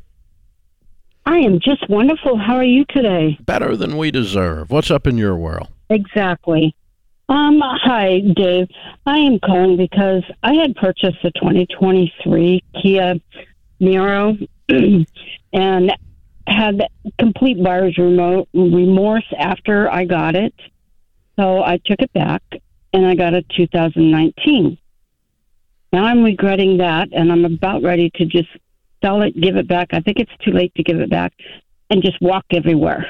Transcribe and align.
I 1.26 1.38
am 1.38 1.58
just 1.58 1.90
wonderful. 1.90 2.38
How 2.38 2.54
are 2.54 2.62
you 2.62 2.84
today? 2.90 3.38
Better 3.40 3.76
than 3.76 3.96
we 3.96 4.12
deserve. 4.12 4.70
What's 4.70 4.92
up 4.92 5.08
in 5.08 5.18
your 5.18 5.34
world? 5.34 5.66
Exactly. 5.90 6.76
Um, 7.28 7.60
hi, 7.62 8.20
Dave. 8.34 8.68
I 9.06 9.18
am 9.18 9.38
calling 9.38 9.76
because 9.76 10.22
I 10.42 10.54
had 10.54 10.74
purchased 10.76 11.24
a 11.24 11.30
2023 11.32 12.62
Kia 12.82 13.14
Niro 13.80 14.48
and 15.52 15.92
had 16.46 16.88
complete 17.18 17.62
buyer's 17.62 17.96
remorse 17.98 19.24
after 19.38 19.90
I 19.90 20.04
got 20.04 20.34
it. 20.34 20.54
So 21.38 21.62
I 21.62 21.78
took 21.84 22.00
it 22.00 22.12
back 22.12 22.42
and 22.92 23.06
I 23.06 23.14
got 23.14 23.34
a 23.34 23.42
2019. 23.56 24.76
Now 25.92 26.04
I'm 26.04 26.24
regretting 26.24 26.78
that 26.78 27.08
and 27.12 27.30
I'm 27.30 27.44
about 27.44 27.82
ready 27.82 28.10
to 28.16 28.26
just 28.26 28.48
sell 29.02 29.22
it, 29.22 29.40
give 29.40 29.56
it 29.56 29.68
back. 29.68 29.88
I 29.92 30.00
think 30.00 30.18
it's 30.18 30.32
too 30.44 30.52
late 30.52 30.74
to 30.74 30.82
give 30.82 31.00
it 31.00 31.10
back 31.10 31.32
and 31.88 32.02
just 32.02 32.20
walk 32.20 32.44
everywhere 32.50 33.06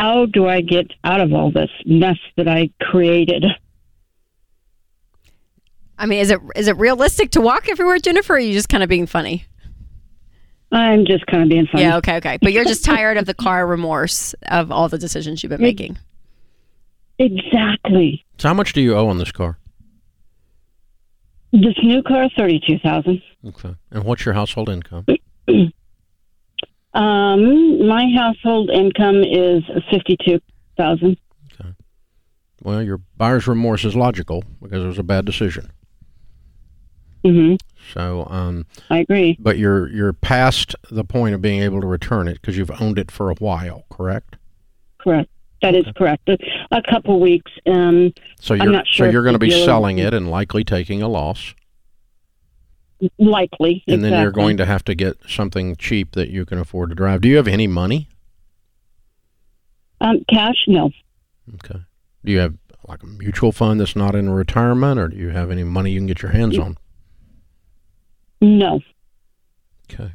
how 0.00 0.24
do 0.26 0.46
I 0.46 0.62
get 0.62 0.90
out 1.04 1.20
of 1.20 1.32
all 1.34 1.50
this 1.50 1.70
mess 1.84 2.16
that 2.36 2.48
I 2.48 2.70
created? 2.80 3.44
I 5.98 6.06
mean, 6.06 6.20
is 6.20 6.30
it 6.30 6.40
is 6.56 6.68
it 6.68 6.76
realistic 6.78 7.32
to 7.32 7.40
walk 7.42 7.68
everywhere, 7.68 7.98
Jennifer? 7.98 8.32
Or 8.32 8.36
are 8.36 8.40
you 8.40 8.54
just 8.54 8.70
kind 8.70 8.82
of 8.82 8.88
being 8.88 9.06
funny? 9.06 9.44
I'm 10.72 11.04
just 11.04 11.26
kind 11.26 11.42
of 11.42 11.48
being 11.50 11.66
funny. 11.70 11.84
Yeah, 11.84 11.98
okay, 11.98 12.16
okay. 12.16 12.38
But 12.40 12.52
you're 12.52 12.64
just 12.64 12.84
tired 12.84 13.18
of 13.18 13.26
the 13.26 13.34
car 13.34 13.66
remorse 13.66 14.34
of 14.48 14.72
all 14.72 14.88
the 14.88 14.98
decisions 14.98 15.42
you've 15.42 15.50
been 15.50 15.60
making. 15.60 15.98
Exactly. 17.18 18.24
So, 18.38 18.48
how 18.48 18.54
much 18.54 18.72
do 18.72 18.80
you 18.80 18.94
owe 18.94 19.08
on 19.08 19.18
this 19.18 19.32
car? 19.32 19.58
This 21.52 21.74
new 21.82 22.02
car, 22.02 22.30
thirty-two 22.38 22.78
thousand. 22.78 23.20
Okay. 23.44 23.74
And 23.90 24.04
what's 24.04 24.24
your 24.24 24.32
household 24.32 24.70
income? 24.70 25.04
Um, 26.92 27.86
my 27.86 28.10
household 28.16 28.70
income 28.70 29.22
is 29.22 29.62
fifty-two 29.90 30.40
thousand. 30.76 31.16
Okay. 31.60 31.70
Well, 32.62 32.82
your 32.82 33.00
buyer's 33.16 33.46
remorse 33.46 33.84
is 33.84 33.94
logical 33.94 34.44
because 34.60 34.82
it 34.82 34.86
was 34.86 34.98
a 34.98 35.04
bad 35.04 35.24
decision. 35.24 35.70
Mm-hmm. 37.24 37.56
So, 37.92 38.26
um, 38.30 38.66
I 38.88 38.98
agree. 38.98 39.36
but 39.38 39.58
you're 39.58 39.88
you're 39.90 40.12
past 40.12 40.74
the 40.90 41.04
point 41.04 41.34
of 41.34 41.42
being 41.42 41.62
able 41.62 41.80
to 41.80 41.86
return 41.86 42.28
it 42.28 42.34
because 42.40 42.56
you've 42.56 42.70
owned 42.80 42.98
it 42.98 43.10
for 43.10 43.30
a 43.30 43.34
while, 43.34 43.84
correct? 43.90 44.36
Correct. 44.98 45.30
That 45.62 45.74
is 45.74 45.84
correct. 45.96 46.28
A, 46.28 46.38
a 46.70 46.82
couple 46.82 47.20
weeks. 47.20 47.52
Um, 47.66 48.12
So 48.40 48.54
I'm 48.54 48.62
you're 48.62 48.72
not 48.72 48.86
sure 48.86 49.06
so 49.06 49.12
you're 49.12 49.22
going 49.22 49.34
to 49.34 49.38
be 49.38 49.50
selling 49.50 49.98
it 49.98 50.14
and 50.14 50.30
likely 50.30 50.64
taking 50.64 51.02
a 51.02 51.08
loss, 51.08 51.54
likely. 53.18 53.82
and 53.86 54.04
then 54.04 54.20
you're 54.20 54.30
going 54.30 54.56
to 54.56 54.66
have 54.66 54.84
to 54.84 54.94
get 54.94 55.16
something 55.28 55.76
cheap 55.76 56.12
that 56.12 56.28
you 56.30 56.44
can 56.44 56.58
afford 56.58 56.90
to 56.90 56.94
drive. 56.94 57.20
Do 57.20 57.28
you 57.28 57.36
have 57.36 57.48
any 57.48 57.66
money? 57.66 58.08
Um, 60.00 60.24
cash? 60.28 60.56
No. 60.66 60.90
Okay. 61.54 61.80
Do 62.24 62.32
you 62.32 62.38
have 62.38 62.54
like 62.88 63.02
a 63.02 63.06
mutual 63.06 63.52
fund 63.52 63.80
that's 63.80 63.94
not 63.96 64.14
in 64.14 64.30
retirement, 64.30 64.98
or 64.98 65.08
do 65.08 65.16
you 65.16 65.30
have 65.30 65.50
any 65.50 65.64
money 65.64 65.92
you 65.92 66.00
can 66.00 66.06
get 66.06 66.22
your 66.22 66.32
hands 66.32 66.58
on? 66.58 66.76
No. 68.40 68.80
Okay. 69.90 70.12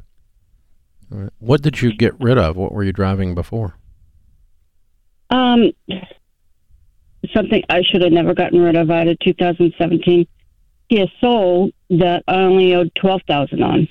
All 1.12 1.18
right. 1.18 1.32
What 1.38 1.62
did 1.62 1.80
you 1.80 1.94
get 1.94 2.18
rid 2.20 2.38
of? 2.38 2.56
What 2.56 2.72
were 2.72 2.82
you 2.82 2.92
driving 2.92 3.34
before? 3.34 3.76
Um, 5.30 5.70
something 7.32 7.62
I 7.68 7.82
should 7.82 8.02
have 8.02 8.12
never 8.12 8.34
gotten 8.34 8.60
rid 8.60 8.76
of. 8.76 8.90
I 8.90 8.98
had 8.98 9.08
a 9.08 9.16
2017 9.16 10.26
Kia 10.88 11.06
Soul 11.20 11.70
that 11.90 12.22
I 12.28 12.36
only 12.36 12.74
owed 12.74 12.90
twelve 12.94 13.22
thousand 13.26 13.62
on. 13.62 13.88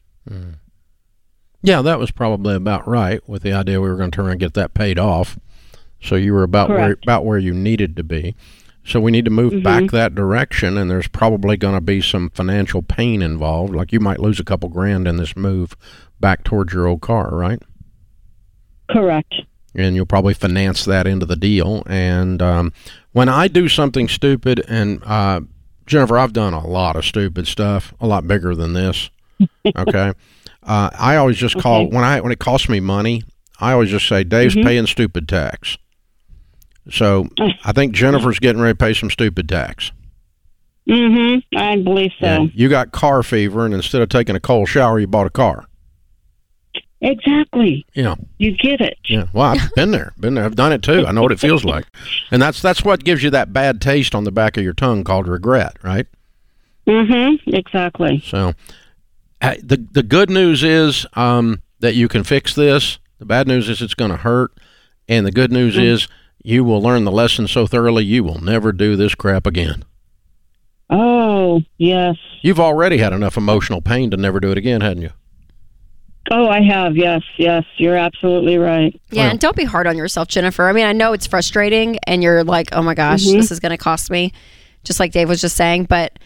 Yeah, 1.62 1.82
that 1.82 1.98
was 2.00 2.12
probably 2.12 2.56
about 2.56 2.88
right 2.88 3.28
with 3.28 3.42
the 3.42 3.54
idea 3.54 3.82
we 3.82 3.90
were 3.90 3.96
going 3.96 4.12
to 4.12 4.16
turn 4.16 4.30
and 4.30 4.40
get 4.40 4.54
that 4.54 4.74
paid 4.74 5.00
off. 5.00 5.40
So 6.02 6.16
you 6.16 6.34
were 6.34 6.44
about 6.44 6.70
where 6.70 6.98
about 7.04 7.26
where 7.26 7.40
you 7.40 7.54
needed 7.54 7.96
to 7.98 8.04
be. 8.04 8.36
So 8.84 9.00
we 9.00 9.10
need 9.12 9.26
to 9.26 9.32
move 9.32 9.64
back 9.64 9.90
that 9.90 10.14
direction 10.14 10.78
and 10.78 10.92
there's 10.92 11.08
probably 11.08 11.58
going 11.58 11.74
to 11.74 11.82
be 11.82 12.02
some 12.02 12.30
financial 12.30 12.84
pain 12.84 13.24
involved. 13.24 13.74
Like 13.74 13.92
you 13.92 14.00
might 14.00 14.20
lose 14.20 14.40
a 14.40 14.44
couple 14.44 14.70
grand 14.70 15.08
in 15.08 15.18
this 15.18 15.36
move 15.36 15.76
back 16.20 16.44
towards 16.44 16.72
your 16.72 16.86
old 16.86 17.02
car, 17.02 17.32
right? 17.36 17.60
Correct. 18.92 19.34
and 19.74 19.96
you'll 19.96 20.06
probably 20.06 20.36
finance 20.36 20.86
that 20.86 21.08
into 21.08 21.26
the 21.26 21.36
deal. 21.36 21.82
And 21.88 22.40
um, 22.44 22.72
when 23.14 23.28
I 23.28 23.48
do 23.48 23.68
something 23.68 24.08
stupid, 24.08 24.64
and 24.68 25.04
uh, 25.04 25.42
Jennifer, 25.86 26.18
I've 26.18 26.34
done 26.34 26.54
a 26.54 26.66
lot 26.66 26.96
of 26.96 27.06
stupid 27.06 27.48
stuff, 27.48 27.94
a 28.00 28.08
lot 28.08 28.28
bigger 28.28 28.56
than 28.56 28.74
this. 28.74 29.10
Okay, 29.76 30.14
uh, 30.64 30.90
I 30.98 31.16
always 31.18 31.36
just 31.38 31.58
call 31.60 31.82
Okay. 31.84 31.96
when 31.96 32.04
I 32.06 32.22
when 32.22 32.32
it 32.32 32.40
costs 32.40 32.70
me 32.70 32.80
money. 32.80 33.24
I 33.60 33.72
always 33.74 33.90
just 33.90 34.08
say 34.08 34.24
Dave's 34.24 34.56
Mm-hmm. 34.56 34.66
paying 34.68 34.88
stupid 34.88 35.28
tax. 35.28 35.78
So 36.90 37.28
I 37.66 37.72
think 37.74 37.94
Jennifer's 37.94 38.40
getting 38.40 38.62
ready 38.62 38.74
to 38.74 38.78
pay 38.78 38.94
some 38.94 39.10
stupid 39.10 39.50
tax. 39.50 39.92
Mm-hmm. 40.88 41.58
I 41.58 41.78
believe 41.82 42.12
so. 42.20 42.48
You 42.54 42.70
got 42.70 42.92
car 42.92 43.24
fever, 43.24 43.66
and 43.66 43.74
instead 43.74 44.02
of 44.02 44.10
taking 44.10 44.36
a 44.36 44.40
cold 44.40 44.70
shower, 44.70 45.00
you 45.00 45.08
bought 45.08 45.26
a 45.28 45.32
car. 45.32 45.66
Exactly. 47.02 47.86
Yeah. 47.94 48.16
You 48.38 48.56
get 48.58 48.82
it. 48.82 48.98
Yeah, 49.06 49.28
well, 49.34 49.52
I've 49.52 49.74
been 49.76 49.92
there, 49.92 50.14
been 50.20 50.36
there. 50.36 50.46
I've 50.46 50.56
done 50.56 50.72
it 50.72 50.82
too. 50.82 51.06
I 51.06 51.12
know 51.12 51.22
what 51.22 51.32
it 51.32 51.40
feels 51.40 51.66
like, 51.66 51.86
and 52.32 52.42
that's 52.42 52.62
that's 52.62 52.84
what 52.84 53.04
gives 53.04 53.22
you 53.22 53.30
that 53.32 53.54
bad 53.54 53.82
taste 53.82 54.16
on 54.16 54.24
the 54.24 54.32
back 54.32 54.58
of 54.58 54.64
your 54.64 54.74
tongue 54.74 55.04
called 55.04 55.28
regret, 55.28 55.78
right? 55.84 56.08
Mm-hmm. 56.88 57.54
Exactly. 57.54 58.24
So, 58.26 58.54
the 59.42 59.86
the 59.92 60.04
good 60.04 60.30
news 60.30 60.64
is 60.64 61.06
um, 61.14 61.62
that 61.80 61.96
you 61.96 62.08
can 62.08 62.24
fix 62.24 62.56
this. 62.56 62.98
The 63.20 63.26
bad 63.26 63.48
news 63.48 63.70
is 63.70 63.82
it's 63.82 63.94
going 63.94 64.12
to 64.12 64.18
hurt, 64.18 64.52
and 65.08 65.26
the 65.26 65.32
good 65.32 65.52
news 65.52 65.78
is 65.78 66.08
you 66.44 66.64
will 66.64 66.82
learn 66.82 67.06
the 67.06 67.12
lesson 67.12 67.48
so 67.48 67.66
thoroughly 67.68 68.04
you 68.04 68.24
will 68.24 68.40
never 68.40 68.72
do 68.72 68.96
this 68.96 69.16
crap 69.16 69.46
again. 69.48 69.84
Oh, 70.90 71.62
yes. 71.78 72.18
You've 72.42 72.60
already 72.60 72.98
had 72.98 73.14
enough 73.14 73.38
emotional 73.38 73.82
pain 73.82 74.12
to 74.12 74.18
never 74.18 74.40
do 74.40 74.52
it 74.52 74.58
again, 74.58 74.82
hadn't 74.82 75.04
you? 75.04 75.10
Oh, 76.32 76.48
I 76.48 76.62
have. 76.62 76.98
Yes, 76.98 77.22
yes. 77.38 77.64
You're 77.78 77.98
absolutely 77.98 78.58
right. 78.58 79.00
Yeah, 79.12 79.24
Well- 79.24 79.32
and 79.32 79.40
don't 79.40 79.56
be 79.56 79.64
hard 79.66 79.88
on 79.88 79.98
yourself, 79.98 80.28
Jennifer. 80.28 80.68
I 80.68 80.74
mean, 80.74 80.86
I 80.86 80.94
know 80.94 81.14
it's 81.14 81.28
frustrating 81.28 81.98
and 82.08 82.24
you're 82.24 82.44
like, 82.44 82.70
"Oh 82.72 82.82
my 82.82 82.94
gosh, 82.96 83.24
mm-hmm. 83.26 83.38
this 83.38 83.52
is 83.52 83.60
going 83.60 83.72
to 83.72 83.78
cost 83.78 84.10
me." 84.10 84.34
Just 84.84 85.00
like 85.00 85.12
Dave 85.12 85.30
was 85.30 85.42
just 85.42 85.56
saying, 85.56 85.86
but 85.86 86.18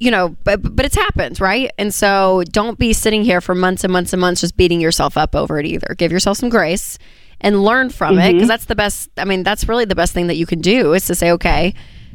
you 0.00 0.10
know, 0.10 0.34
but 0.44 0.74
but 0.74 0.84
it's 0.86 0.96
happened, 0.96 1.40
right? 1.40 1.70
And 1.78 1.94
so 1.94 2.42
don't 2.50 2.78
be 2.78 2.92
sitting 2.92 3.22
here 3.22 3.40
for 3.40 3.54
months 3.54 3.84
and 3.84 3.92
months 3.92 4.12
and 4.12 4.20
months 4.20 4.40
just 4.40 4.56
beating 4.56 4.80
yourself 4.80 5.16
up 5.16 5.36
over 5.36 5.58
it 5.60 5.66
either. 5.66 5.94
Give 5.96 6.10
yourself 6.10 6.38
some 6.38 6.48
grace 6.48 6.98
and 7.40 7.62
learn 7.62 7.90
from 7.90 8.18
it 8.18 8.22
mm-hmm. 8.22 8.32
because 8.32 8.48
that's 8.48 8.64
the 8.64 8.74
best 8.74 9.10
I 9.18 9.24
mean, 9.26 9.42
that's 9.42 9.68
really 9.68 9.84
the 9.84 9.94
best 9.94 10.12
thing 10.14 10.26
that 10.28 10.36
you 10.36 10.46
can 10.46 10.60
do 10.60 10.94
is 10.94 11.06
to 11.06 11.14
say, 11.14 11.30
"Okay, 11.32 11.74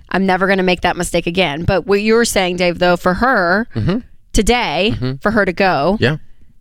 I'm 0.10 0.26
never 0.26 0.48
going 0.48 0.58
to 0.58 0.64
make 0.64 0.82
that 0.82 0.98
mistake 0.98 1.28
again." 1.28 1.64
But 1.64 1.86
what 1.86 2.02
you 2.02 2.16
were 2.16 2.26
saying, 2.26 2.58
Dave, 2.58 2.80
though, 2.80 2.98
for 2.98 3.14
her 3.14 3.68
mm-hmm. 3.76 4.00
today, 4.34 4.96
for 5.22 5.30
her 5.30 5.46
to 5.46 5.54
go, 5.54 5.98
Yeah, 6.00 6.18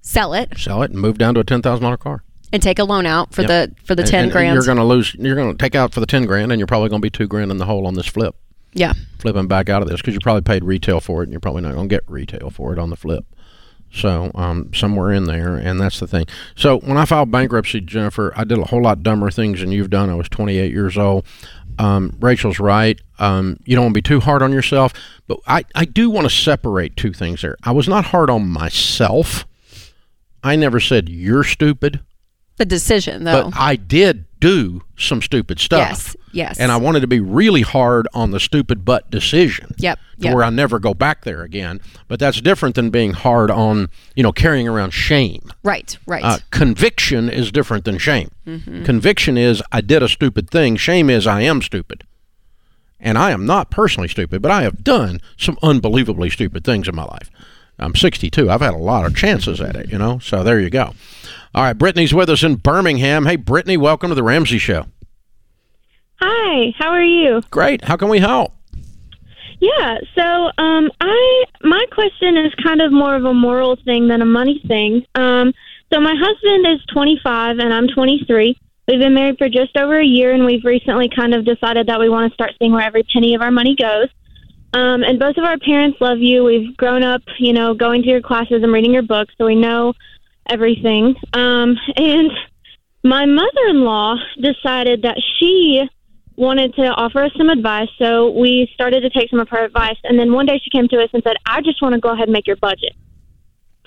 sell 0.06 0.34
it 0.34 0.52
sell 0.58 0.82
it 0.82 0.90
and 0.90 1.00
move 1.00 1.16
down 1.18 1.34
to 1.34 1.40
a 1.40 1.44
ten 1.44 1.62
thousand 1.62 1.82
dollar 1.82 1.96
car. 1.96 2.22
and 2.52 2.62
take 2.62 2.78
a 2.78 2.84
loan 2.84 3.06
out 3.06 3.32
for 3.34 3.42
Yep. 3.42 3.48
the 3.48 3.74
for 3.84 3.94
the 3.94 4.02
And- 4.02 4.10
10 4.10 4.22
and 4.24 4.32
grand. 4.32 4.54
You're 4.54 4.64
going 4.64 4.76
to 4.78 4.84
lose. 4.84 5.14
You're 5.18 5.34
going 5.34 5.50
to 5.50 5.58
take 5.58 5.74
out 5.74 5.92
for 5.92 6.00
the 6.00 6.06
ten 6.06 6.24
grand, 6.26 6.52
and 6.52 6.60
you're 6.60 6.66
probably 6.68 6.88
going 6.90 7.00
to 7.00 7.06
be 7.06 7.10
two 7.10 7.26
grand 7.26 7.50
in 7.50 7.56
the 7.58 7.64
hole 7.66 7.86
on 7.86 7.94
this 7.94 8.06
flip. 8.06 8.36
yeah. 8.74 8.92
flipping 9.18 9.46
back 9.48 9.68
out 9.68 9.80
of 9.82 9.88
this 9.88 10.00
because 10.00 10.12
you 10.14 10.20
probably 10.20 10.42
paid 10.42 10.62
retail 10.64 11.00
for 11.00 11.22
it 11.22 11.24
and 11.24 11.32
you're 11.32 11.40
probably 11.40 11.62
not 11.62 11.72
going 11.74 11.88
to 11.88 11.94
get 11.94 12.02
retail 12.06 12.50
for 12.50 12.72
it 12.72 12.78
on 12.78 12.90
the 12.90 12.96
flip. 12.96 13.24
So 13.92 14.30
um, 14.34 14.70
somewhere 14.74 15.12
in 15.12 15.24
there, 15.24 15.54
and 15.54 15.80
that's 15.80 16.00
the 16.00 16.06
thing. 16.08 16.26
So 16.56 16.78
when 16.80 16.96
I 16.98 17.04
filed 17.04 17.30
bankruptcy, 17.30 17.80
Jennifer, 17.80 18.32
I 18.36 18.42
did 18.44 18.58
a 18.58 18.64
whole 18.64 18.82
lot 18.82 19.02
dumber 19.04 19.30
things 19.30 19.60
than 19.60 19.70
you've 19.72 19.90
done. 19.90 20.10
I 20.10 20.14
was 20.16 20.28
28 20.28 20.72
years 20.72 20.98
old. 20.98 21.24
Um, 21.78 22.16
Rachel's 22.20 22.58
right. 22.58 23.00
Um, 23.20 23.58
you 23.64 23.76
don't 23.76 23.84
want 23.84 23.94
to 23.94 23.98
be 23.98 24.02
too 24.02 24.18
hard 24.20 24.42
on 24.42 24.52
yourself, 24.52 24.92
but 25.28 25.38
I, 25.46 25.64
I 25.76 25.84
do 25.84 26.10
want 26.10 26.26
to 26.28 26.30
separate 26.34 26.96
two 26.96 27.12
things 27.12 27.42
there. 27.42 27.56
I 27.62 27.70
was 27.70 27.88
not 27.88 28.06
hard 28.06 28.28
on 28.30 28.48
myself. 28.48 29.46
I 30.44 30.56
never 30.56 30.78
said 30.78 31.08
you're 31.08 31.42
stupid. 31.44 32.00
the 32.56 32.64
decision, 32.64 33.24
though. 33.24 33.50
But 33.50 33.58
I 33.58 33.74
did 33.76 34.26
do 34.38 34.82
some 34.96 35.22
stupid 35.22 35.58
stuff. 35.58 35.88
yes, 35.88 36.16
yes. 36.32 36.60
And 36.60 36.70
I 36.70 36.76
wanted 36.76 37.00
to 37.00 37.06
be 37.06 37.18
really 37.18 37.62
hard 37.62 38.06
on 38.14 38.30
the 38.30 38.38
stupid 38.38 38.84
but 38.84 39.10
decision. 39.10 39.74
Yep, 39.78 39.98
to 39.98 40.04
yep. 40.18 40.34
Where 40.34 40.44
I 40.44 40.50
never 40.50 40.78
go 40.78 40.92
back 40.94 41.24
there 41.24 41.42
again. 41.42 41.80
But 42.08 42.20
that's 42.20 42.40
different 42.40 42.74
than 42.74 42.90
being 42.90 43.14
hard 43.14 43.50
on, 43.50 43.88
you 44.14 44.22
know, 44.22 44.32
carrying 44.32 44.68
around 44.68 44.90
shame. 44.92 45.50
right, 45.64 45.96
right. 46.06 46.22
Uh, 46.22 46.38
conviction 46.50 47.28
is 47.30 47.50
different 47.50 47.84
than 47.86 47.96
shame. 47.98 48.30
Mm-hmm. 48.46 48.84
Conviction 48.84 49.38
is 49.38 49.62
I 49.72 49.80
did 49.80 50.02
a 50.02 50.08
stupid 50.08 50.50
thing. 50.50 50.76
Shame 50.76 51.08
is 51.08 51.26
I 51.26 51.40
am 51.40 51.62
stupid. 51.62 52.04
And 53.00 53.18
I 53.18 53.32
am 53.32 53.44
not 53.44 53.70
personally 53.70 54.08
stupid, 54.08 54.40
but 54.40 54.50
I 54.50 54.62
have 54.62 54.84
done 54.84 55.20
some 55.36 55.58
unbelievably 55.62 56.30
stupid 56.30 56.64
things 56.64 56.86
in 56.88 56.94
my 56.94 57.04
life. 57.04 57.30
I'm 57.78 57.94
62. 57.94 58.50
I've 58.50 58.60
had 58.60 58.74
a 58.74 58.78
lot 58.78 59.04
of 59.04 59.16
chances 59.16 59.60
at 59.60 59.76
it, 59.76 59.90
you 59.90 59.98
know. 59.98 60.18
So 60.18 60.42
there 60.42 60.60
you 60.60 60.70
go. 60.70 60.94
All 61.54 61.62
right, 61.64 61.72
Brittany's 61.72 62.14
with 62.14 62.30
us 62.30 62.42
in 62.42 62.56
Birmingham. 62.56 63.26
Hey, 63.26 63.36
Brittany, 63.36 63.76
welcome 63.76 64.08
to 64.10 64.14
the 64.14 64.22
Ramsey 64.22 64.58
Show. 64.58 64.86
Hi, 66.20 66.72
how 66.78 66.90
are 66.90 67.02
you? 67.02 67.42
Great. 67.50 67.84
How 67.84 67.96
can 67.96 68.08
we 68.08 68.18
help? 68.18 68.52
Yeah, 69.60 69.98
so 70.14 70.50
um 70.58 70.90
I 71.00 71.44
my 71.62 71.84
question 71.92 72.36
is 72.36 72.52
kind 72.62 72.82
of 72.82 72.92
more 72.92 73.14
of 73.14 73.24
a 73.24 73.32
moral 73.34 73.76
thing 73.84 74.08
than 74.08 74.20
a 74.20 74.26
money 74.26 74.62
thing. 74.66 75.06
Um 75.14 75.52
so 75.92 76.00
my 76.00 76.14
husband 76.16 76.66
is 76.66 76.84
25 76.92 77.58
and 77.58 77.72
I'm 77.72 77.88
23. 77.88 78.56
We've 78.88 79.00
been 79.00 79.14
married 79.14 79.38
for 79.38 79.48
just 79.48 79.76
over 79.76 79.98
a 79.98 80.04
year 80.04 80.32
and 80.32 80.44
we've 80.44 80.64
recently 80.64 81.08
kind 81.08 81.34
of 81.34 81.44
decided 81.44 81.86
that 81.86 82.00
we 82.00 82.08
want 82.08 82.30
to 82.30 82.34
start 82.34 82.52
seeing 82.58 82.72
where 82.72 82.82
every 82.82 83.04
penny 83.04 83.34
of 83.34 83.42
our 83.42 83.50
money 83.50 83.74
goes. 83.76 84.08
Um 84.74 85.02
and 85.02 85.18
both 85.18 85.36
of 85.36 85.44
our 85.44 85.58
parents 85.58 85.98
love 86.00 86.18
you. 86.18 86.44
We've 86.44 86.76
grown 86.76 87.02
up, 87.02 87.22
you 87.38 87.52
know, 87.52 87.74
going 87.74 88.02
to 88.02 88.08
your 88.08 88.20
classes 88.20 88.62
and 88.62 88.72
reading 88.72 88.92
your 88.92 89.02
books, 89.02 89.32
so 89.38 89.46
we 89.46 89.54
know 89.54 89.94
everything. 90.48 91.14
Um 91.32 91.76
and 91.96 92.30
my 93.02 93.26
mother-in-law 93.26 94.16
decided 94.40 95.02
that 95.02 95.20
she 95.38 95.82
wanted 96.36 96.74
to 96.74 96.82
offer 96.82 97.22
us 97.22 97.30
some 97.36 97.48
advice, 97.48 97.88
so 97.98 98.30
we 98.30 98.68
started 98.74 99.02
to 99.02 99.10
take 99.10 99.30
some 99.30 99.40
of 99.40 99.48
her 99.50 99.64
advice. 99.64 99.98
And 100.04 100.18
then 100.18 100.32
one 100.32 100.46
day 100.46 100.60
she 100.62 100.70
came 100.70 100.88
to 100.88 101.02
us 101.02 101.10
and 101.12 101.22
said, 101.22 101.36
I 101.46 101.60
just 101.60 101.80
want 101.80 101.94
to 101.94 102.00
go 102.00 102.10
ahead 102.10 102.24
and 102.24 102.32
make 102.32 102.46
your 102.46 102.56
budget 102.56 102.94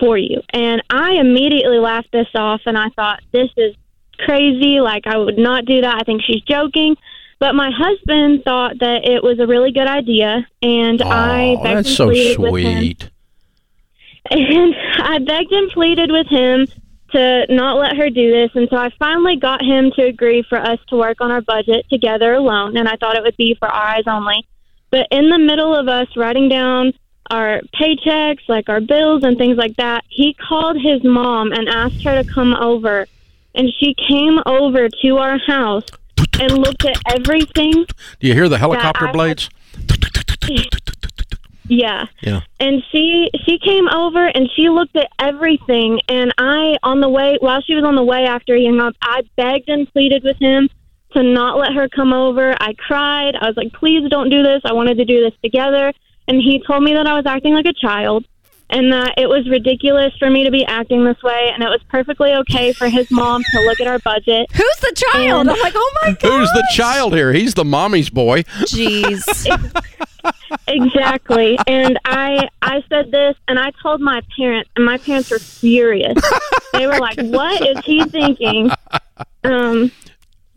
for 0.00 0.16
you. 0.16 0.40
And 0.52 0.82
I 0.88 1.14
immediately 1.14 1.78
laughed 1.78 2.12
this 2.12 2.28
off 2.34 2.62
and 2.66 2.78
I 2.78 2.88
thought, 2.96 3.20
this 3.32 3.50
is 3.56 3.74
crazy. 4.20 4.80
Like, 4.80 5.06
I 5.06 5.18
would 5.18 5.38
not 5.38 5.64
do 5.64 5.80
that. 5.80 5.96
I 6.00 6.04
think 6.04 6.22
she's 6.22 6.42
joking. 6.42 6.96
But 7.40 7.54
my 7.54 7.70
husband 7.70 8.42
thought 8.44 8.78
that 8.80 9.04
it 9.04 9.22
was 9.22 9.38
a 9.38 9.46
really 9.46 9.70
good 9.70 9.86
idea. 9.86 10.46
And 10.62 11.00
I 11.02 11.56
Oh, 11.58 11.62
begged 11.62 11.76
that's 11.76 11.88
and 11.88 11.96
so 11.96 12.06
pleaded 12.08 12.38
with 12.38 12.64
him. 12.64 12.78
sweet. 12.82 13.10
And 14.30 14.74
I 14.98 15.18
begged 15.18 15.52
and 15.52 15.70
pleaded 15.70 16.10
with 16.10 16.26
him 16.26 16.66
to 17.12 17.46
not 17.48 17.78
let 17.78 17.96
her 17.96 18.10
do 18.10 18.30
this. 18.30 18.50
And 18.54 18.68
so 18.68 18.76
I 18.76 18.90
finally 18.98 19.36
got 19.36 19.62
him 19.64 19.90
to 19.92 20.02
agree 20.04 20.42
for 20.42 20.58
us 20.58 20.78
to 20.88 20.96
work 20.96 21.20
on 21.20 21.30
our 21.30 21.40
budget 21.40 21.86
together 21.88 22.34
alone. 22.34 22.76
And 22.76 22.88
I 22.88 22.96
thought 22.96 23.16
it 23.16 23.22
would 23.22 23.36
be 23.36 23.54
for 23.54 23.68
our 23.68 23.94
eyes 23.96 24.04
only. 24.06 24.46
But 24.90 25.06
in 25.10 25.30
the 25.30 25.38
middle 25.38 25.74
of 25.74 25.86
us 25.88 26.08
writing 26.16 26.48
down 26.48 26.92
our 27.30 27.60
paychecks, 27.80 28.40
like 28.48 28.68
our 28.68 28.80
bills 28.80 29.22
and 29.22 29.36
things 29.38 29.56
like 29.58 29.76
that, 29.76 30.04
he 30.08 30.34
called 30.34 30.76
his 30.80 31.04
mom 31.04 31.52
and 31.52 31.68
asked 31.68 32.02
her 32.02 32.22
to 32.22 32.28
come 32.28 32.54
over. 32.54 33.06
And 33.54 33.70
she 33.78 33.94
came 33.94 34.40
over 34.46 34.88
to 35.02 35.16
our 35.18 35.38
house 35.38 35.84
and 36.40 36.52
looked 36.58 36.84
at 36.84 36.96
everything. 37.06 37.72
Do 38.20 38.26
you 38.26 38.34
hear 38.34 38.48
the 38.48 38.58
helicopter 38.58 39.08
blades? 39.08 39.50
Yeah. 41.68 42.06
Yeah. 42.22 42.40
and 42.58 42.82
she 42.90 43.28
she 43.44 43.58
came 43.58 43.88
over 43.88 44.26
and 44.26 44.48
she 44.56 44.70
looked 44.70 44.96
at 44.96 45.10
everything 45.18 46.00
and 46.08 46.32
i 46.38 46.78
on 46.82 47.00
the 47.00 47.10
way 47.10 47.36
while 47.40 47.60
she 47.60 47.74
was 47.74 47.84
on 47.84 47.94
the 47.94 48.02
way 48.02 48.24
after 48.24 48.56
he 48.56 48.66
hung 48.66 48.80
up 48.80 48.94
i 49.02 49.20
begged 49.36 49.68
and 49.68 49.86
pleaded 49.92 50.24
with 50.24 50.38
him 50.38 50.70
to 51.12 51.22
not 51.22 51.58
let 51.58 51.74
her 51.74 51.86
come 51.88 52.14
over 52.14 52.54
i 52.58 52.72
cried 52.72 53.36
i 53.36 53.46
was 53.46 53.56
like 53.58 53.70
please 53.74 54.08
don't 54.08 54.30
do 54.30 54.42
this 54.42 54.62
i 54.64 54.72
wanted 54.72 54.96
to 54.96 55.04
do 55.04 55.20
this 55.20 55.34
together 55.42 55.92
and 56.26 56.40
he 56.40 56.62
told 56.66 56.82
me 56.82 56.94
that 56.94 57.06
i 57.06 57.12
was 57.14 57.26
acting 57.26 57.52
like 57.52 57.66
a 57.66 57.74
child 57.74 58.24
and 58.70 58.92
that 58.92 59.14
it 59.16 59.28
was 59.28 59.48
ridiculous 59.48 60.12
for 60.18 60.28
me 60.30 60.44
to 60.44 60.50
be 60.50 60.64
acting 60.66 61.04
this 61.04 61.22
way 61.22 61.50
and 61.54 61.62
it 61.62 61.68
was 61.68 61.80
perfectly 61.88 62.32
okay 62.34 62.72
for 62.72 62.88
his 62.88 63.10
mom 63.10 63.42
to 63.42 63.60
look 63.62 63.80
at 63.80 63.86
our 63.86 63.98
budget 64.00 64.46
Who's 64.52 64.76
the 64.80 64.92
child? 65.12 65.40
And- 65.42 65.50
I'm 65.50 65.60
like, 65.60 65.72
oh 65.76 65.94
my 66.02 66.12
god. 66.12 66.30
Who's 66.30 66.50
the 66.52 66.66
child 66.74 67.14
here? 67.14 67.32
He's 67.32 67.54
the 67.54 67.64
mommy's 67.64 68.10
boy. 68.10 68.42
Jeez. 68.42 69.24
exactly 70.66 71.58
and 71.66 71.98
i 72.04 72.46
i 72.62 72.82
said 72.88 73.10
this 73.10 73.34
and 73.48 73.58
i 73.58 73.70
told 73.82 74.00
my 74.00 74.20
parents 74.36 74.68
and 74.76 74.84
my 74.84 74.98
parents 74.98 75.30
were 75.30 75.38
furious 75.38 76.18
they 76.72 76.86
were 76.86 76.98
like 76.98 77.18
what 77.20 77.60
is 77.66 77.78
he 77.84 78.02
thinking 78.04 78.70
um 79.44 79.90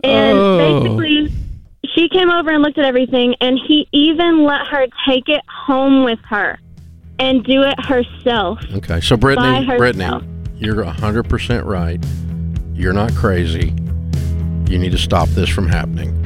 and 0.03 0.37
Oh. 0.37 0.57
basically 0.81 1.31
she 1.93 2.09
came 2.09 2.29
over 2.31 2.49
and 2.51 2.61
looked 2.63 2.77
at 2.77 2.85
everything 2.85 3.35
and 3.41 3.59
he 3.67 3.87
even 3.91 4.43
let 4.43 4.67
her 4.67 4.87
take 5.07 5.29
it 5.29 5.41
home 5.47 6.03
with 6.03 6.19
her 6.29 6.59
and 7.21 7.43
do 7.43 7.61
it 7.63 7.79
herself 7.85 8.59
Okay, 8.73 8.99
so 8.99 9.15
Brittany, 9.15 9.65
Brittany, 9.77 10.27
you're 10.57 10.83
hundred 10.83 11.23
percent 11.29 11.65
right. 11.65 12.03
You're 12.73 12.93
not 12.93 13.13
crazy. 13.15 13.73
You 14.69 14.77
need 14.79 14.91
to 14.91 14.97
stop 14.97 15.27
this 15.29 15.49
from 15.49 15.67
happening. 15.67 16.17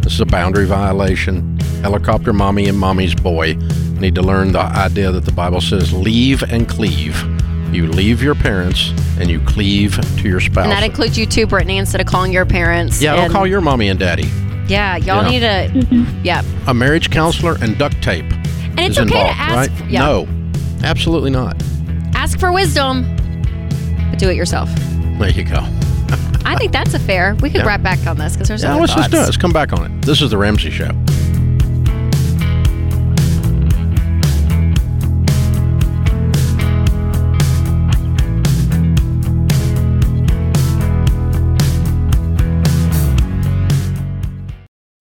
This 0.00 0.14
is 0.14 0.20
a 0.20 0.26
boundary 0.26 0.66
violation. 0.66 1.58
Helicopter 1.82 2.32
mommy 2.32 2.68
and 2.68 2.78
mommy's 2.78 3.14
boy 3.14 3.54
need 3.98 4.14
to 4.14 4.22
learn 4.22 4.52
the 4.52 4.60
idea 4.60 5.10
that 5.10 5.24
the 5.24 5.32
Bible 5.32 5.60
says 5.60 5.92
leave 5.92 6.42
and 6.42 6.68
cleave. 6.68 7.20
You 7.74 7.86
leave 7.88 8.22
your 8.22 8.34
parents 8.34 8.90
and 9.18 9.28
you 9.30 9.40
cleave 9.40 9.98
to 10.18 10.28
your 10.28 10.40
spouse. 10.40 10.64
and 10.64 10.72
that 10.72 10.82
includes 10.84 11.18
you 11.18 11.26
too, 11.26 11.46
Brittany, 11.46 11.78
instead 11.78 12.00
of 12.00 12.06
calling 12.06 12.32
your 12.32 12.46
parents. 12.46 13.00
yeah, 13.02 13.14
don't 13.16 13.24
and- 13.24 13.32
call 13.32 13.46
your 13.46 13.60
mommy 13.60 13.88
and 13.88 13.98
daddy. 13.98 14.28
Yeah, 14.68 14.96
y'all 14.96 15.22
Yeah. 15.24 15.30
need 15.30 15.40
to. 15.80 15.86
Mm-hmm. 15.86 16.24
Yeah. 16.24 16.42
A 16.66 16.74
marriage 16.74 17.10
counselor 17.10 17.56
and 17.60 17.76
duct 17.78 18.00
tape 18.02 18.26
And 18.78 18.80
it's 18.80 18.98
okay 18.98 19.02
involved, 19.02 19.36
to 19.36 19.40
ask. 19.42 19.70
right? 19.80 19.90
Yeah. 19.90 20.00
No, 20.06 20.28
absolutely 20.82 21.30
not. 21.30 21.56
Ask 22.14 22.38
for 22.38 22.52
wisdom, 22.52 23.04
but 24.10 24.18
do 24.18 24.28
it 24.28 24.36
yourself. 24.36 24.68
There 25.18 25.30
you 25.30 25.44
go. 25.44 25.60
I 26.44 26.54
think 26.56 26.72
that's 26.72 26.94
a 26.94 26.98
fair. 26.98 27.34
We 27.40 27.50
could 27.50 27.62
Yeah. 27.62 27.66
wrap 27.66 27.82
back 27.82 28.06
on 28.06 28.16
this 28.18 28.34
because 28.34 28.48
there's 28.48 28.62
Yeah, 28.62 28.74
let's 28.74 28.94
just 28.94 29.10
do 29.10 29.16
it. 29.18 29.22
Let's 29.22 29.36
come 29.36 29.52
back 29.52 29.72
on 29.72 29.84
it. 29.90 30.02
This 30.02 30.22
is 30.22 30.30
the 30.30 30.38
Ramsey 30.38 30.70
Show. 30.70 30.90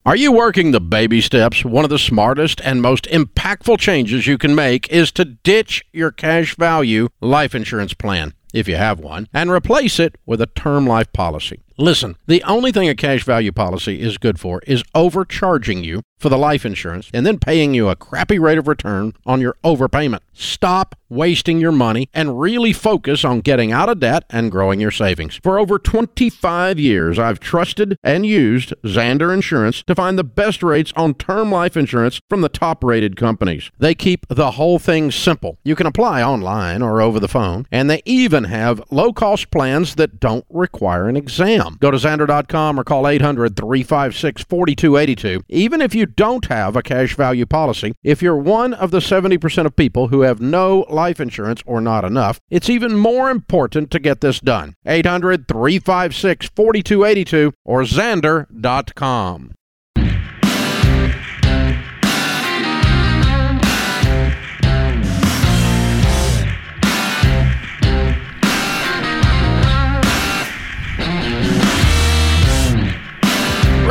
Are 0.07 0.15
you 0.15 0.31
working 0.31 0.69
the 0.69 0.79
baby 0.79 1.19
steps? 1.19 1.65
One 1.65 1.83
of 1.83 1.89
the 1.89 1.97
smartest 1.97 2.62
and 2.63 2.79
most 2.79 3.05
impactful 3.05 3.79
changes 3.79 4.27
you 4.27 4.38
can 4.38 4.53
make 4.53 4.88
is 4.89 5.12
to 5.13 5.25
ditch 5.25 5.83
your 5.93 6.12
cash 6.12 6.55
value 6.55 7.09
life 7.21 7.55
insurance 7.55 7.95
plan, 7.95 8.35
if 8.53 8.67
you 8.67 8.75
have 8.75 9.00
one, 9.00 9.27
and 9.33 9.50
replace 9.50 10.00
it 10.00 10.15
with 10.24 10.41
a 10.41 10.45
term 10.45 10.85
life 10.85 11.12
policy. 11.12 11.63
Listen, 11.77 12.15
the 12.25 12.41
only 12.44 12.72
thing 12.72 12.88
a 12.88 12.96
cash 12.96 13.25
value 13.25 13.51
policy 13.51 14.00
is 14.01 14.17
good 14.17 14.39
for 14.39 14.62
is 14.65 14.84
overcharging 14.94 15.84
you 15.84 16.01
for 16.17 16.29
the 16.29 16.38
life 16.38 16.65
insurance 16.65 17.10
and 17.13 17.25
then 17.25 17.38
paying 17.38 17.74
you 17.74 17.89
a 17.89 17.96
crappy 17.96 18.39
rate 18.39 18.58
of 18.58 18.67
return 18.67 19.13
on 19.25 19.41
your 19.41 19.58
overpayment. 19.63 20.20
Stop 20.34 20.96
wasting 21.10 21.60
your 21.60 21.72
money 21.72 22.10
and 22.13 22.39
really 22.39 22.74
focus 22.74 23.24
on 23.24 23.41
getting 23.41 23.72
out 23.72 23.89
of 23.89 24.00
debt 24.00 24.24
and 24.29 24.51
growing 24.51 24.79
your 24.79 24.91
savings. 24.91 25.39
For 25.44 25.60
over 25.60 25.77
25 25.77 26.79
years, 26.79 27.20
I've 27.20 27.39
trusted 27.39 27.98
and 28.03 28.25
used 28.25 28.74
Zander 28.84 29.34
Insurance 29.34 29.84
to 29.84 29.96
find 29.96 30.17
the 30.17 30.24
best 30.24 30.63
rates 30.63 30.91
on 30.96 31.13
term 31.13 31.51
life 31.51 31.77
insurance 31.77 32.20
from 32.29 32.41
the 32.41 32.50
top 32.50 32.84
rated 32.84 33.15
companies. 33.15 33.70
They 33.77 33.94
keep 33.96 34.25
the 34.29 34.51
whole 34.51 34.79
thing 34.79 35.12
simple. 35.12 35.58
You 35.63 35.75
can 35.75 35.88
apply 35.88 36.24
online 36.24 36.82
or 36.82 37.01
over 37.01 37.20
the 37.20 37.27
phone, 37.27 37.67
and 37.72 37.89
they 37.89 38.01
even 38.05 38.46
have 38.46 38.82
low 38.89 39.13
cost 39.13 39.51
plans 39.51 39.96
that 39.96 40.20
don't 40.20 40.46
require 40.50 41.08
an 41.08 41.17
exam. 41.17 41.64
Go 41.79 41.91
to 41.91 41.98
Zander.com 41.98 42.79
or 42.79 42.84
call 42.84 43.07
800 43.07 43.55
356 43.55 44.43
4282. 44.43 45.43
Even 45.50 45.81
if 45.81 45.93
you 45.93 46.05
don't 46.05 46.45
have 46.45 46.75
a 46.75 46.84
cash 46.84 47.15
value 47.15 47.45
policy, 47.45 47.93
if 48.03 48.22
you're 48.22 48.38
one 48.38 48.74
of 48.74 48.91
the 48.91 49.00
70% 49.00 49.65
of 49.65 49.75
people 49.75 50.07
who 50.07 50.22
have 50.22 50.39
no 50.39 50.86
life 50.89 51.19
insurance 51.19 51.62
or 51.65 51.81
not 51.81 52.05
enough, 52.05 52.39
it's 52.50 52.69
even 52.69 52.95
more 52.95 53.29
important 53.29 53.91
to 53.91 54.00
get 54.00 54.22
this 54.22 54.39
done. 54.39 54.75
800 54.86 55.48
356 55.48 56.50
4282 56.55 57.53
or 57.65 57.81
Zander.com. 57.81 59.51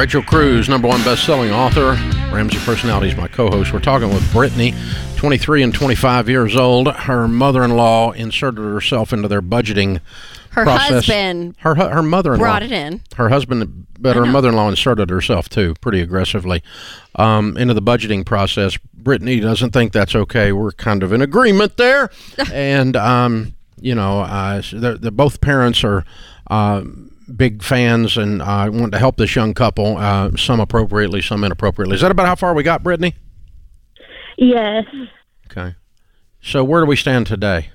Rachel 0.04 0.20
Cruze, 0.20 0.68
number 0.68 0.86
one 0.86 1.02
best-selling 1.02 1.50
author. 1.50 1.92
Ramsey 2.30 2.58
Personality 2.58 3.08
is 3.08 3.16
my 3.16 3.26
co-host. 3.26 3.72
We're 3.72 3.78
talking 3.80 4.10
with 4.10 4.30
Brittany, 4.34 4.74
23 5.16 5.62
and 5.62 5.72
25 5.72 6.28
years 6.28 6.56
old. 6.56 6.88
Her 6.92 7.26
mother-in-law 7.26 8.12
inserted 8.12 8.62
herself 8.62 9.14
into 9.14 9.28
their 9.28 9.40
budgeting 9.40 10.02
Her 10.50 10.64
process. 10.64 11.06
husband 11.06 11.54
her 11.60 11.74
her 11.76 12.02
mother-in-law 12.02 12.44
brought 12.44 12.62
it 12.62 12.70
in. 12.70 13.00
her 13.16 13.30
husband, 13.30 13.86
but 13.98 14.14
her 14.14 14.26
mother-in-law 14.26 14.68
inserted 14.68 15.08
herself 15.08 15.48
too, 15.48 15.74
pretty 15.80 16.02
aggressively, 16.02 16.62
um, 17.14 17.56
into 17.56 17.72
the 17.72 17.80
budgeting 17.80 18.26
process. 18.26 18.76
Brittany 18.92 19.40
doesn't 19.40 19.70
think 19.70 19.94
that's 19.94 20.14
okay. 20.14 20.52
We're 20.52 20.72
kind 20.72 21.02
of 21.02 21.14
in 21.14 21.22
agreement 21.22 21.78
there, 21.78 22.10
and 22.52 22.94
um, 22.94 23.54
you 23.80 23.94
know, 23.94 24.20
uh, 24.20 24.60
so 24.60 24.80
they're, 24.80 24.98
they're 24.98 25.10
both 25.10 25.40
parents 25.40 25.82
are. 25.82 26.04
Uh, 26.50 26.82
Big 27.34 27.62
fans 27.62 28.16
and 28.16 28.42
uh, 28.42 28.68
want 28.72 28.92
to 28.92 28.98
help 28.98 29.16
this 29.16 29.34
young 29.34 29.54
couple, 29.54 29.96
uh, 29.96 30.30
some 30.36 30.60
appropriately, 30.60 31.22
some 31.22 31.42
inappropriately. 31.44 31.94
Is 31.94 32.02
that 32.02 32.10
about 32.10 32.26
how 32.26 32.34
far 32.34 32.54
we 32.54 32.62
got, 32.62 32.82
Brittany? 32.82 33.14
Yes. 34.36 34.84
Okay. 35.50 35.74
So 36.40 36.62
where 36.64 36.82
do 36.82 36.86
we 36.86 36.96
stand 36.96 37.26
today? 37.26 37.70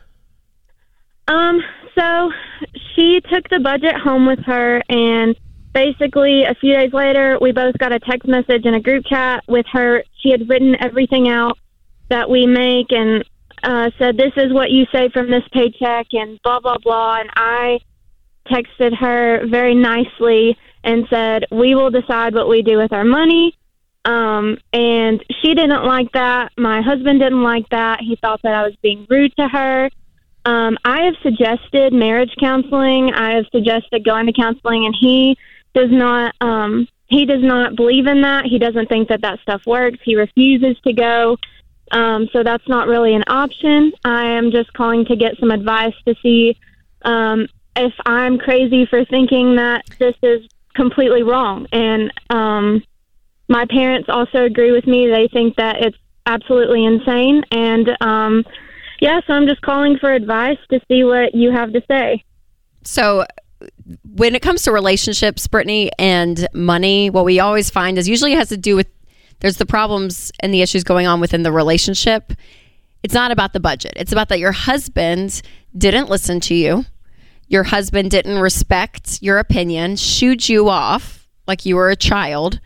Um, 1.28 1.62
so 1.98 2.32
she 2.96 3.22
took 3.32 3.48
the 3.50 3.60
budget 3.60 3.96
home 3.96 4.26
with 4.26 4.40
her, 4.46 4.82
and 4.90 5.36
basically, 5.74 6.44
a 6.44 6.56
few 6.56 6.74
days 6.74 6.94
later, 6.94 7.38
we 7.42 7.52
both 7.52 7.78
got 7.78 7.92
a 7.92 8.00
text 8.00 8.28
message 8.28 8.66
in 8.66 8.74
a 8.74 8.80
group 8.82 9.06
chat 9.06 9.44
with 9.48 9.66
her. 9.72 10.04
She 10.22 10.32
had 10.32 10.50
written 10.50 10.76
everything 10.80 11.30
out 11.30 11.58
that 12.10 12.30
we 12.30 12.46
make 12.46 12.92
and 12.92 13.24
uh, 13.64 13.92
said, 13.98 14.18
This 14.18 14.34
is 14.38 14.54
what 14.54 14.72
you 14.72 14.86
save 14.92 15.12
from 15.12 15.30
this 15.30 15.44
paycheck, 15.52 16.08
and 16.14 16.40
blah, 16.44 16.60
blah, 16.60 16.78
blah. 16.78 17.20
And 17.20 17.30
I 17.36 17.80
texted 18.50 18.96
her 18.98 19.46
very 19.48 19.76
nicely 19.76 20.58
and 20.84 21.08
said, 21.10 21.46
We 21.52 21.76
will 21.76 21.90
decide 21.90 22.34
what 22.34 22.50
we 22.50 22.62
do 22.62 22.78
with 22.78 22.94
our 22.94 23.04
money. 23.04 23.56
Um, 24.06 24.58
and 24.74 25.24
she 25.42 25.54
didn't 25.54 25.84
like 25.84 26.12
that. 26.14 26.52
My 26.58 26.82
husband 26.82 27.20
didn't 27.20 27.44
like 27.44 27.68
that. 27.70 28.00
He 28.02 28.16
thought 28.16 28.42
that 28.44 28.54
I 28.54 28.64
was 28.64 28.76
being 28.82 29.06
rude 29.10 29.36
to 29.38 29.48
her. 29.48 29.90
Um, 30.46 30.78
I 30.86 31.04
have 31.04 31.16
suggested 31.22 31.94
marriage 31.94 32.34
counseling. 32.40 33.14
I 33.14 33.36
have 33.36 33.46
suggested 33.52 34.06
going 34.06 34.26
to 34.28 34.34
counseling, 34.34 34.86
and 34.86 34.96
he 35.00 35.38
does 35.74 35.92
not. 35.92 36.34
Um, 36.42 36.88
he 37.08 37.26
does 37.26 37.44
not 37.44 37.76
believe 37.76 38.08
in 38.08 38.22
that. 38.22 38.46
He 38.46 38.60
doesn't 38.60 38.88
think 38.88 39.10
that 39.10 39.22
that 39.22 39.40
stuff 39.42 39.64
works. 39.66 40.00
He 40.04 40.16
refuses 40.16 40.80
to 40.84 40.94
go. 40.94 41.38
Um, 41.92 42.30
so 42.32 42.44
that's 42.44 42.68
not 42.68 42.88
really 42.88 43.16
an 43.16 43.24
option. 43.28 43.94
I 44.06 44.26
am 44.26 44.52
just 44.52 44.72
calling 44.74 45.06
to 45.06 45.16
get 45.16 45.38
some 45.40 45.50
advice 45.50 45.96
to 46.08 46.16
see 46.22 46.56
um, 47.02 47.48
if 47.76 47.94
I'm 48.06 48.38
crazy 48.38 48.86
for 48.86 49.06
thinking 49.06 49.56
that 49.56 49.86
this 50.00 50.16
is 50.22 50.48
completely 50.76 51.24
wrong. 51.24 51.68
And 51.72 52.12
um, 52.30 52.84
my 53.48 53.66
parents 53.70 54.10
also 54.10 54.46
agree 54.46 54.72
with 54.72 54.88
me. 54.88 55.08
They 55.08 55.28
think 55.28 55.56
that 55.58 55.78
it's 55.82 55.98
absolutely 56.26 56.86
insane. 56.86 57.44
And 57.52 57.90
um, 58.02 58.46
yeah, 59.02 59.20
so 59.26 59.34
I'm 59.34 59.48
just 59.48 59.62
calling 59.62 59.98
for 59.98 60.12
advice 60.12 60.58
to 60.72 60.80
see 60.88 61.04
what 61.04 61.34
you 61.34 61.52
have 61.52 61.74
to 61.74 61.82
say. 61.90 62.24
So, 62.84 63.26
when 64.14 64.36
it 64.36 64.42
comes 64.42 64.64
to 64.64 64.72
relationships, 64.72 65.46
Brittany, 65.48 65.92
and 66.00 66.48
money, 66.54 67.10
what 67.10 67.26
we 67.26 67.42
always 67.42 67.70
find 67.70 67.98
is 67.98 68.08
usually 68.08 68.32
it 68.32 68.38
has 68.38 68.50
to 68.50 68.58
do 68.58 68.76
with 68.76 68.88
there's 69.42 69.58
the 69.58 69.66
problems 69.66 70.32
and 70.40 70.54
the 70.54 70.62
issues 70.62 70.84
going 70.84 71.08
on 71.08 71.20
within 71.20 71.44
the 71.44 71.52
relationship. 71.52 72.34
It's 73.04 73.14
not 73.14 73.32
about 73.32 73.54
the 73.54 73.60
budget. 73.60 73.94
It's 73.96 74.12
about 74.12 74.30
that 74.30 74.40
your 74.40 74.52
husband 74.52 75.42
didn't 75.78 76.10
listen 76.10 76.40
to 76.42 76.56
you. 76.56 76.86
Your 77.50 77.64
husband 77.64 78.12
didn't 78.12 78.40
respect 78.40 79.20
your 79.22 79.40
opinion, 79.40 79.96
shooed 79.96 80.48
you 80.48 80.70
off 80.70 81.28
like 81.48 81.66
you 81.66 81.76
were 81.76 81.90
a 81.90 81.96
child, 81.96 82.60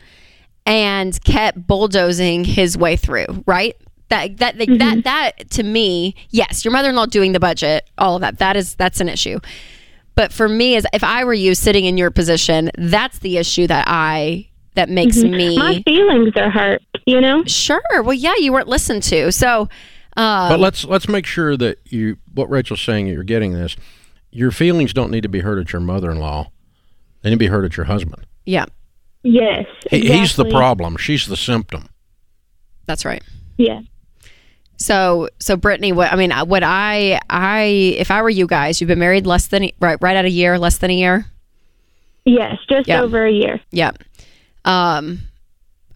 and 0.66 1.22
kept 1.24 1.66
bulldozing 1.66 2.44
his 2.44 2.78
way 2.78 2.96
through, 2.98 3.44
right? 3.48 3.75
That 4.10 4.38
that 4.38 4.58
that 4.58 5.04
that 5.06 5.50
to 5.52 5.63
me, 5.63 6.16
yes, 6.30 6.63
your 6.63 6.72
mother-in-law 6.74 7.08
doing 7.08 7.32
the 7.32 7.40
budget, 7.40 7.90
all 7.98 8.16
of 8.16 8.22
that. 8.22 8.38
That 8.40 8.56
is 8.56 8.75
that's 8.75 9.00
an 9.00 9.10
issue. 9.10 9.40
But 10.16 10.32
for 10.32 10.48
me, 10.48 10.75
as 10.75 10.86
if 10.94 11.04
I 11.04 11.24
were 11.24 11.34
you 11.34 11.56
sitting 11.56 11.86
in 11.86 11.98
your 11.98 12.12
position, 12.12 12.70
that's 12.78 13.20
the 13.20 13.38
issue 13.38 13.66
that 13.68 13.86
I 13.88 14.50
that 14.75 14.90
makes 14.90 15.18
me 15.24 15.58
My 15.58 15.82
feelings 15.84 16.34
are 16.36 16.50
hurt, 16.50 16.82
you 17.06 17.22
know? 17.22 17.44
sure. 17.46 17.82
Well, 17.92 18.13
yeah, 18.13 18.36
you 18.38 18.52
weren't 18.52 18.68
listened 18.68 19.04
to, 19.04 19.32
so. 19.32 19.70
Uh, 20.16 20.50
But 20.50 20.60
let's 20.60 20.84
let's 20.86 21.08
make 21.08 21.25
sure 21.25 21.58
that 21.58 21.80
you 21.86 22.18
what 22.34 22.50
Rachel's 22.50 22.82
saying 22.82 23.08
you're 23.08 23.24
getting 23.24 23.54
this. 23.54 23.75
Your 24.36 24.52
feelings 24.52 24.94
don't 24.94 25.12
need 25.12 25.22
to 25.22 25.30
be 25.30 25.40
hurt 25.42 25.60
at 25.60 25.72
your 25.74 25.80
mother-in-law. 25.82 26.50
They 27.22 27.30
need 27.30 27.36
to 27.36 27.40
be 27.40 27.48
hurt 27.48 27.66
at 27.66 27.78
your 27.78 27.86
husband. 27.86 28.25
yeah, 28.46 28.66
Yes. 29.25 29.66
He, 29.90 30.02
He's 30.12 30.36
the 30.36 30.44
problem. 30.50 30.98
She's 30.98 31.28
the 31.28 31.38
symptom. 31.38 31.88
that's 32.88 33.06
right. 33.06 33.24
Yeah. 33.58 33.82
So, 34.75 35.30
so 35.40 35.56
Brittany, 35.56 35.94
what 35.94 36.12
I 36.12 36.18
mean, 36.18 36.32
uh, 36.34 36.44
what 36.44 36.62
I, 36.63 37.20
I, 37.30 37.62
if 37.98 38.12
I 38.12 38.22
were 38.22 38.30
you 38.30 38.48
guys, 38.48 38.82
you've 38.82 38.90
been 38.90 39.00
married 39.00 39.25
less 39.25 39.48
than 39.48 39.70
right, 39.80 39.98
right 40.02 40.18
at 40.18 40.25
a 40.25 40.30
year, 40.30 40.60
less 40.60 40.80
than 40.80 40.90
a 40.92 40.96
year. 40.96 41.25
Yes, 42.25 42.58
just 42.70 42.88
Yeah. 42.90 43.02
over 43.02 43.25
a 43.25 43.32
year. 43.32 43.62
Yeah. 43.72 43.92
Um, 44.66 45.20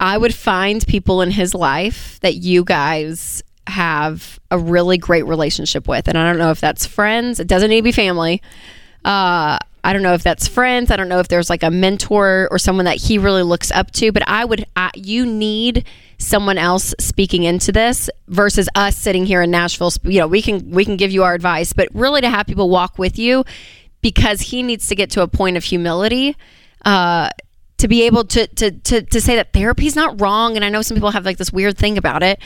I 0.00 0.16
would 0.16 0.34
find 0.34 0.86
people 0.86 1.20
in 1.20 1.32
his 1.32 1.54
life 1.54 2.18
that 2.22 2.36
you 2.36 2.64
guys 2.64 3.42
have 3.68 4.38
a 4.50 4.58
really 4.58 4.98
great 4.98 5.26
relationship 5.26 5.86
with, 5.88 6.08
and 6.08 6.18
I 6.18 6.28
don't 6.28 6.38
know 6.38 6.50
if 6.50 6.60
that's 6.60 6.86
friends. 6.86 7.40
It 7.40 7.46
doesn't 7.46 7.70
need 7.70 7.80
to 7.80 7.82
be 7.82 7.92
family. 7.92 8.42
Uh, 9.04 9.58
I 9.84 9.92
don't 9.92 10.02
know 10.02 10.14
if 10.14 10.22
that's 10.22 10.48
friends. 10.48 10.90
I 10.90 10.96
don't 10.96 11.08
know 11.08 11.20
if 11.20 11.28
there's 11.28 11.48
like 11.48 11.62
a 11.62 11.70
mentor 11.70 12.48
or 12.50 12.58
someone 12.58 12.84
that 12.84 12.96
he 12.96 13.16
really 13.16 13.42
looks 13.42 13.70
up 13.70 13.90
to. 13.92 14.12
But 14.12 14.28
I 14.28 14.44
would, 14.44 14.66
I, 14.76 14.90
you 14.94 15.24
need 15.24 15.84
someone 16.18 16.58
else 16.58 16.94
speaking 16.98 17.44
into 17.44 17.72
this 17.72 18.10
versus 18.26 18.68
us 18.74 18.96
sitting 18.96 19.24
here 19.24 19.40
in 19.40 19.50
Nashville. 19.50 19.92
You 20.02 20.20
know, 20.20 20.26
we 20.26 20.42
can 20.42 20.70
we 20.72 20.84
can 20.84 20.96
give 20.96 21.10
you 21.10 21.22
our 21.22 21.34
advice, 21.34 21.72
but 21.72 21.88
really 21.94 22.20
to 22.20 22.28
have 22.28 22.46
people 22.46 22.68
walk 22.68 22.98
with 22.98 23.18
you 23.18 23.44
because 24.00 24.40
he 24.40 24.62
needs 24.62 24.88
to 24.88 24.94
get 24.94 25.10
to 25.12 25.22
a 25.22 25.28
point 25.28 25.56
of 25.56 25.64
humility. 25.64 26.36
Uh, 26.84 27.30
to 27.78 27.86
be 27.86 28.02
able 28.02 28.24
to, 28.24 28.46
to 28.46 28.72
to 28.72 29.02
to 29.02 29.20
say 29.20 29.36
that 29.36 29.52
therapy's 29.52 29.94
not 29.94 30.20
wrong 30.20 30.56
and 30.56 30.64
i 30.64 30.68
know 30.68 30.82
some 30.82 30.96
people 30.96 31.12
have 31.12 31.24
like 31.24 31.38
this 31.38 31.52
weird 31.52 31.78
thing 31.78 31.96
about 31.96 32.24
it 32.24 32.40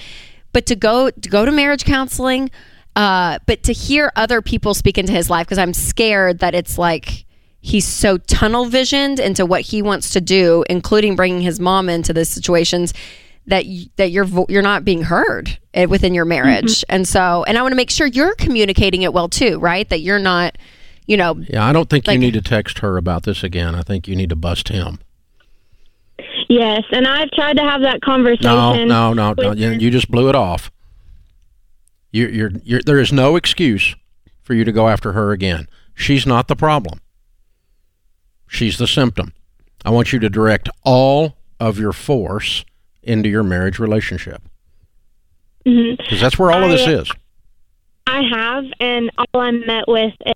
but 0.53 0.67
to 0.67 0.77
go 0.77 1.11
to 1.11 1.29
go 1.29 1.45
to 1.45 1.53
marriage 1.53 1.85
counseling 1.85 2.51
uh 2.97 3.39
but 3.47 3.63
to 3.63 3.73
hear 3.73 4.13
other 4.17 4.43
people 4.43 4.75
speak 4.75 4.99
into 4.99 5.13
his 5.13 5.31
life 5.31 5.47
because 5.47 5.59
i'm 5.59 5.73
scared 5.75 6.39
that 6.41 6.55
it's 6.55 6.77
like 6.79 7.25
he's 7.61 7.87
so 7.87 8.19
tunnel 8.19 8.67
visioned 8.67 9.19
into 9.21 9.47
what 9.47 9.61
he 9.63 9.81
wants 9.83 10.11
to 10.11 10.21
do 10.21 10.65
including 10.69 11.17
bringing 11.17 11.41
his 11.41 11.59
mom 11.61 11.89
into 11.89 12.13
these 12.13 12.29
situations 12.29 12.93
that 13.47 13.65
y- 13.67 13.87
that 13.97 14.11
you're 14.11 14.25
vo- 14.25 14.47
you're 14.49 14.63
not 14.63 14.85
being 14.85 15.03
heard 15.03 15.59
eh, 15.75 15.87
within 15.87 16.13
your 16.15 16.25
marriage 16.25 16.85
and 16.89 17.09
so 17.09 17.45
and 17.49 17.57
i 17.57 17.63
want 17.63 17.73
to 17.73 17.77
make 17.77 17.91
sure 17.91 18.07
you're 18.07 18.35
communicating 18.35 19.03
it 19.03 19.13
well 19.13 19.29
too 19.29 19.59
right 19.59 19.89
that 19.89 20.01
you're 20.01 20.19
not 20.19 20.57
you 21.07 21.17
know 21.17 21.35
Yeah, 21.49 21.67
I 21.67 21.73
don't 21.73 21.89
think 21.91 22.07
Like- 22.07 22.15
you 22.15 22.21
need 22.21 22.35
to 22.35 22.41
text 22.43 22.79
her 22.79 22.97
about 22.97 23.25
this 23.25 23.43
again. 23.43 23.75
I 23.75 23.83
think 23.83 24.07
you 24.07 24.15
need 24.15 24.29
to 24.31 24.37
bust 24.37 24.69
him. 24.69 25.01
Yes, 26.49 26.83
and 26.93 27.07
I've 27.07 27.31
tried 27.31 27.57
to 27.57 27.63
have 27.63 27.83
that 27.83 28.01
conversation. 28.03 28.45
no, 28.45 28.85
no, 28.85 29.13
no. 29.13 29.35
with 29.37 29.59
You, 29.59 29.71
you 29.71 29.91
just 29.91 30.11
blew 30.11 30.29
it 30.29 30.35
off. 30.35 30.71
You're, 32.11 32.31
you're, 32.31 32.51
you're, 32.63 32.81
there 32.85 32.99
is 32.99 33.13
no 33.13 33.37
excuse 33.37 33.97
for 34.43 34.55
you 34.55 34.65
to 34.65 34.73
go 34.73 34.89
after 34.89 35.13
her 35.13 35.33
again. 35.33 35.69
She's 35.95 36.27
not 36.27 36.49
the 36.49 36.57
problem. 36.57 37.01
She's 38.47 38.77
the 38.77 38.87
symptom. 38.87 39.33
I 39.85 39.91
want 39.91 40.13
you 40.13 40.19
to 40.19 40.29
direct 40.29 40.69
all 40.85 41.37
of 41.59 41.79
your 41.79 41.93
force 41.93 42.65
into 43.03 43.29
your 43.29 43.43
marriage 43.43 43.79
relationship 43.79 44.43
mm-hmm. 45.67 46.03
because 46.03 46.21
that's 46.21 46.39
where 46.39 46.51
all 46.51 46.63
of 46.63 46.71
this 46.71 46.87
is. 46.87 47.11
I 48.07 48.23
have, 48.31 48.65
and 48.79 49.11
all 49.17 49.41
I'm 49.41 49.67
met 49.67 49.89
with 49.89 50.13
is 50.27 50.35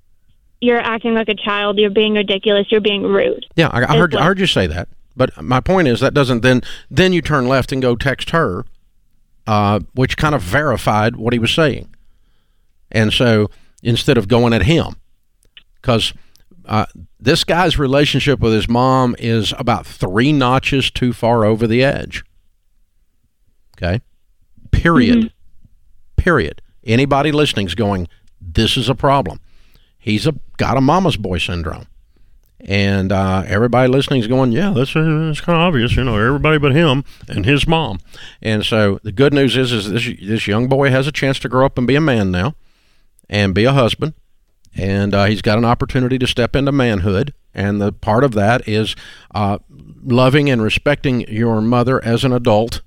you're 0.60 0.80
acting 0.80 1.14
like 1.14 1.28
a 1.28 1.34
child. 1.34 1.78
You're 1.78 1.90
being 1.90 2.14
ridiculous. 2.14 2.66
You're 2.70 2.80
being 2.80 3.02
rude. 3.02 3.44
Yeah, 3.56 3.68
I, 3.68 3.94
I 3.94 3.98
heard 3.98 4.14
I 4.14 4.24
heard 4.24 4.38
you 4.38 4.46
say 4.46 4.66
that, 4.66 4.88
but 5.16 5.42
my 5.42 5.60
point 5.60 5.88
is 5.88 6.00
that 6.00 6.14
doesn't 6.14 6.42
then 6.42 6.60
then 6.90 7.12
you 7.12 7.22
turn 7.22 7.48
left 7.48 7.72
and 7.72 7.80
go 7.80 7.96
text 7.96 8.30
her, 8.30 8.64
uh, 9.46 9.80
which 9.94 10.16
kind 10.16 10.34
of 10.34 10.42
verified 10.42 11.16
what 11.16 11.32
he 11.32 11.38
was 11.38 11.52
saying, 11.52 11.94
and 12.90 13.12
so 13.12 13.48
instead 13.82 14.18
of 14.18 14.28
going 14.28 14.52
at 14.52 14.62
him, 14.62 14.96
because 15.76 16.12
uh, 16.66 16.86
this 17.18 17.44
guy's 17.44 17.78
relationship 17.78 18.40
with 18.40 18.52
his 18.52 18.68
mom 18.68 19.16
is 19.18 19.54
about 19.58 19.86
three 19.86 20.32
notches 20.32 20.90
too 20.90 21.12
far 21.12 21.44
over 21.44 21.66
the 21.66 21.82
edge. 21.82 22.24
Okay, 23.76 24.00
period. 24.70 25.32
Period. 26.16 26.60
Anybody 26.84 27.30
listening's 27.30 27.74
going, 27.74 28.08
this 28.40 28.76
is 28.76 28.88
a 28.88 28.94
problem. 28.94 29.40
He's 29.98 30.26
a 30.26 30.34
got 30.56 30.76
a 30.76 30.80
mama's 30.80 31.16
boy 31.16 31.38
syndrome 31.38 31.86
and 32.66 33.12
uh, 33.12 33.44
everybody 33.46 33.88
listening 33.88 34.20
is 34.20 34.26
going, 34.26 34.52
yeah, 34.52 34.70
that's, 34.74 34.94
uh, 34.94 35.26
that's 35.26 35.40
kind 35.40 35.56
of 35.56 35.62
obvious, 35.62 35.96
you 35.96 36.04
know, 36.04 36.16
everybody 36.16 36.58
but 36.58 36.72
him 36.72 37.04
and 37.28 37.46
his 37.46 37.66
mom. 37.66 38.00
And 38.42 38.64
so 38.64 38.98
the 39.04 39.12
good 39.12 39.32
news 39.32 39.56
is, 39.56 39.72
is 39.72 39.90
this 39.90 40.04
this 40.20 40.46
young 40.46 40.68
boy 40.68 40.90
has 40.90 41.06
a 41.06 41.12
chance 41.12 41.38
to 41.40 41.48
grow 41.48 41.64
up 41.64 41.78
and 41.78 41.86
be 41.86 41.94
a 41.94 42.00
man 42.00 42.30
now, 42.30 42.54
and 43.30 43.54
be 43.54 43.64
a 43.64 43.72
husband, 43.72 44.14
and 44.74 45.14
uh, 45.14 45.24
he's 45.24 45.42
got 45.42 45.58
an 45.58 45.64
opportunity 45.64 46.18
to 46.18 46.26
step 46.26 46.54
into 46.54 46.72
manhood. 46.72 47.32
And 47.54 47.80
the 47.80 47.92
part 47.92 48.22
of 48.22 48.32
that 48.32 48.68
is 48.68 48.94
uh, 49.34 49.58
loving 50.02 50.50
and 50.50 50.60
respecting 50.60 51.22
your 51.22 51.62
mother 51.62 52.04
as 52.04 52.22
an 52.24 52.32
adult 52.32 52.82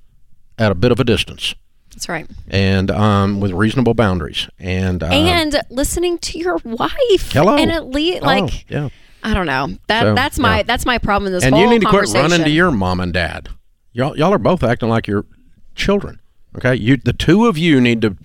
at 0.59 0.71
a 0.71 0.75
bit 0.75 0.91
of 0.91 0.99
a 0.99 1.03
distance. 1.03 1.55
That's 1.91 2.07
right. 2.07 2.27
and 2.47 2.91
um, 2.91 3.39
with 3.41 3.51
reasonable 3.51 3.93
boundaries. 3.93 4.47
And 4.59 5.01
um, 5.01 5.11
and 5.11 5.59
listening 5.69 6.19
to 6.19 6.37
your 6.37 6.57
wife. 6.63 7.31
Hello. 7.31 7.57
And 7.57 7.71
at 7.71 7.87
least, 7.87 8.19
hello, 8.19 8.41
like, 8.45 8.69
yeah. 8.69 8.89
I 9.23 9.33
don't 9.33 9.45
know. 9.45 9.77
That 9.87 10.01
So, 10.01 10.15
that's 10.15 10.39
my 10.39 10.57
yeah. 10.57 10.63
that's 10.63 10.85
my 10.85 10.97
problem 10.97 11.27
in 11.27 11.33
this 11.33 11.43
and 11.43 11.57
you 11.57 11.69
need 11.69 11.81
to 11.81 11.87
quit 11.87 12.09
running 12.13 12.43
to 12.43 12.49
your 12.49 12.71
mom 12.71 12.99
and 12.99 13.13
dad. 13.13 13.49
Y'all, 13.91 14.17
y'all 14.17 14.33
are 14.33 14.39
both 14.39 14.63
acting 14.63 14.89
like 14.89 15.07
your 15.07 15.25
children. 15.75 16.19
Okay, 16.55 16.75
you, 16.75 16.97
the 16.97 17.13
two 17.13 17.45
of 17.45 17.57
you 17.57 17.79
need 17.79 18.01
to 18.01 18.17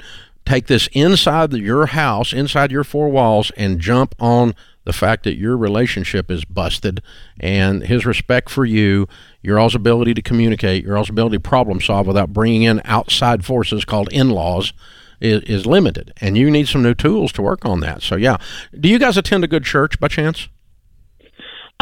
take 0.46 0.66
this 0.66 0.88
inside 0.92 1.50
the, 1.50 1.60
your 1.60 1.86
house, 1.86 2.32
inside 2.32 2.70
your 2.70 2.84
four 2.84 3.08
walls, 3.08 3.50
and 3.56 3.80
jump 3.80 4.14
on 4.18 4.54
the 4.84 4.92
fact 4.92 5.24
that 5.24 5.38
your 5.38 5.56
relationship 5.56 6.30
is 6.30 6.44
busted, 6.44 7.02
and 7.40 7.84
his 7.84 8.04
respect 8.04 8.50
for 8.50 8.64
you, 8.64 9.08
your 9.42 9.58
all's 9.58 9.74
ability 9.74 10.12
to 10.14 10.22
communicate, 10.22 10.84
your 10.84 10.96
all's 10.96 11.08
ability 11.10 11.36
to 11.36 11.40
problem 11.40 11.80
solve 11.80 12.06
without 12.06 12.32
bringing 12.32 12.62
in 12.62 12.82
outside 12.84 13.44
forces 13.44 13.84
called 13.84 14.08
in-laws. 14.12 14.72
Is, 15.20 15.42
is 15.44 15.64
limited, 15.64 16.12
and 16.20 16.36
you 16.36 16.50
need 16.50 16.68
some 16.68 16.82
new 16.82 16.92
tools 16.92 17.32
to 17.32 17.40
work 17.40 17.64
on 17.64 17.80
that. 17.80 18.02
So, 18.02 18.16
yeah, 18.16 18.36
do 18.78 18.88
you 18.90 18.98
guys 18.98 19.16
attend 19.16 19.42
a 19.42 19.46
good 19.46 19.64
church 19.64 19.98
by 19.98 20.08
chance? 20.08 20.48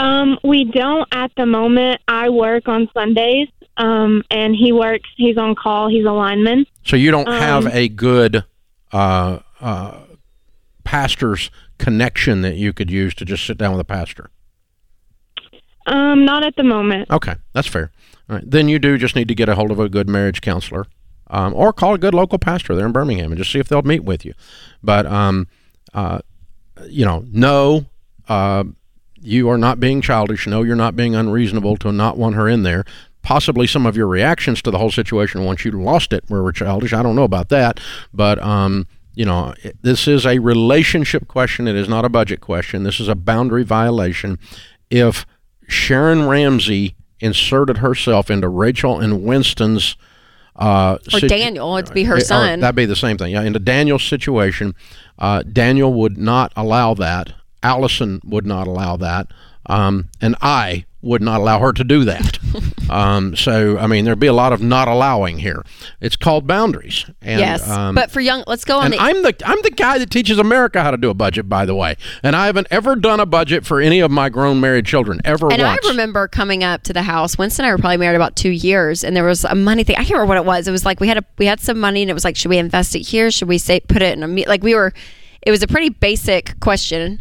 Um, 0.02 0.38
we 0.42 0.64
don't 0.64 1.06
at 1.12 1.30
the 1.36 1.46
moment. 1.46 2.00
I 2.08 2.28
work 2.28 2.66
on 2.68 2.88
Sundays, 2.92 3.48
um, 3.76 4.22
and 4.30 4.54
he 4.56 4.72
works. 4.72 5.08
He's 5.16 5.36
on 5.36 5.54
call. 5.54 5.88
He's 5.88 6.04
a 6.04 6.10
lineman. 6.12 6.66
So 6.84 6.96
you 6.96 7.10
don't 7.10 7.28
Um, 7.28 7.40
have 7.40 7.66
a 7.74 7.88
good 7.88 8.44
uh, 8.92 9.38
uh, 9.60 9.98
pastor's 10.84 11.50
connection 11.78 12.42
that 12.42 12.56
you 12.56 12.72
could 12.72 12.90
use 12.90 13.14
to 13.14 13.24
just 13.24 13.46
sit 13.46 13.58
down 13.58 13.72
with 13.72 13.80
a 13.80 13.84
pastor. 13.84 14.30
Um, 15.86 16.24
not 16.24 16.44
at 16.44 16.56
the 16.56 16.62
moment. 16.62 17.10
Okay, 17.10 17.34
that's 17.52 17.68
fair. 17.68 17.90
All 18.28 18.36
right. 18.36 18.44
Then 18.48 18.68
you 18.68 18.78
do 18.78 18.98
just 18.98 19.16
need 19.16 19.28
to 19.28 19.34
get 19.34 19.48
a 19.48 19.54
hold 19.54 19.70
of 19.70 19.78
a 19.80 19.88
good 19.88 20.08
marriage 20.08 20.40
counselor, 20.40 20.86
um, 21.28 21.54
or 21.54 21.72
call 21.72 21.94
a 21.94 21.98
good 21.98 22.14
local 22.14 22.38
pastor 22.38 22.74
there 22.74 22.86
in 22.86 22.92
Birmingham 22.92 23.32
and 23.32 23.38
just 23.38 23.50
see 23.52 23.58
if 23.58 23.68
they'll 23.68 23.82
meet 23.82 24.04
with 24.04 24.24
you. 24.24 24.34
But 24.82 25.06
um, 25.06 25.48
uh, 25.94 26.20
you 26.86 27.04
know, 27.04 27.24
no, 27.32 27.86
uh, 28.28 28.64
you 29.22 29.48
are 29.48 29.58
not 29.58 29.80
being 29.80 30.00
childish. 30.00 30.46
No, 30.46 30.62
you're 30.62 30.76
not 30.76 30.96
being 30.96 31.14
unreasonable 31.14 31.76
to 31.78 31.92
not 31.92 32.16
want 32.16 32.34
her 32.34 32.48
in 32.48 32.62
there. 32.62 32.84
Possibly 33.22 33.66
some 33.68 33.86
of 33.86 33.96
your 33.96 34.08
reactions 34.08 34.60
to 34.62 34.70
the 34.70 34.78
whole 34.78 34.90
situation 34.90 35.44
once 35.44 35.64
you 35.64 35.70
lost 35.70 36.12
it 36.12 36.28
were 36.28 36.50
childish. 36.52 36.92
I 36.92 37.02
don't 37.02 37.14
know 37.14 37.22
about 37.22 37.48
that, 37.50 37.78
but 38.12 38.42
um, 38.42 38.86
you 39.14 39.24
know, 39.24 39.54
this 39.82 40.08
is 40.08 40.26
a 40.26 40.38
relationship 40.40 41.28
question. 41.28 41.68
It 41.68 41.76
is 41.76 41.88
not 41.88 42.04
a 42.04 42.08
budget 42.08 42.40
question. 42.40 42.82
This 42.82 42.98
is 42.98 43.08
a 43.08 43.14
boundary 43.14 43.62
violation. 43.62 44.38
If 44.90 45.24
Sharon 45.68 46.26
Ramsey 46.26 46.96
inserted 47.20 47.78
herself 47.78 48.30
into 48.30 48.48
Rachel 48.48 48.98
and 48.98 49.22
Winston's 49.22 49.96
uh, 50.56 50.98
or 51.06 51.10
situ- 51.20 51.28
Daniel, 51.28 51.76
it'd 51.76 51.94
be 51.94 52.04
her 52.04 52.20
son. 52.20 52.60
That'd 52.60 52.76
be 52.76 52.84
the 52.84 52.96
same 52.96 53.16
thing. 53.16 53.32
Yeah, 53.32 53.40
in 53.40 53.48
into 53.48 53.58
Daniel's 53.58 54.02
situation, 54.02 54.74
uh, 55.18 55.42
Daniel 55.42 55.92
would 55.94 56.18
not 56.18 56.52
allow 56.56 56.94
that. 56.94 57.32
Allison 57.62 58.20
would 58.24 58.46
not 58.46 58.66
allow 58.66 58.96
that, 58.96 59.28
um, 59.66 60.08
and 60.20 60.36
I 60.40 60.86
would 61.02 61.20
not 61.20 61.40
allow 61.40 61.58
her 61.58 61.72
to 61.72 61.82
do 61.82 62.04
that. 62.04 62.38
um, 62.90 63.34
so, 63.34 63.76
I 63.76 63.88
mean, 63.88 64.04
there'd 64.04 64.20
be 64.20 64.28
a 64.28 64.32
lot 64.32 64.52
of 64.52 64.62
not 64.62 64.86
allowing 64.86 65.38
here. 65.38 65.64
It's 66.00 66.14
called 66.14 66.46
boundaries. 66.46 67.04
And, 67.20 67.40
yes, 67.40 67.68
um, 67.68 67.96
but 67.96 68.10
for 68.10 68.20
young, 68.20 68.44
let's 68.46 68.64
go 68.64 68.78
on 68.78 68.86
and 68.86 68.94
the. 68.94 69.00
I'm 69.00 69.22
the 69.22 69.34
I'm 69.44 69.60
the 69.62 69.70
guy 69.70 69.98
that 69.98 70.10
teaches 70.10 70.38
America 70.38 70.82
how 70.82 70.92
to 70.92 70.96
do 70.96 71.10
a 71.10 71.14
budget, 71.14 71.48
by 71.48 71.64
the 71.64 71.74
way. 71.74 71.96
And 72.22 72.36
I 72.36 72.46
haven't 72.46 72.68
ever 72.70 72.94
done 72.94 73.18
a 73.18 73.26
budget 73.26 73.66
for 73.66 73.80
any 73.80 73.98
of 74.00 74.10
my 74.10 74.28
grown 74.28 74.60
married 74.60 74.86
children 74.86 75.20
ever 75.24 75.52
and 75.52 75.60
once. 75.60 75.80
I 75.84 75.88
remember 75.88 76.28
coming 76.28 76.62
up 76.62 76.84
to 76.84 76.92
the 76.92 77.02
house. 77.02 77.36
Winston 77.36 77.64
and 77.64 77.70
I 77.70 77.74
were 77.74 77.78
probably 77.78 77.96
married 77.96 78.16
about 78.16 78.36
two 78.36 78.50
years, 78.50 79.02
and 79.02 79.16
there 79.16 79.24
was 79.24 79.44
a 79.44 79.54
money 79.56 79.82
thing. 79.82 79.96
I 79.96 80.04
can't 80.04 80.12
remember 80.12 80.28
what 80.28 80.38
it 80.38 80.44
was. 80.44 80.68
It 80.68 80.72
was 80.72 80.84
like 80.84 81.00
we 81.00 81.08
had 81.08 81.18
a 81.18 81.24
we 81.38 81.46
had 81.46 81.60
some 81.60 81.80
money, 81.80 82.02
and 82.02 82.10
it 82.10 82.14
was 82.14 82.24
like, 82.24 82.36
should 82.36 82.50
we 82.50 82.58
invest 82.58 82.94
it 82.94 83.00
here? 83.00 83.30
Should 83.30 83.48
we 83.48 83.58
say 83.58 83.80
put 83.80 84.02
it 84.02 84.16
in 84.16 84.22
a 84.22 84.44
like 84.44 84.62
we 84.62 84.74
were? 84.74 84.92
It 85.44 85.50
was 85.50 85.64
a 85.64 85.66
pretty 85.66 85.88
basic 85.88 86.60
question, 86.60 87.20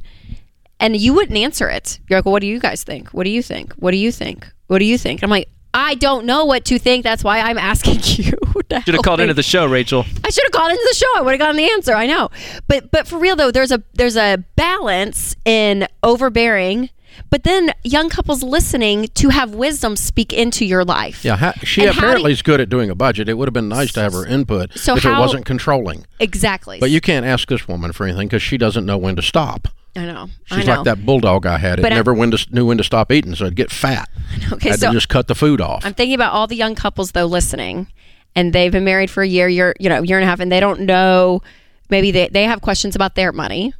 and 0.81 0.97
you 0.97 1.13
wouldn't 1.13 1.37
answer 1.37 1.69
it. 1.69 1.99
You're 2.09 2.17
like, 2.19 2.25
well, 2.25 2.33
what 2.33 2.41
do 2.41 2.47
you 2.47 2.59
guys 2.59 2.83
think? 2.83 3.09
What 3.09 3.23
do 3.23 3.29
you 3.29 3.41
think? 3.41 3.71
What 3.75 3.91
do 3.91 3.97
you 3.97 4.11
think? 4.11 4.45
What 4.67 4.79
do 4.79 4.85
you 4.85 4.97
think? 4.97 5.23
I'm 5.23 5.29
like, 5.29 5.47
I 5.73 5.95
don't 5.95 6.25
know 6.25 6.43
what 6.43 6.65
to 6.65 6.77
think. 6.79 7.03
That's 7.03 7.23
why 7.23 7.39
I'm 7.39 7.57
asking 7.71 7.99
you. 8.25 8.33
Should 8.85 8.93
have 8.95 9.03
called 9.03 9.19
me. 9.19 9.23
into 9.23 9.33
the 9.33 9.43
show, 9.43 9.65
Rachel. 9.65 10.05
I 10.23 10.29
should 10.29 10.43
have 10.43 10.51
called 10.51 10.71
into 10.71 10.85
the 10.89 10.95
show. 10.95 11.07
I 11.17 11.21
would 11.21 11.31
have 11.31 11.39
gotten 11.39 11.55
the 11.57 11.69
answer. 11.71 11.93
I 11.93 12.05
know, 12.07 12.29
but 12.67 12.89
but 12.91 13.05
for 13.07 13.17
real 13.19 13.35
though, 13.35 13.51
there's 13.51 13.71
a 13.71 13.83
there's 13.93 14.15
a 14.15 14.37
balance 14.55 15.35
in 15.43 15.87
overbearing, 16.03 16.89
but 17.29 17.43
then 17.43 17.73
young 17.83 18.07
couples 18.09 18.43
listening 18.43 19.07
to 19.15 19.29
have 19.29 19.53
wisdom 19.55 19.95
speak 19.97 20.31
into 20.31 20.65
your 20.65 20.85
life. 20.85 21.25
yeah, 21.25 21.35
ha- 21.35 21.53
she 21.63 21.81
And 21.85 21.89
how 21.95 21.99
do- 22.01 22.05
apparently 22.07 22.31
is 22.31 22.41
good 22.41 22.61
at 22.61 22.69
doing 22.69 22.89
a 22.89 22.95
budget. 22.95 23.27
It 23.27 23.33
would 23.33 23.47
have 23.47 23.53
been 23.53 23.67
nice 23.69 23.91
to 23.93 24.01
have 24.01 24.13
her 24.13 24.25
input 24.25 24.77
So 24.77 24.95
if 24.95 25.03
how- 25.03 25.17
it 25.17 25.19
wasn't 25.19 25.45
controlling. 25.45 26.05
exactly. 26.19 26.79
But 26.79 26.91
you 26.91 27.01
can't 27.01 27.25
ask 27.25 27.49
this 27.49 27.67
woman 27.67 27.91
for 27.91 28.05
anything 28.05 28.27
because 28.27 28.43
she 28.43 28.57
doesn't 28.57 28.85
know 28.85 28.97
when 28.97 29.15
to 29.17 29.21
stop. 29.21 29.67
I 29.95 30.05
know. 30.05 30.29
I 30.49 30.57
She's 30.57 30.67
know. 30.67 30.75
like 30.75 30.85
that 30.85 31.05
bulldog 31.05 31.45
I 31.45 31.57
had. 31.57 31.79
It 31.79 31.81
But 31.81 31.89
never 31.89 32.13
when 32.13 32.31
to, 32.31 32.47
knew 32.51 32.65
when 32.67 32.77
to 32.77 32.83
stop 32.83 33.11
eating, 33.11 33.35
so 33.35 33.45
it'd 33.45 33.55
get 33.55 33.71
fat. 33.71 34.09
Okay, 34.53 34.69
had 34.69 34.79
so 34.79 34.87
to 34.87 34.93
just 34.93 35.09
cut 35.09 35.27
the 35.27 35.35
food 35.35 35.59
off. 35.59 35.85
I'm 35.85 35.93
thinking 35.93 36.15
about 36.15 36.31
all 36.33 36.47
the 36.47 36.55
young 36.55 36.75
couples 36.75 37.11
though 37.11 37.25
listening, 37.25 37.87
and 38.35 38.53
they've 38.53 38.71
been 38.71 38.85
married 38.85 39.09
for 39.11 39.23
a 39.23 39.27
year, 39.27 39.47
year, 39.49 39.75
you 39.79 39.89
know, 39.89 40.01
year 40.01 40.17
and 40.17 40.23
a 40.23 40.27
half, 40.27 40.39
and 40.39 40.51
they 40.51 40.59
don't 40.61 40.81
know. 40.81 41.41
Maybe 41.89 42.11
they 42.11 42.29
they 42.29 42.43
have 42.45 42.61
questions 42.61 42.95
about 42.95 43.15
their 43.15 43.31
money, 43.33 43.73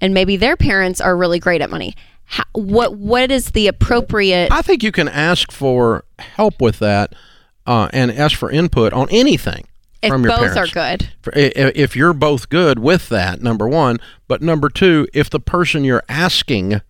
and 0.00 0.14
maybe 0.14 0.36
their 0.36 0.56
parents 0.56 1.00
are 1.00 1.16
really 1.16 1.38
great 1.40 1.60
at 1.60 1.70
money. 1.70 1.94
How, 2.24 2.44
what 2.52 2.96
what 2.96 3.30
is 3.32 3.50
the 3.52 3.66
appropriate? 3.66 4.52
I 4.52 4.62
think 4.62 4.82
you 4.82 4.92
can 4.92 5.08
ask 5.08 5.50
for 5.50 6.04
help 6.18 6.60
with 6.60 6.78
that 6.78 7.14
uh, 7.66 7.88
and 7.92 8.10
ask 8.12 8.36
for 8.36 8.50
input 8.50 8.92
on 8.92 9.08
anything 9.10 9.66
if 10.02 10.10
from 10.10 10.22
your 10.24 10.30
both 10.32 10.52
parents. 10.52 10.56
are 10.56 10.74
good. 10.74 11.08
For- 11.22 11.36
i- 11.36 11.52
i- 11.56 11.72
If 11.74 11.96
you're 11.96 12.12
both 12.12 12.48
good 12.48 12.78
with 12.78 13.08
that, 13.08 13.42
number 13.42 13.68
one, 13.68 13.98
but 14.28 14.42
number 14.42 14.68
two, 14.68 15.06
if 15.12 15.28
the 15.30 15.40
person 15.40 15.84
you're 15.84 16.04
asking 16.08 16.80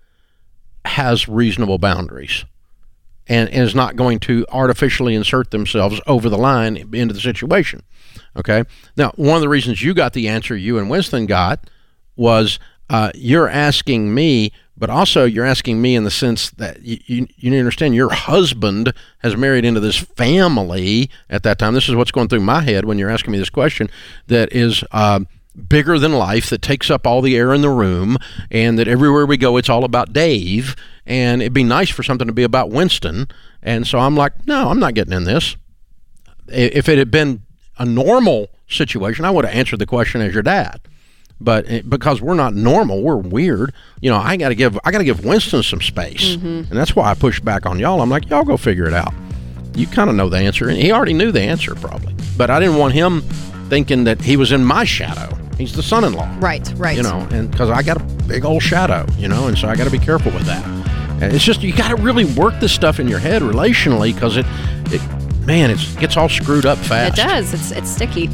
has 0.85 1.29
reasonable 1.29 1.79
boundaries 1.79 2.45
and 3.27 3.49
is 3.51 3.75
not 3.75 3.97
going 3.97 4.19
to 4.21 4.47
artificially 4.51 5.15
insert 5.15 5.51
themselves 5.51 6.01
over 6.07 6.29
the 6.31 6.39
line 6.39 6.77
into 6.93 7.13
the 7.13 7.21
situation. 7.21 7.83
Okay. 8.37 8.65
Now, 8.97 9.13
one 9.17 9.37
of 9.37 9.43
the 9.43 9.49
reasons 9.49 9.83
you 9.83 9.93
got 9.93 10.13
the 10.15 10.29
answer 10.29 10.57
you 10.57 10.79
and 10.79 10.89
Winston 10.89 11.27
got 11.27 11.69
was 12.17 12.59
uh, 12.91 13.11
you're 13.15 13.49
asking 13.49 14.15
me, 14.15 14.51
but 14.79 14.89
also 14.89 15.25
you're 15.25 15.45
asking 15.45 15.83
me 15.83 15.97
in 15.97 16.05
the 16.05 16.11
sense 16.11 16.51
that 16.51 16.83
you, 16.83 16.99
you, 17.07 17.27
you 17.37 17.59
understand 17.59 17.95
your 17.95 18.13
husband 18.13 18.95
has 19.19 19.37
married 19.37 19.65
into 19.65 19.81
this 19.81 19.97
family 19.97 21.11
at 21.29 21.43
that 21.43 21.59
time. 21.59 21.75
This 21.75 21.89
is 21.89 21.97
what's 21.97 22.13
going 22.13 22.29
through 22.29 22.41
my 22.41 22.63
head 22.63 22.85
when 22.85 22.99
you're 22.99 23.11
asking 23.11 23.33
me 23.33 23.39
this 23.39 23.51
question 23.51 23.91
that 24.29 24.53
is. 24.53 24.85
Uh, 24.93 25.21
bigger 25.69 25.99
than 25.99 26.13
life 26.13 26.51
that 26.51 26.63
takes 26.63 26.89
up 26.89 27.05
all 27.05 27.21
the 27.21 27.37
air 27.37 27.53
in 27.53 27.63
the 27.63 27.69
room 27.69 28.17
and 28.49 28.79
that 28.79 28.87
everywhere 28.87 29.27
we 29.27 29.37
go 29.37 29.57
it's 29.57 29.69
all 29.69 29.83
about 29.83 30.13
Dave 30.13 30.77
and 31.05 31.43
it'd 31.43 31.53
be 31.53 31.65
nice 31.65 31.91
for 31.91 32.05
something 32.05 32.29
to 32.29 32.33
be 32.33 32.45
about 32.45 32.71
Winston 32.71 33.27
and 33.61 33.85
so 33.85 33.99
I'm 33.99 34.15
like 34.15 34.47
no 34.47 34.71
I'm 34.71 34.79
not 34.79 34.95
getting 34.95 35.13
in 35.13 35.25
this 35.25 35.57
if 36.47 36.89
it 36.89 36.97
had 36.97 37.11
been 37.11 37.43
a 37.77 37.85
normal 37.85 38.51
situation 38.69 39.25
I 39.25 39.33
would 39.33 39.45
have 39.45 39.55
answered 39.55 39.81
the 39.81 39.87
question 39.87 40.21
as 40.21 40.33
your 40.33 40.45
dad 40.45 40.81
but 41.41 41.69
it, 41.71 41.89
because 41.89 42.21
we're 42.21 42.35
not 42.35 42.55
normal 42.55 43.03
we're 43.03 43.17
weird 43.17 43.73
you 44.01 44.11
know 44.11 44.17
I 44.17 44.37
got 44.37 44.49
to 44.51 44.55
give 44.55 44.79
I 44.85 44.91
got 44.91 44.99
to 44.99 45.05
give 45.05 45.25
Winston 45.25 45.63
some 45.63 45.81
space 45.81 46.37
mm-hmm. 46.37 46.47
and 46.47 46.71
that's 46.71 46.97
why 46.97 47.11
I 47.11 47.15
push 47.15 47.41
back 47.41 47.67
on 47.67 47.79
y'all 47.79 48.01
I'm 48.01 48.11
like 48.11 48.29
y'all 48.29 48.45
go 48.45 48.57
figure 48.57 48.87
it 48.87 48.95
out 48.95 49.13
you 49.75 49.87
kind 49.87 50.11
of 50.11 50.17
know 50.17 50.29
the 50.29 50.39
answer 50.39 50.69
and 50.69 50.79
he 50.79 50.91
already 50.93 51.15
knew 51.15 51.31
the 51.31 51.43
answer 51.43 51.75
probably 51.75 52.15
but 52.37 52.51
I 52.51 52.59
didn't 52.61 52.77
want 52.77 52.95
him 52.95 53.23
thinking 53.69 54.05
that 54.05 54.21
he 54.21 54.37
was 54.37 54.53
in 54.53 54.65
my 54.65 54.85
shadow 54.85 55.37
he's 55.59 55.75
the 55.75 55.83
son-in-law 55.83 56.39
Right, 56.39 56.73
right. 56.77 56.97
you 56.97 57.03
know, 57.03 57.27
and 57.31 57.51
because 57.51 57.69
I 57.69 57.83
got 57.83 58.01
a 58.01 58.05
big 58.27 58.45
old 58.45 58.63
shadow, 58.63 59.05
you 59.19 59.29
know, 59.29 59.49
and 59.49 59.59
so 59.59 59.69
I 59.69 59.77
got 59.77 59.85
to 59.85 59.91
be 59.91 59.99
careful 59.99 60.33
with 60.33 60.45
that. 60.45 60.65
And 61.21 61.33
it's 61.33 61.45
just 61.45 61.63
you 61.63 61.75
got 61.75 61.89
to 61.89 61.97
really 61.97 62.25
work 62.25 62.55
this 62.61 62.73
stuff 62.73 63.01
in 63.01 63.09
your 63.09 63.19
head 63.19 63.43
relationally 63.43 64.15
because 64.15 64.37
it, 64.37 64.47
it, 64.93 65.03
man, 65.45 65.71
it 65.71 65.79
gets 65.99 66.17
all 66.17 66.29
screwed 66.29 66.65
up 66.65 66.79
fast. 66.79 67.19
It 67.19 67.23
does. 67.23 67.53
It's 67.53 67.73
it's 67.73 67.91
sticky. 67.91 68.29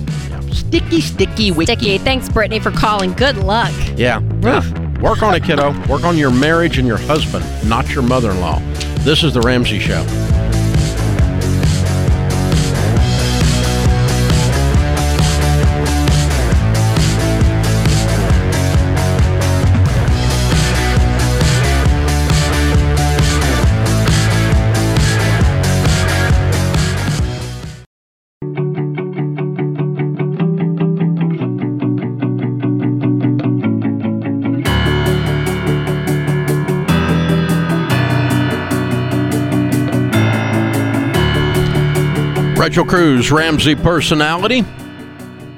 Sticky, 0.55 1.01
sticky, 1.01 1.51
wicky. 1.51 1.73
Sticky. 1.73 1.99
Thanks, 1.99 2.29
Brittany, 2.29 2.61
for 2.61 2.71
calling. 2.71 3.13
Good 3.13 3.37
luck. 3.39 3.73
Yeah. 3.97 4.21
yeah. 4.41 5.01
Work 5.01 5.23
on 5.23 5.35
it, 5.35 5.45
kiddo. 5.45 5.71
Work 5.89 6.05
on 6.05 6.17
your 6.17 6.31
marriage 6.31 6.79
and 6.79 6.87
your 6.87 6.97
husband, 6.97 7.45
not 7.69 7.91
your 7.91 8.03
mother-in-law. 8.03 8.61
This 9.01 9.23
is 9.23 9.35
the 9.35 9.41
Ramsey 9.41 9.79
Show. 9.79 10.03
Rachel 42.75 42.91
Cruze, 42.91 43.31
Ramsey 43.31 43.77
personality. 43.77 44.63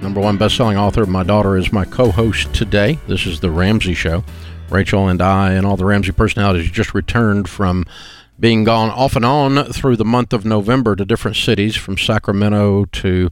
number 0.03 0.21
one 0.21 0.37
best-selling 0.37 0.77
author. 0.77 1.07
My 1.07 1.23
daughter 1.23 1.57
is 1.57 1.73
my 1.73 1.87
co-host 1.87 2.53
today. 2.53 2.99
This 3.09 3.25
is 3.25 3.41
the 3.41 3.51
Ramsey 3.51 3.95
Show. 3.95 4.23
Rachel 4.69 5.09
and 5.09 5.23
I 5.23 5.53
and 5.53 5.65
all 5.65 5.79
the 5.79 5.87
Ramsey 5.87 6.13
personalities 6.13 6.71
just 6.71 6.93
returned 6.93 7.49
from 7.49 7.87
being 8.39 8.65
gone 8.65 8.91
off 8.91 9.17
and 9.17 9.25
on 9.25 9.65
through 9.73 9.97
the 9.97 10.05
month 10.05 10.33
of 10.33 10.45
November 10.45 10.97
to 10.97 11.05
different 11.05 11.37
cities, 11.37 11.77
from 11.77 11.97
Sacramento 11.97 12.85
to 12.87 13.31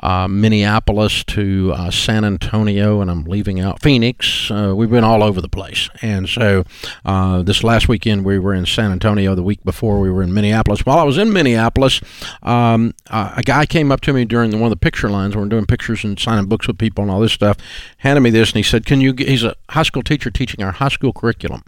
uh, 0.00 0.28
Minneapolis 0.28 1.24
to 1.24 1.72
uh, 1.74 1.90
San 1.90 2.24
Antonio, 2.24 3.00
and 3.00 3.10
I'm 3.10 3.24
leaving 3.24 3.60
out 3.60 3.82
Phoenix. 3.82 4.50
Uh, 4.50 4.74
we've 4.76 4.90
been 4.90 5.04
all 5.04 5.22
over 5.22 5.40
the 5.40 5.48
place. 5.48 5.88
And 6.02 6.28
so 6.28 6.64
uh, 7.04 7.42
this 7.42 7.62
last 7.62 7.88
weekend 7.88 8.24
we 8.24 8.38
were 8.38 8.54
in 8.54 8.66
San 8.66 8.92
Antonio. 8.92 9.34
The 9.34 9.42
week 9.42 9.62
before 9.64 10.00
we 10.00 10.10
were 10.10 10.22
in 10.22 10.32
Minneapolis. 10.32 10.86
While 10.86 10.98
I 10.98 11.04
was 11.04 11.18
in 11.18 11.32
Minneapolis, 11.32 12.00
um, 12.42 12.94
a 13.10 13.42
guy 13.44 13.66
came 13.66 13.92
up 13.92 14.00
to 14.02 14.12
me 14.12 14.24
during 14.24 14.52
one 14.52 14.64
of 14.64 14.70
the 14.70 14.76
picture 14.76 15.08
lines. 15.08 15.34
We 15.34 15.42
we're 15.42 15.48
doing 15.48 15.66
pictures 15.66 16.04
and 16.04 16.18
signing 16.18 16.46
books 16.46 16.66
with 16.66 16.78
people 16.78 17.02
and 17.02 17.10
all 17.10 17.20
this 17.20 17.32
stuff. 17.32 17.56
Handed 17.98 18.20
me 18.20 18.30
this 18.30 18.50
and 18.50 18.56
he 18.56 18.62
said, 18.62 18.86
"Can 18.86 19.00
you?" 19.00 19.14
He's 19.16 19.44
a 19.44 19.54
high 19.70 19.82
school 19.82 20.02
teacher 20.02 20.30
teaching 20.30 20.64
our 20.64 20.72
high 20.72 20.88
school 20.88 21.12
curriculum 21.12 21.62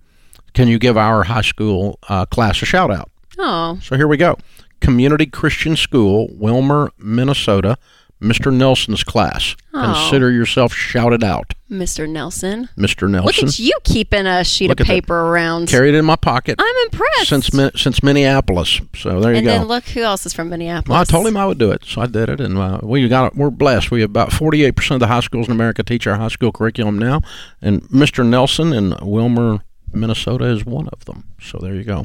can 0.54 0.68
you 0.68 0.78
give 0.78 0.96
our 0.96 1.24
high 1.24 1.42
school 1.42 1.98
uh, 2.08 2.26
class 2.26 2.61
a 2.62 2.66
shout 2.66 2.90
out? 2.90 3.11
Oh, 3.38 3.78
So 3.82 3.96
here 3.96 4.08
we 4.08 4.16
go. 4.16 4.37
Community 4.80 5.26
Christian 5.26 5.76
School, 5.76 6.28
Willmar, 6.28 6.90
Minnesota. 6.98 7.76
Mr. 8.20 8.52
Nelson's 8.52 9.04
class. 9.04 9.54
Oh. 9.72 9.94
Consider 9.94 10.32
yourself 10.32 10.72
shouted 10.74 11.22
out, 11.22 11.54
Mr. 11.70 12.08
Nelson. 12.08 12.68
Mr. 12.76 13.08
Nelson. 13.08 13.24
Look 13.24 13.38
at 13.38 13.58
you 13.61 13.70
keeping 13.84 14.26
a 14.26 14.42
sheet 14.42 14.70
Look 14.70 14.80
of 14.80 14.87
at 14.87 14.87
that. 14.88 14.92
paper 14.92 15.14
around. 15.16 15.68
Carried 15.68 15.94
it 15.94 15.98
in 15.98 16.04
my 16.04 16.16
pocket 16.16 16.56
I'm 16.58 16.74
impressed. 16.87 17.28
since 17.28 17.48
since 17.80 18.02
Minneapolis. 18.02 18.80
So 18.96 19.20
there 19.20 19.30
you 19.30 19.38
and 19.38 19.46
go. 19.46 19.52
And 19.52 19.61
then 19.62 19.68
look 19.68 19.84
who 19.84 20.00
else 20.02 20.26
is 20.26 20.32
from 20.32 20.48
Minneapolis. 20.48 20.88
Well, 20.88 21.00
I 21.00 21.04
told 21.04 21.28
him 21.28 21.37
I 21.37 21.46
would 21.46 21.58
do 21.58 21.70
it, 21.70 21.84
so 21.84 22.00
I 22.00 22.06
did 22.06 22.28
it, 22.28 22.40
and 22.40 22.58
uh, 22.58 22.80
we 22.82 23.06
got 23.06 23.37
we're 23.37 23.50
blessed. 23.50 23.92
We 23.92 24.00
have 24.00 24.11
about 24.11 24.32
forty 24.32 24.64
eight 24.64 24.74
percent 24.74 24.96
of 24.96 25.00
the 25.08 25.14
high 25.14 25.20
schools 25.20 25.46
in 25.46 25.52
America 25.52 25.84
teach 25.84 26.04
our 26.08 26.16
high 26.16 26.26
school 26.26 26.50
curriculum 26.50 26.98
now, 26.98 27.20
and 27.62 27.82
Mr. 27.82 28.26
Nelson 28.26 28.72
in 28.72 28.94
Willmar, 28.94 29.61
Minnesota, 29.92 30.44
is 30.46 30.64
one 30.64 30.88
of 30.88 31.05
them. 31.05 31.24
So 31.40 31.59
there 31.59 31.74
you 31.74 31.85
go. 31.85 32.05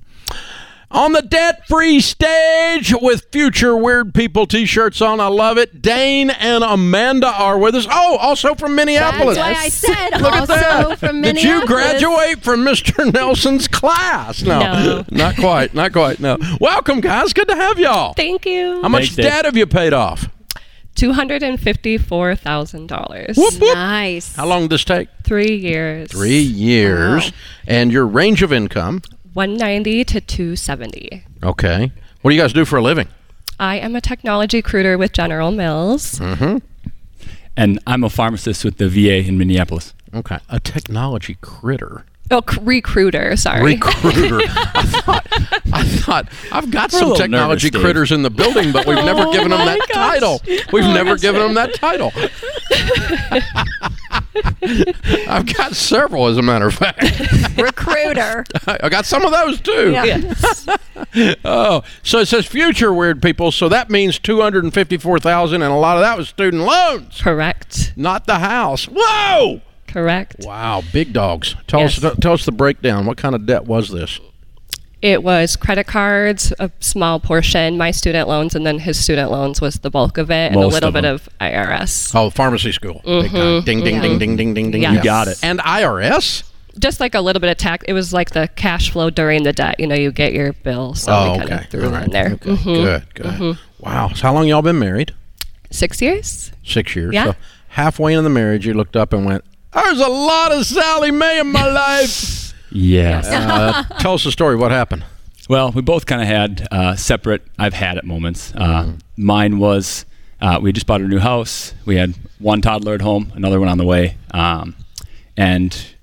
On 0.91 1.12
the 1.13 1.24
debt 1.24 1.67
free 1.67 2.00
stage 2.00 2.93
with 3.02 3.26
future 3.32 3.76
weird 3.76 4.13
people 4.13 4.46
t 4.46 4.67
shirts 4.67 5.02
on. 5.02 5.19
I 5.19 5.26
love 5.26 5.58
it. 5.58 5.82
Dane 5.82 6.30
and 6.30 6.63
Amanda 6.63 7.30
are 7.30 7.58
with 7.58 7.74
us. 7.74 7.88
Oh, 7.89 8.17
also 8.17 8.54
from 8.54 8.76
Minneapolis. 8.76 9.38
That's 9.38 9.58
why 9.58 9.65
I 9.65 9.69
said 9.69 10.10
Look 10.22 10.32
also 10.34 10.54
at 10.54 10.89
that. 10.89 11.00
from 11.00 11.24
Did 11.24 11.41
you 11.41 11.65
graduate 11.65 12.43
from 12.43 12.60
Mr. 12.63 13.12
Nelson's 13.12 13.67
class? 13.67 14.43
No, 14.43 14.60
No. 14.60 15.06
not 15.12 15.36
quite. 15.36 15.74
Not 15.74 15.93
quite. 15.93 16.19
No. 16.19 16.38
Welcome, 16.62 17.02
guys. 17.02 17.34
Good 17.34 17.48
to 17.48 17.56
have 17.56 17.80
y'all. 17.80 18.13
Thank 18.13 18.46
you. 18.46 18.80
How 18.84 18.88
much 18.89 19.06
Thanks, 19.06 19.15
Dave. 19.15 19.26
debt 19.26 19.46
have 19.46 19.58
you 19.58 19.65
paid 19.65 19.93
off? 19.93 20.30
Two 20.95 21.13
hundred 21.13 21.41
and 21.41 21.60
fifty-four 21.60 22.36
thousand 22.36 22.88
dollars. 22.88 23.36
Whoop, 23.36 23.53
whoop. 23.56 23.73
Nice. 23.73 24.36
How 24.36 24.45
long 24.45 24.62
did 24.63 24.71
this 24.71 24.84
take? 24.84 25.10
Three 25.23 25.56
years. 25.56 26.12
Three 26.12 26.39
years. 26.39 27.25
Wow. 27.25 27.38
And 27.67 27.91
your 27.91 28.06
range 28.06 28.43
of 28.43 28.53
income? 28.53 29.01
One 29.34 29.58
ninety 29.58 30.03
to 30.06 30.21
two 30.21 30.56
seventy. 30.56 31.23
Okay. 31.41 31.91
What 32.21 32.29
do 32.32 32.36
you 32.36 32.41
guys 32.41 32.53
do 32.53 32.63
for 32.63 32.77
a 32.77 32.82
living? 32.82 33.08
I 33.60 33.77
am 33.79 33.95
a 33.95 34.01
technology 34.01 34.58
recruiter 34.58 34.97
with 34.97 35.13
General 35.13 35.51
Mills. 35.51 36.19
Mm-hmm. 36.19 36.58
And 37.58 37.79
I'm 37.86 38.03
a 38.03 38.10
pharmacist 38.10 38.63
with 38.63 38.77
the 38.77 38.88
VA 38.88 39.27
in 39.27 39.38
Minneapolis. 39.38 39.93
Okay. 40.13 40.38
A 40.49 40.60
technology 40.60 41.38
critter. 41.41 42.06
Oh, 42.31 42.41
c- 42.49 42.57
recruiter. 42.62 43.36
Sorry. 43.36 43.73
Recruiter. 43.75 44.39
I 44.47 44.83
thought, 45.03 45.27
I 45.73 45.83
thought, 45.83 46.27
I've 46.51 46.71
got 46.71 46.93
We're 46.93 46.99
some 46.99 47.15
technology 47.15 47.67
nervous, 47.67 47.71
Dave. 47.71 47.81
critters 47.81 48.12
in 48.12 48.21
the 48.23 48.29
building, 48.29 48.71
but 48.71 48.86
we've 48.88 48.95
never 49.03 49.23
Oh 49.27 49.33
given 49.33 49.49
them 49.49 49.65
that 49.65 49.79
gosh. 49.79 49.88
title. 49.89 50.41
We've 50.71 50.86
Oh, 50.86 50.93
never 50.93 51.17
given 51.17 51.41
right. 51.41 51.47
them 51.47 51.53
that 51.55 51.73
title. 51.75 52.12
I've 55.27 55.53
got 55.53 55.75
several, 55.75 56.27
as 56.27 56.38
a 56.38 56.41
matter 56.41 56.67
of 56.67 56.73
fact. 56.75 57.01
Recruiter. 57.57 58.45
I 58.65 58.89
got 58.89 59.05
some 59.05 59.23
of 59.25 59.31
those 59.31 59.62
too. 59.62 59.91
Yes. 59.91 60.67
Oh, 61.45 61.83
so 62.01 62.19
it 62.19 62.27
says 62.27 62.45
future 62.45 62.93
weird 62.93 63.21
people. 63.21 63.51
So 63.51 63.69
that 63.69 63.89
means 63.89 64.19
two 64.19 64.41
hundred 64.41 64.63
and 64.63 64.73
fifty-four 64.73 65.19
thousand, 65.19 65.62
and 65.62 65.71
a 65.71 65.75
lot 65.77 65.97
of 65.97 66.01
that 66.01 66.17
was 66.17 66.29
student 66.29 66.63
loans, 66.63 67.21
Correct. 67.21 67.93
not 67.95 68.25
the 68.25 68.39
house. 68.39 68.86
Whoa! 68.91 69.62
Correct. 69.93 70.38
Wow, 70.39 70.82
big 70.91 71.13
dogs. 71.13 71.56
Tell 71.67 71.82
Yes. 71.82 72.03
us, 72.03 72.15
tell 72.19 72.34
us 72.34 72.45
the 72.45 72.51
breakdown. 72.51 73.06
What 73.06 73.17
kind 73.17 73.36
of 73.36 73.45
debt 73.45 73.65
was 73.65 73.89
this? 73.89 74.19
It 75.03 75.21
was 75.21 75.56
credit 75.56 75.86
cards, 75.86 76.51
a 76.60 76.71
small 76.79 77.19
portion, 77.19 77.77
my 77.77 77.91
student 77.91 78.27
loans, 78.27 78.56
and 78.56 78.65
then 78.65 78.79
his 78.79 78.97
student 78.97 79.29
loans 79.32 79.60
was 79.62 79.79
the 79.79 79.91
bulk 79.91 80.17
of 80.17 80.32
it, 80.32 80.51
and 80.51 80.56
a 80.56 80.65
little 80.65 80.88
of 80.88 80.93
bit 80.93 81.06
of 81.06 81.29
IRS. 81.39 82.15
Oh, 82.15 82.29
pharmacy 82.29 82.71
school. 82.71 83.01
Big 83.06 83.29
time. 83.29 83.62
Ding, 83.63 83.84
ding, 83.84 84.01
ding, 84.01 84.17
ding, 84.17 84.36
ding, 84.36 84.53
ding, 84.53 84.71
ding. 84.71 84.82
Yes. 84.82 84.93
You 84.95 85.03
got 85.03 85.27
it. 85.27 85.38
And 85.43 85.60
IRS. 85.60 86.43
Just 86.79 86.99
like 86.99 87.13
a 87.13 87.21
little 87.21 87.39
bit 87.41 87.51
of 87.51 87.58
tax. 87.58 87.84
It 87.88 87.93
was 87.93 88.13
like 88.13 88.32
the 88.32 88.49
cash 88.56 88.89
flow 88.91 89.12
during 89.12 89.43
the 89.43 89.53
debt. 89.53 89.79
You 89.79 89.86
know, 89.88 89.93
you 89.95 90.12
get 90.12 90.34
your 90.34 90.53
bill, 90.53 90.95
so 90.95 91.12
oh, 91.13 91.32
we 91.34 91.38
kind 91.39 91.51
okay. 91.51 91.63
of 91.65 91.69
threw 91.69 91.86
All 91.86 91.91
right. 91.91 92.06
in 92.06 92.12
there. 92.12 92.32
Okay. 92.34 92.49
Mhm. 92.49 92.63
Good, 92.63 93.13
good. 93.13 93.58
Wow. 93.79 94.08
So 94.15 94.23
how 94.23 94.34
long 94.34 94.47
y'all 94.47 94.62
been 94.63 94.79
married? 94.79 95.13
Six 95.69 96.01
years. 96.01 96.51
Six 96.63 96.95
years. 96.95 97.13
Yeah. 97.13 97.25
So 97.25 97.36
halfway 97.67 98.13
into 98.13 98.23
the 98.23 98.29
marriage, 98.29 98.65
you 98.65 98.73
looked 98.73 98.95
up 98.95 99.12
and 99.12 99.25
went, 99.25 99.43
"There's 99.73 99.99
a 99.99 100.09
lot 100.09 100.51
of 100.51 100.65
Sallie 100.65 101.12
Mae 101.12 101.39
in 101.39 101.51
my 101.51 101.67
life." 101.67 102.53
Yes. 102.71 103.27
uh, 103.29 103.83
tell 103.99 104.13
us 104.13 104.23
the 104.23 104.31
story. 104.31 104.55
What 104.55 104.71
happened? 104.71 105.03
Well, 105.49 105.71
we 105.71 105.81
both 105.81 106.05
kind 106.05 106.21
of 106.21 106.27
had 106.27 106.67
uh, 106.71 106.95
separate. 106.95 107.43
I've 107.59 107.73
had 107.73 107.97
at 107.97 108.05
moments. 108.05 108.53
Uh, 108.55 108.93
Mine 109.17 109.59
was 109.59 110.05
uh, 110.41 110.59
we 110.62 110.71
just 110.73 110.86
bought 110.86 111.01
a 111.01 111.07
new 111.07 111.19
house. 111.19 111.73
We 111.86 111.95
had 111.95 112.15
one 112.39 112.62
toddler 112.62 112.93
at 112.95 113.01
home, 113.01 113.31
another 113.36 113.59
one 113.59 113.69
on 113.69 113.77
the 113.77 113.86
way, 113.86 114.17
um, 114.31 114.75
and 115.38 115.95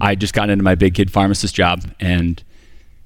I 0.00 0.14
just 0.14 0.34
got 0.34 0.50
into 0.50 0.64
my 0.64 0.74
big 0.74 0.94
kid 0.94 1.10
pharmacist 1.10 1.54
job, 1.54 1.84
and 2.00 2.42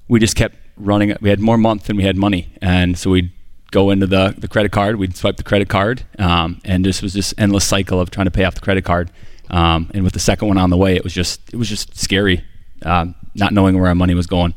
we 0.07 0.19
just 0.19 0.35
kept 0.35 0.55
running. 0.77 1.15
We 1.19 1.29
had 1.29 1.39
more 1.39 1.57
month 1.57 1.85
than 1.85 1.97
we 1.97 2.03
had 2.03 2.15
money, 2.15 2.49
and 2.61 2.97
so 2.97 3.09
we'd 3.09 3.31
go 3.71 3.89
into 3.89 4.07
the, 4.07 4.33
the 4.37 4.47
credit 4.47 4.71
card. 4.71 4.95
We'd 4.95 5.15
swipe 5.17 5.37
the 5.37 5.43
credit 5.43 5.67
card, 5.67 6.03
um, 6.19 6.61
and 6.63 6.85
this 6.85 7.01
was 7.01 7.13
this 7.13 7.33
endless 7.37 7.65
cycle 7.65 7.99
of 7.99 8.09
trying 8.09 8.25
to 8.25 8.31
pay 8.31 8.45
off 8.45 8.55
the 8.55 8.61
credit 8.61 8.85
card. 8.85 9.11
Um, 9.49 9.89
and 9.93 10.03
with 10.03 10.13
the 10.13 10.19
second 10.19 10.47
one 10.47 10.57
on 10.57 10.69
the 10.69 10.77
way, 10.77 10.95
it 10.95 11.03
was 11.03 11.13
just 11.13 11.41
it 11.53 11.57
was 11.57 11.69
just 11.69 11.97
scary, 11.97 12.43
um, 12.83 13.15
not 13.35 13.53
knowing 13.53 13.77
where 13.77 13.87
our 13.87 13.95
money 13.95 14.13
was 14.13 14.27
going. 14.27 14.53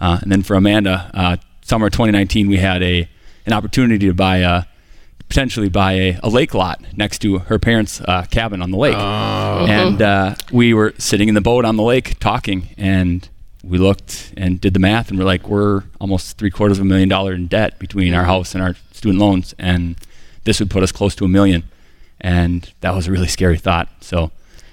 Uh, 0.00 0.18
and 0.22 0.30
then 0.30 0.42
for 0.42 0.54
Amanda, 0.54 1.10
uh, 1.12 1.36
summer 1.62 1.90
2019, 1.90 2.48
we 2.48 2.58
had 2.58 2.82
a 2.82 3.08
an 3.46 3.52
opportunity 3.52 4.06
to 4.06 4.14
buy 4.14 4.38
a 4.38 4.64
potentially 5.28 5.68
buy 5.68 5.92
a, 5.92 6.18
a 6.22 6.28
lake 6.28 6.54
lot 6.54 6.80
next 6.96 7.18
to 7.18 7.38
her 7.38 7.58
parents' 7.58 8.00
uh, 8.02 8.24
cabin 8.30 8.62
on 8.62 8.70
the 8.70 8.78
lake. 8.78 8.94
And 9.68 10.00
uh, 10.02 10.34
we 10.52 10.72
were 10.72 10.94
sitting 10.98 11.28
in 11.28 11.34
the 11.34 11.40
boat 11.42 11.64
on 11.64 11.76
the 11.76 11.82
lake 11.82 12.18
talking, 12.18 12.68
and 12.78 13.28
we 13.62 13.76
looked 13.76 14.32
and 14.36 14.60
did 14.60 14.72
the 14.72 14.80
math, 14.80 15.10
and 15.10 15.18
we're 15.18 15.24
like, 15.26 15.46
we're 15.48 15.82
almost 16.00 16.38
three 16.38 16.50
quarters 16.50 16.78
of 16.78 16.82
a 16.82 16.88
million 16.88 17.08
dollar 17.08 17.34
in 17.34 17.46
debt 17.46 17.78
between 17.78 18.14
our 18.14 18.24
house 18.24 18.54
and 18.54 18.62
our 18.62 18.74
student 18.92 19.20
loans, 19.20 19.54
and 19.58 19.96
this 20.44 20.60
would 20.60 20.70
put 20.70 20.82
us 20.82 20.92
close 20.92 21.14
to 21.16 21.24
a 21.24 21.28
million. 21.28 21.64
And 22.20 22.70
that 22.80 22.94
was 22.94 23.06
a 23.06 23.12
really 23.12 23.28
scary 23.28 23.58
thought. 23.58 23.88
So, 24.00 24.30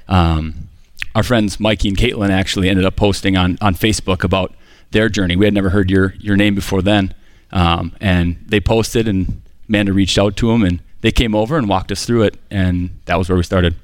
um, 0.07 0.69
our 1.13 1.23
friends 1.23 1.59
Mikey 1.59 1.89
and 1.89 1.97
Caitlin 1.97 2.29
actually 2.29 2.69
ended 2.69 2.85
up 2.85 2.95
posting 2.95 3.37
on, 3.37 3.57
on 3.61 3.73
Facebook 3.75 4.23
about 4.23 4.53
their 4.91 5.07
journey. 5.09 5.35
We 5.35 5.45
had 5.45 5.53
never 5.53 5.69
heard 5.69 5.89
your, 5.89 6.13
your 6.19 6.35
name 6.35 6.55
before 6.55 6.81
then. 6.81 7.13
Um, 7.51 7.93
and 8.01 8.37
they 8.45 8.59
posted, 8.59 9.07
and 9.07 9.41
Amanda 9.69 9.93
reached 9.93 10.17
out 10.17 10.35
to 10.37 10.47
them, 10.49 10.63
and 10.63 10.81
they 11.01 11.11
came 11.11 11.33
over 11.33 11.57
and 11.57 11.69
walked 11.69 11.91
us 11.91 12.05
through 12.05 12.23
it. 12.23 12.37
And 12.51 12.89
that 13.05 13.17
was 13.17 13.29
where 13.29 13.37
we 13.37 13.43
started. 13.43 13.75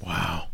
Wow. 0.00 0.46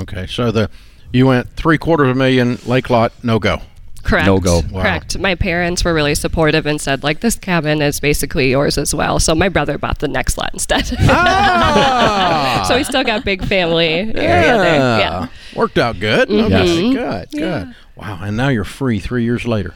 Okay, 0.00 0.26
so 0.26 0.50
the 0.50 0.70
you 1.12 1.26
went 1.26 1.48
three 1.50 1.78
quarters 1.78 2.08
of 2.08 2.16
a 2.16 2.18
million 2.18 2.58
lake 2.66 2.88
lot, 2.88 3.12
no 3.22 3.38
go. 3.38 3.60
Correct. 4.02 4.26
No 4.26 4.38
go. 4.40 4.62
Wow. 4.70 4.82
Correct. 4.82 5.18
My 5.18 5.34
parents 5.34 5.84
were 5.84 5.92
really 5.94 6.14
supportive 6.14 6.66
and 6.66 6.80
said, 6.80 7.02
like, 7.02 7.20
this 7.20 7.36
cabin 7.36 7.82
is 7.82 8.00
basically 8.00 8.50
yours 8.50 8.78
as 8.78 8.94
well. 8.94 9.20
So 9.20 9.34
my 9.34 9.48
brother 9.48 9.76
bought 9.78 9.98
the 9.98 10.08
next 10.08 10.36
lot 10.38 10.50
instead. 10.52 10.90
Ah, 11.00 12.64
so 12.66 12.76
we 12.76 12.84
still 12.84 13.04
got 13.04 13.24
big 13.24 13.44
family 13.44 13.86
area 13.88 14.14
there. 14.14 14.98
Yeah. 14.98 15.26
worked 15.54 15.78
out 15.78 15.98
good. 16.00 16.28
Mm-hmm. 16.28 16.52
Okay, 16.52 16.92
good, 16.92 17.30
good. 17.32 17.74
Wow, 17.96 18.20
and 18.22 18.36
now 18.36 18.48
you're 18.48 18.64
free 18.64 18.98
three 18.98 19.24
years 19.24 19.46
later. 19.46 19.74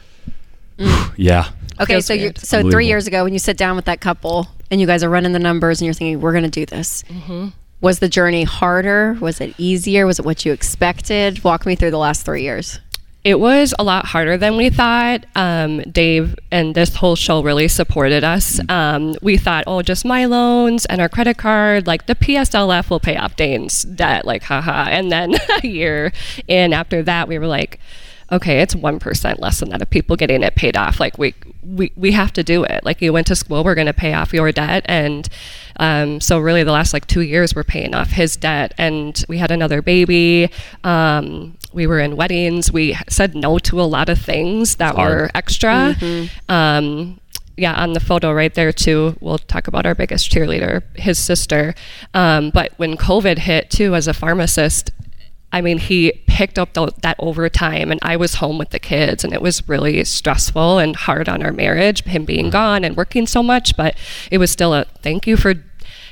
Yeah. 1.17 1.49
Okay, 1.79 1.93
Feels 1.93 2.05
so 2.05 2.13
you 2.13 2.21
weird. 2.23 2.37
so 2.39 2.69
three 2.69 2.87
years 2.87 3.07
ago 3.07 3.23
when 3.23 3.33
you 3.33 3.39
sit 3.39 3.57
down 3.57 3.75
with 3.75 3.85
that 3.85 4.01
couple 4.01 4.47
and 4.71 4.79
you 4.81 4.87
guys 4.87 5.03
are 5.03 5.09
running 5.09 5.31
the 5.33 5.39
numbers 5.39 5.79
and 5.81 5.85
you're 5.85 5.93
thinking 5.93 6.19
we're 6.21 6.31
going 6.31 6.43
to 6.43 6.49
do 6.49 6.65
this. 6.65 7.03
Mm-hmm. 7.03 7.49
Was 7.81 7.99
the 7.99 8.09
journey 8.09 8.43
harder? 8.43 9.17
Was 9.21 9.39
it 9.41 9.53
easier? 9.57 10.05
Was 10.05 10.17
it 10.19 10.25
what 10.25 10.45
you 10.45 10.51
expected? 10.53 11.43
Walk 11.43 11.65
me 11.65 11.75
through 11.75 11.91
the 11.91 11.97
last 11.97 12.25
three 12.25 12.41
years. 12.43 12.79
It 13.25 13.39
was 13.39 13.73
a 13.79 13.83
lot 13.83 14.05
harder 14.05 14.37
than 14.37 14.55
we 14.55 14.69
thought. 14.69 15.25
Um, 15.35 15.79
Dave 15.81 16.35
and 16.51 16.75
this 16.75 16.93
whole 16.93 17.15
show 17.15 17.41
really 17.41 17.67
supported 17.67 18.23
us. 18.23 18.59
Um, 18.69 19.15
we 19.19 19.35
thought, 19.35 19.63
oh, 19.65 19.81
just 19.81 20.05
my 20.05 20.25
loans 20.25 20.85
and 20.85 21.01
our 21.01 21.09
credit 21.09 21.35
card, 21.35 21.87
like 21.87 22.05
the 22.05 22.13
PSLF 22.13 22.91
will 22.91 22.99
pay 22.99 23.17
off 23.17 23.35
Dane's 23.35 23.81
debt, 23.81 24.25
like 24.25 24.43
haha. 24.43 24.89
And 24.91 25.11
then 25.11 25.33
a 25.63 25.67
year 25.67 26.13
in 26.47 26.71
after 26.71 27.01
that, 27.01 27.27
we 27.27 27.39
were 27.39 27.47
like, 27.47 27.79
okay, 28.31 28.61
it's 28.61 28.73
1% 28.73 29.39
less 29.39 29.59
than 29.59 29.69
that 29.69 29.81
of 29.81 29.89
people 29.89 30.15
getting 30.15 30.43
it 30.43 30.55
paid 30.55 30.75
off. 30.75 30.99
Like 30.99 31.17
we, 31.17 31.35
we, 31.63 31.91
we 31.95 32.11
have 32.13 32.33
to 32.33 32.43
do 32.43 32.63
it. 32.63 32.83
Like 32.83 33.01
you 33.01 33.13
went 33.13 33.27
to 33.27 33.35
school, 33.35 33.63
we're 33.63 33.75
going 33.75 33.87
to 33.87 33.93
pay 33.93 34.13
off 34.13 34.33
your 34.33 34.51
debt. 34.51 34.83
And 34.87 35.27
um, 35.77 36.19
so 36.19 36.39
really 36.39 36.63
the 36.63 36.71
last 36.71 36.93
like 36.93 37.05
two 37.07 37.21
years 37.21 37.55
we're 37.55 37.63
paying 37.63 37.93
off 37.93 38.11
his 38.11 38.35
debt 38.35 38.73
and 38.77 39.23
we 39.29 39.37
had 39.37 39.51
another 39.51 39.81
baby. 39.81 40.49
Um, 40.83 41.57
we 41.71 41.85
were 41.85 41.99
in 41.99 42.15
weddings. 42.15 42.71
We 42.71 42.97
said 43.09 43.35
no 43.35 43.59
to 43.59 43.79
a 43.81 43.83
lot 43.83 44.09
of 44.09 44.19
things 44.19 44.77
that 44.77 44.95
were 44.97 45.29
extra. 45.35 45.95
Um, 46.49 47.19
yeah, 47.57 47.73
on 47.75 47.93
the 47.93 47.99
photo 47.99 48.33
right 48.33 48.53
there 48.53 48.73
too, 48.73 49.15
we'll 49.21 49.37
talk 49.37 49.67
about 49.67 49.85
our 49.85 49.95
biggest 49.95 50.29
cheerleader, 50.31 50.83
his 50.95 51.17
sister. 51.17 51.73
Um, 52.13 52.49
but 52.49 52.73
when 52.77 52.97
COVID 52.97 53.37
hit 53.39 53.69
too, 53.69 53.95
as 53.95 54.07
a 54.07 54.13
pharmacist, 54.13 54.91
I 55.55 55.61
mean, 55.61 55.77
he 55.77 56.11
picked 56.27 56.59
up 56.59 56.73
tho- 56.73 56.89
that 57.01 57.15
overtime, 57.17 57.89
and 57.89 57.97
I 58.03 58.17
was 58.17 58.35
home 58.35 58.57
with 58.57 58.71
the 58.71 58.79
kids, 58.79 59.23
and 59.23 59.31
it 59.31 59.41
was 59.41 59.65
really 59.69 60.03
stressful 60.03 60.79
and 60.79 60.97
hard 60.97 61.29
on 61.29 61.41
our 61.41 61.53
marriage, 61.53 62.03
him 62.03 62.25
being 62.25 62.47
mm-hmm. 62.47 62.51
gone 62.51 62.83
and 62.83 62.97
working 62.97 63.25
so 63.25 63.41
much. 63.41 63.77
But 63.77 63.95
it 64.29 64.37
was 64.37 64.51
still 64.51 64.73
a 64.73 64.83
thank 65.01 65.25
you 65.25 65.37
for 65.37 65.53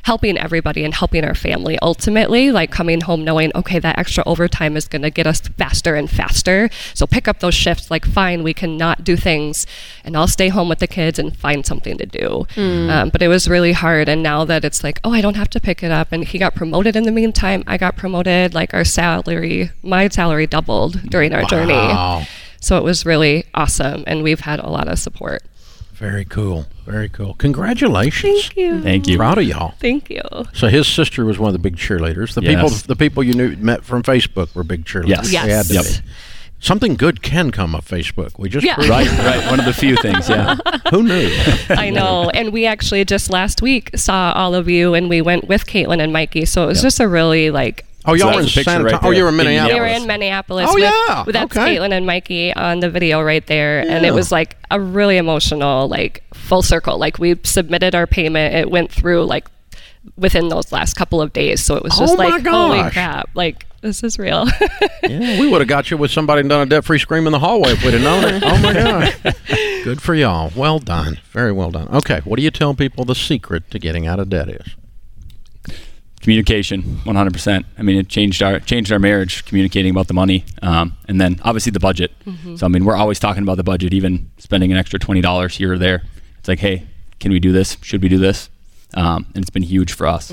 helping 0.03 0.37
everybody 0.37 0.83
and 0.83 0.93
helping 0.93 1.23
our 1.25 1.33
family 1.35 1.77
ultimately 1.81 2.51
like 2.51 2.69
coming 2.71 3.01
home 3.01 3.23
knowing 3.23 3.51
okay 3.55 3.79
that 3.79 3.97
extra 3.97 4.23
overtime 4.25 4.75
is 4.77 4.87
going 4.87 5.01
to 5.01 5.09
get 5.09 5.25
us 5.25 5.39
faster 5.41 5.95
and 5.95 6.09
faster. 6.09 6.69
So 6.93 7.07
pick 7.07 7.27
up 7.27 7.39
those 7.39 7.53
shifts 7.55 7.89
like 7.89 8.05
fine 8.05 8.43
we 8.43 8.53
cannot 8.53 9.03
do 9.03 9.15
things 9.15 9.65
and 10.03 10.15
i'll 10.17 10.27
stay 10.27 10.49
home 10.49 10.69
with 10.69 10.79
the 10.79 10.87
kids 10.87 11.17
and 11.19 11.35
find 11.35 11.65
something 11.65 11.97
to 11.97 12.05
do. 12.05 12.45
Um, 12.89 13.09
but 13.09 13.21
it 13.21 13.27
was 13.29 13.47
really 13.47 13.71
hard 13.73 14.09
and 14.09 14.21
now 14.21 14.43
that 14.45 14.63
it's 14.65 14.83
like 14.83 14.99
oh 15.03 15.13
i 15.13 15.21
don't 15.21 15.35
have 15.35 15.49
to 15.51 15.59
pick 15.59 15.81
it 15.83 15.91
up 15.91 16.11
and 16.11 16.23
he 16.25 16.37
got 16.37 16.53
promoted 16.53 16.95
in 16.95 17.03
the 17.03 17.11
meantime 17.11 17.63
i 17.67 17.77
got 17.77 17.95
promoted 17.95 18.53
like 18.53 18.73
our 18.73 18.83
salary 18.85 19.71
my 19.83 20.07
salary 20.09 20.47
doubled 20.47 21.01
during 21.09 21.33
our 21.33 21.43
journey. 21.45 21.73
So 22.59 22.77
it 22.77 22.83
was 22.83 23.05
really 23.05 23.45
awesome 23.53 24.03
and 24.07 24.23
we've 24.23 24.41
had 24.41 24.59
a 24.59 24.69
lot 24.69 24.87
of 24.87 24.99
support 24.99 25.43
Very 26.03 26.25
cool. 26.25 26.65
Very 26.85 27.07
cool. 27.07 27.33
Congratulations. 27.35 28.43
thank 28.47 28.57
you 28.57 28.81
Thank 28.81 29.07
you. 29.07 29.17
Proud 29.17 29.37
of 29.37 29.45
y'all. 29.45 29.73
thank 29.79 30.09
you 30.09 30.21
So 30.53 30.67
his 30.67 30.85
sister 30.85 31.23
was 31.23 31.39
one 31.39 31.47
of 31.47 31.53
the 31.53 31.59
big 31.59 31.77
cheerleaders. 31.77 32.33
The 32.33 32.41
Yes. 32.43 32.53
people, 32.55 32.69
the 32.87 32.95
people 32.97 33.23
you 33.23 33.33
knew 33.33 33.55
met 33.57 33.85
from 33.85 34.03
Facebook 34.03 34.53
were 34.53 34.65
big 34.65 34.83
cheerleaders. 34.85 35.31
Yes. 35.31 35.45
They 35.45 35.51
had 35.51 35.65
Yes. 35.69 35.99
be. 36.01 36.07
Something 36.59 36.95
good 36.95 37.21
can 37.21 37.51
come 37.51 37.73
of 37.75 37.85
Facebook. 37.85 38.31
We 38.37 38.49
just 38.49 38.65
Yeah. 38.65 38.75
Right, 38.87 39.09
right. 39.19 39.49
One 39.49 39.59
of 39.59 39.65
the 39.65 39.73
few 39.73 39.95
things, 39.97 40.27
yeah. 40.29 40.55
Who 40.91 41.03
knew? 41.03 41.29
I 41.69 41.89
know. 41.89 42.29
And 42.33 42.51
we 42.53 42.65
actually 42.65 43.03
just 43.05 43.29
last 43.29 43.61
week 43.61 43.89
saw 43.95 44.33
all 44.33 44.55
of 44.55 44.67
you 44.69 44.93
and 44.93 45.09
we 45.09 45.21
went 45.21 45.47
with 45.47 45.65
Caitlin 45.65 46.01
and 46.01 46.11
Mikey. 46.11 46.45
So 46.45 46.63
it 46.63 46.67
was 46.67 46.81
just 46.81 46.99
a 46.99 47.07
really 47.07 47.49
like 47.49 47.85
Oh, 48.05 48.13
y'all 48.13 48.17
So 48.19 48.25
were 48.27 48.31
in 48.33 48.37
that's 48.41 48.53
picture 48.55 48.69
Santa 48.71 48.83
right 48.85 48.99
Oh, 49.03 49.11
you 49.11 49.23
were 49.23 49.29
in 49.29 49.35
Minneapolis. 49.37 49.73
we 49.73 49.79
were 49.79 49.85
in 49.85 50.07
Minneapolis. 50.07 50.65
Oh, 50.69 50.73
with, 50.73 50.83
yeah. 50.83 51.23
with- 51.25 51.33
that's 51.33 51.55
Okay. 51.57 51.77
Caitlin 51.77 51.91
and 51.93 52.05
Mikey 52.05 52.53
on 52.53 52.79
the 52.81 52.89
video 52.89 53.21
right 53.21 53.45
there. 53.47 53.79
And 53.79 54.05
it 54.05 54.13
was 54.13 54.31
like 54.31 54.57
a 54.71 54.79
really 54.79 55.17
emotional, 55.17 55.87
like 55.87 56.23
full 56.33 56.61
circle. 56.61 56.97
Like 56.97 57.19
we 57.19 57.35
submitted 57.43 57.95
our 57.95 58.05
payment. 58.07 58.55
It 58.55 58.69
went 58.69 58.91
through 58.91 59.25
like 59.25 59.47
within 60.17 60.49
those 60.49 60.71
last 60.73 60.95
couple 60.95 61.21
of 61.21 61.31
days. 61.31 61.63
So 61.63 61.75
it 61.75 61.83
was 61.83 61.97
just 61.97 62.13
Oh, 62.13 62.17
my 62.17 62.27
like, 62.29 62.45
holy 62.45 62.79
gosh. 62.79 62.93
crap. 62.93 63.29
Like 63.35 63.65
this 63.81 64.03
is 64.03 64.17
real. 64.19 64.47
Yeah, 65.05 65.37
we 65.37 65.49
would 65.49 65.59
have 65.59 65.67
got 65.67 65.91
you 65.91 65.97
with 65.97 66.11
somebody 66.11 66.39
and 66.39 66.49
done 66.49 66.61
a 66.61 66.65
debt-free 66.65 66.97
scream 66.99 67.25
in 67.27 67.33
the 67.33 67.39
hallway 67.39 67.71
if 67.73 67.83
we'd 67.83 67.93
have 67.93 68.01
known 68.01 68.23
it. 68.23 68.41
Oh 68.45 68.57
my 68.61 68.71
gosh! 68.73 69.83
Good 69.83 70.01
for 70.01 70.15
y'all. 70.15 70.49
Well 70.55 70.79
done. 70.79 71.19
Very 71.31 71.51
well 71.51 71.71
done. 71.71 71.89
Okay, 71.89 72.21
what 72.23 72.37
do 72.37 72.41
you 72.43 72.51
tell 72.51 72.73
people 72.73 73.03
the 73.03 73.13
secret 73.15 73.69
to 73.71 73.79
getting 73.79 74.07
out 74.07 74.17
of 74.21 74.29
debt 74.29 74.47
is? 74.47 74.75
Communication, 76.23 76.81
100%. 77.05 77.65
I 77.77 77.81
mean, 77.81 77.97
it 77.97 78.07
changed 78.07 78.41
our 78.41 78.59
changed 78.59 78.91
our 78.93 78.99
marriage, 78.99 79.43
communicating 79.45 79.91
about 79.91 80.07
the 80.07 80.13
money, 80.13 80.45
um, 80.61 80.95
and 81.09 81.19
then 81.19 81.37
obviously 81.43 81.71
the 81.71 81.81
budget. 81.81 82.11
So 82.57 82.65
I 82.65 82.69
mean, 82.69 82.85
we're 82.85 82.95
always 82.95 83.19
talking 83.19 83.43
about 83.43 83.57
the 83.57 83.63
budget, 83.63 83.93
even 83.93 84.31
spending 84.37 84.71
an 84.71 84.77
extra 84.77 84.97
twenty 84.99 85.19
dollars 85.19 85.57
here 85.57 85.73
or 85.73 85.77
there. 85.77 86.03
It's 86.39 86.47
like, 86.47 86.59
hey, 86.59 86.87
can 87.19 87.31
we 87.31 87.39
do 87.39 87.51
this? 87.51 87.75
Should 87.81 88.01
we 88.01 88.07
do 88.09 88.17
this? 88.17 88.49
Um, 88.93 89.25
and 89.35 89.43
it's 89.43 89.49
been 89.49 89.63
huge 89.63 89.91
for 89.93 90.07
us. 90.07 90.31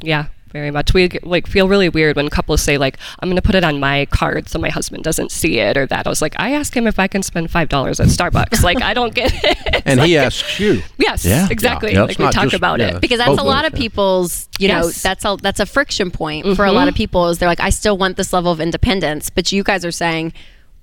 Yeah, 0.00 0.26
very 0.52 0.70
much. 0.70 0.94
We 0.94 1.08
like 1.22 1.46
feel 1.46 1.68
really 1.68 1.88
weird 1.88 2.16
when 2.16 2.28
couples 2.28 2.62
say 2.62 2.78
like, 2.78 2.98
"I'm 3.20 3.28
going 3.28 3.36
to 3.36 3.42
put 3.42 3.54
it 3.54 3.64
on 3.64 3.80
my 3.80 4.06
card 4.06 4.48
so 4.48 4.58
my 4.58 4.68
husband 4.70 5.04
doesn't 5.04 5.32
see 5.32 5.58
it" 5.58 5.76
or 5.76 5.86
that. 5.86 6.06
I 6.06 6.10
was 6.10 6.22
like, 6.22 6.34
I 6.38 6.52
asked 6.52 6.74
him 6.74 6.86
if 6.86 6.98
I 6.98 7.08
can 7.08 7.22
spend 7.22 7.50
five 7.50 7.68
dollars 7.68 8.00
at 8.00 8.08
Starbucks. 8.08 8.62
like, 8.62 8.82
I 8.82 8.94
don't 8.94 9.14
get 9.14 9.32
it. 9.34 9.82
And 9.84 10.00
he 10.00 10.16
asks 10.16 10.60
you. 10.60 10.80
yes, 10.96 11.24
Yeah. 11.24 11.48
exactly. 11.50 11.92
Yeah. 11.92 12.02
Like 12.02 12.10
It's 12.10 12.18
we 12.18 12.24
talk 12.26 12.44
just- 12.44 12.54
about 12.54 12.78
yeah. 12.78 12.96
it. 12.96 13.00
because 13.00 13.18
that's 13.18 13.40
a 13.40 13.42
lot 13.42 13.64
ways, 13.64 13.72
of 13.72 13.78
people's 13.78 14.48
you 14.58 14.68
know 14.68 14.86
Yes. 14.86 15.02
that's 15.02 15.24
a 15.24 15.36
that's 15.40 15.60
a 15.60 15.66
friction 15.66 16.10
point 16.10 16.56
for 16.56 16.64
a 16.64 16.72
lot 16.72 16.88
of 16.88 16.94
mm-hmm. 16.94 16.98
people 16.98 17.28
is 17.28 17.38
they're 17.38 17.48
like 17.48 17.60
i 17.60 17.70
still 17.70 17.96
want 17.98 18.16
this 18.16 18.32
level 18.32 18.52
of 18.52 18.60
independence 18.60 19.30
but 19.30 19.50
you 19.50 19.62
guys 19.62 19.84
are 19.84 19.90
saying 19.92 20.32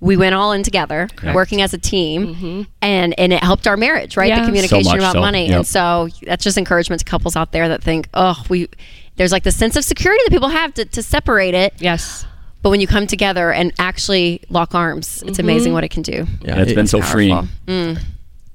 we 0.02 0.18
went 0.18 0.34
all 0.36 0.52
in 0.52 0.64
together 0.64 1.08
working 1.34 1.62
as 1.62 1.74
a 1.74 1.78
team 1.78 2.36
mm-hmm. 2.36 2.62
and 2.82 3.18
and 3.20 3.32
it 3.34 3.44
helped 3.44 3.68
our 3.68 3.78
marriage 3.78 4.18
right 4.18 4.30
Yeah. 4.30 4.40
the 4.40 4.46
communication 4.46 4.92
much 4.92 4.98
about 4.98 5.14
so, 5.14 5.22
money 5.22 5.48
yep. 5.48 5.56
and 5.58 5.68
so 5.68 6.10
that's 6.24 6.44
just 6.44 6.58
encouragement 6.58 7.00
to 7.02 7.06
couples 7.06 7.36
out 7.36 7.52
there 7.52 7.70
that 7.70 7.84
think 7.84 8.10
oh 8.14 8.42
we 8.50 8.68
there's 9.20 9.32
like 9.32 9.44
the 9.44 9.52
sense 9.52 9.76
of 9.76 9.84
security 9.84 10.22
that 10.26 10.32
people 10.32 10.50
have 10.50 10.74
to, 10.74 10.86
to 10.86 11.04
separate 11.04 11.54
it 11.54 11.74
Yes. 11.80 12.26
but 12.64 12.72
when 12.72 12.80
you 12.82 12.88
come 12.88 13.06
together 13.06 13.52
and 13.52 13.72
actually 13.78 14.42
lock 14.50 14.74
arms 14.74 15.22
it's 15.28 15.38
amazing 15.38 15.68
mm-hmm. 15.70 15.74
what 15.76 15.84
it 15.84 15.90
can 15.92 16.02
do 16.02 16.26
Yeah, 16.42 16.60
it's 16.62 16.72
it- 16.72 16.76
been 16.76 16.88
so 16.88 17.00
powerful. 17.00 17.48
freeing. 17.68 17.98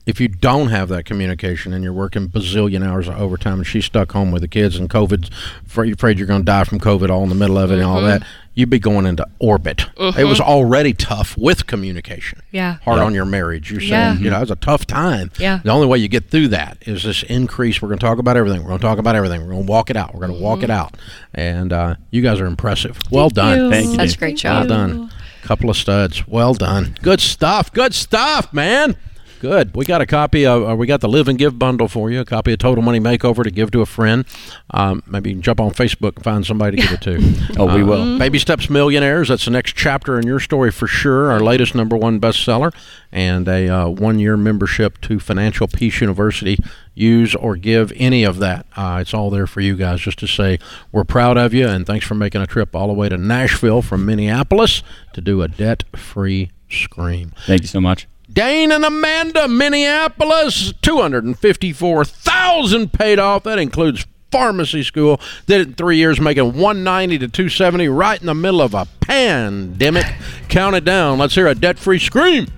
If 0.07 0.21
you 0.21 0.29
don't 0.29 0.69
have 0.69 0.89
that 0.91 1.05
communication 1.05 1.73
and 1.73 1.83
you're 1.83 1.93
working 1.93 2.29
bazillion 2.29 2.87
hours 2.87 3.09
of 3.09 3.19
overtime 3.19 3.55
and 3.55 3.67
she's 3.67 3.87
stuck 3.87 4.13
home 4.13 4.31
with 4.31 4.43
the 4.43 4.49
kids 4.49 4.77
and 4.77 4.91
COVID's 4.91 5.31
afraid, 5.65 5.93
afraid 5.95 6.19
you're 6.19 6.27
going 6.27 6.43
to 6.43 6.45
die 6.45 6.65
from 6.65 6.79
COVID 6.79 7.09
all 7.09 7.23
in 7.23 7.31
the 7.31 7.35
middle 7.35 7.57
of 7.57 7.71
it 7.71 7.77
and 7.77 7.85
all 7.85 7.99
mm-hmm. 7.99 8.07
that, 8.07 8.27
you'd 8.53 8.69
be 8.71 8.79
going 8.79 9.07
into 9.07 9.27
orbit. 9.39 9.87
It 9.97 10.25
was 10.25 10.39
mm-hmm. 10.39 10.49
already 10.49 10.93
tough 10.93 11.37
with 11.39 11.67
communication. 11.67 12.41
Yeah. 12.53 12.77
Hard 12.85 12.99
Yeah. 12.99 13.05
on 13.05 13.15
your 13.15 13.25
marriage. 13.25 13.71
You're 13.71 13.81
saying, 13.81 13.91
Yeah. 13.91 14.19
you 14.19 14.31
know, 14.31 14.37
it 14.37 14.41
was 14.41 14.51
a 14.51 14.57
tough 14.57 14.87
time. 14.87 15.31
Yeah. 15.39 15.61
The 15.65 15.71
only 15.71 15.87
way 15.87 15.99
you 15.99 16.09
get 16.09 16.31
through 16.31 16.49
that 16.49 16.79
is 16.83 17.03
this 17.03 17.23
increase. 17.25 17.81
We're 17.81 17.89
going 17.89 17.99
to 17.99 18.07
talk 18.07 18.19
about 18.19 18.37
everything. 18.37 18.61
We're 18.61 18.69
going 18.69 18.81
to 18.81 18.87
talk 18.87 18.99
about 18.99 19.17
everything. 19.17 19.41
We're 19.41 19.53
going 19.53 19.67
to 19.67 19.71
walk 19.71 19.89
it 19.91 19.97
out. 19.97 20.15
We're 20.15 20.27
going 20.27 20.39
to 20.39 20.43
walk 20.43 20.59
mm-hmm. 20.59 20.65
it 20.65 20.71
out. 20.71 20.97
And 21.33 21.73
uh, 21.73 21.95
you 22.11 22.21
guys 22.21 22.41
are 22.41 22.47
impressive. 22.47 22.99
Well 23.11 23.31
done. 23.31 23.59
you. 23.59 23.71
Thank 23.71 23.91
you, 23.91 23.97
That's 23.97 24.13
Dave. 24.13 24.17
a 24.17 24.21
great 24.21 24.45
Well 24.45 24.67
done. 24.67 25.11
Couple 25.43 25.71
of 25.71 25.77
studs. 25.77 26.27
Well 26.29 26.55
done. 26.55 26.97
Good 27.03 27.21
stuff. 27.21 27.73
Good 27.73 27.95
stuff, 27.95 28.53
man. 28.53 28.97
Good. 29.45 29.77
We 29.77 29.85
got 29.85 30.01
a 30.01 30.07
copy 30.07 30.47
of, 30.47 30.67
uh, 30.67 30.75
we 30.75 30.87
got 30.87 31.03
the 31.03 31.09
Live 31.09 31.29
and 31.29 31.39
Give 31.39 31.59
bundle 31.59 31.87
for 31.87 32.11
you, 32.11 32.21
a 32.21 32.25
copy 32.25 32.55
of 32.55 32.61
Total 32.61 32.83
Money 32.83 32.99
Makeover 32.99 33.45
to 33.45 33.51
give 33.51 33.71
to 33.73 33.83
a 33.83 33.87
friend. 33.87 34.25
Um, 34.71 35.03
maybe 35.07 35.29
you 35.29 35.37
can 35.37 35.43
jump 35.43 35.61
on 35.61 35.73
Facebook 35.73 36.17
and 36.17 36.25
find 36.25 36.47
somebody 36.47 36.79
to 36.79 36.83
give 36.83 36.93
it 36.93 37.01
to. 37.03 37.35
Oh, 37.59 37.67
we 37.77 37.83
Uh, 37.83 37.87
will. 37.87 38.19
Baby 38.19 38.39
Steps 38.39 38.71
Millionaires. 38.71 39.29
That's 39.29 39.45
the 39.45 39.51
next 39.51 39.77
chapter 39.77 40.19
in 40.19 40.27
your 40.27 40.41
story 40.41 40.71
for 40.73 40.87
sure. 40.87 41.31
Our 41.31 41.41
latest 41.41 41.75
number 41.75 41.95
one 41.95 42.19
bestseller 42.21 42.73
and 43.13 43.47
a 43.47 43.69
uh, 43.69 43.89
one 43.89 44.19
year 44.19 44.39
membership 44.39 44.99
to 45.03 45.21
Financial 45.21 45.69
Peace 45.69 46.01
University. 46.01 46.57
Use 46.95 47.35
or 47.35 47.57
give 47.57 47.93
any 47.97 48.25
of 48.25 48.39
that. 48.39 48.65
Uh, 48.77 48.97
it's 49.03 49.13
all 49.13 49.29
there 49.29 49.47
for 49.47 49.61
you 49.61 49.77
guys 49.77 50.01
just 50.01 50.19
to 50.21 50.27
say 50.27 50.59
we're 50.91 51.05
proud 51.05 51.37
of 51.37 51.53
you 51.53 51.69
and 51.69 51.87
thanks 51.87 52.07
for 52.07 52.15
making 52.15 52.41
a 52.41 52.47
trip 52.47 52.75
all 52.75 52.87
the 52.87 52.95
way 52.95 53.11
to 53.11 53.19
Nashville 53.19 53.83
from 53.83 54.07
Minneapolis 54.07 54.83
to 55.13 55.21
do 55.21 55.43
a 55.43 55.49
debt 55.49 55.85
free 55.95 56.51
scream. 56.71 57.33
Thank 57.47 57.61
you 57.61 57.69
so 57.69 57.81
much. 57.83 58.09
Dane 58.35 58.73
and 58.73 58.85
Amanda, 58.85 59.47
Minneapolis, 59.47 60.73
254,000 60.83 62.93
paid 62.93 63.21
off. 63.21 63.45
That 63.45 63.61
includes 63.61 64.05
pharmacy 64.33 64.83
school. 64.83 65.21
Did 65.47 65.61
it 65.61 65.69
in 65.69 65.75
three 65.75 65.99
years, 65.99 66.21
making 66.21 66.47
190 66.47 67.19
to 67.21 67.29
270 67.29 67.87
right 67.87 68.21
in 68.21 68.27
the 68.27 68.35
middle 68.35 68.61
of 68.61 68.75
a 68.75 68.89
pandemic. 69.01 70.05
Count 70.49 70.75
it 70.75 70.85
down. 70.85 71.19
Let's 71.19 71.37
hear 71.37 71.47
a 71.47 71.55
debt-free 71.55 72.01
scream. 72.01 72.49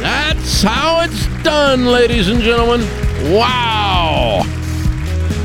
That's 0.00 0.62
how 0.62 1.02
it's 1.02 1.26
done, 1.42 1.84
ladies 1.84 2.28
and 2.28 2.40
gentlemen. 2.40 2.80
Wow! 3.22 4.42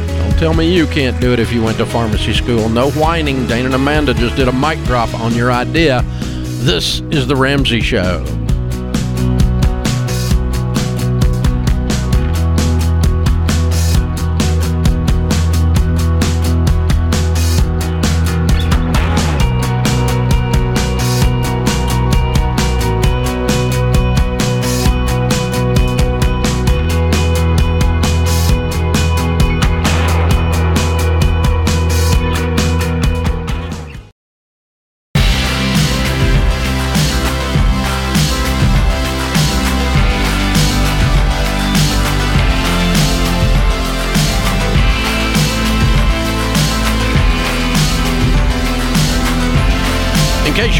Don't 0.08 0.38
tell 0.40 0.54
me 0.54 0.74
you 0.74 0.88
can't 0.88 1.20
do 1.22 1.34
it 1.34 1.40
if 1.40 1.52
you 1.52 1.64
went 1.64 1.78
to 1.78 1.86
pharmacy 1.86 2.34
school. 2.34 2.70
No 2.70 2.92
whining. 2.92 3.48
Dane 3.48 3.66
and 3.66 3.76
Amanda 3.76 4.14
just 4.14 4.36
did 4.36 4.48
a 4.48 4.54
mic 4.54 4.84
drop 4.86 5.14
on 5.14 5.34
your 5.34 5.52
idea. 5.52 6.04
This 6.62 7.00
is 7.12 7.28
The 7.28 7.36
Ramsey 7.36 7.82
Show. 7.82 8.39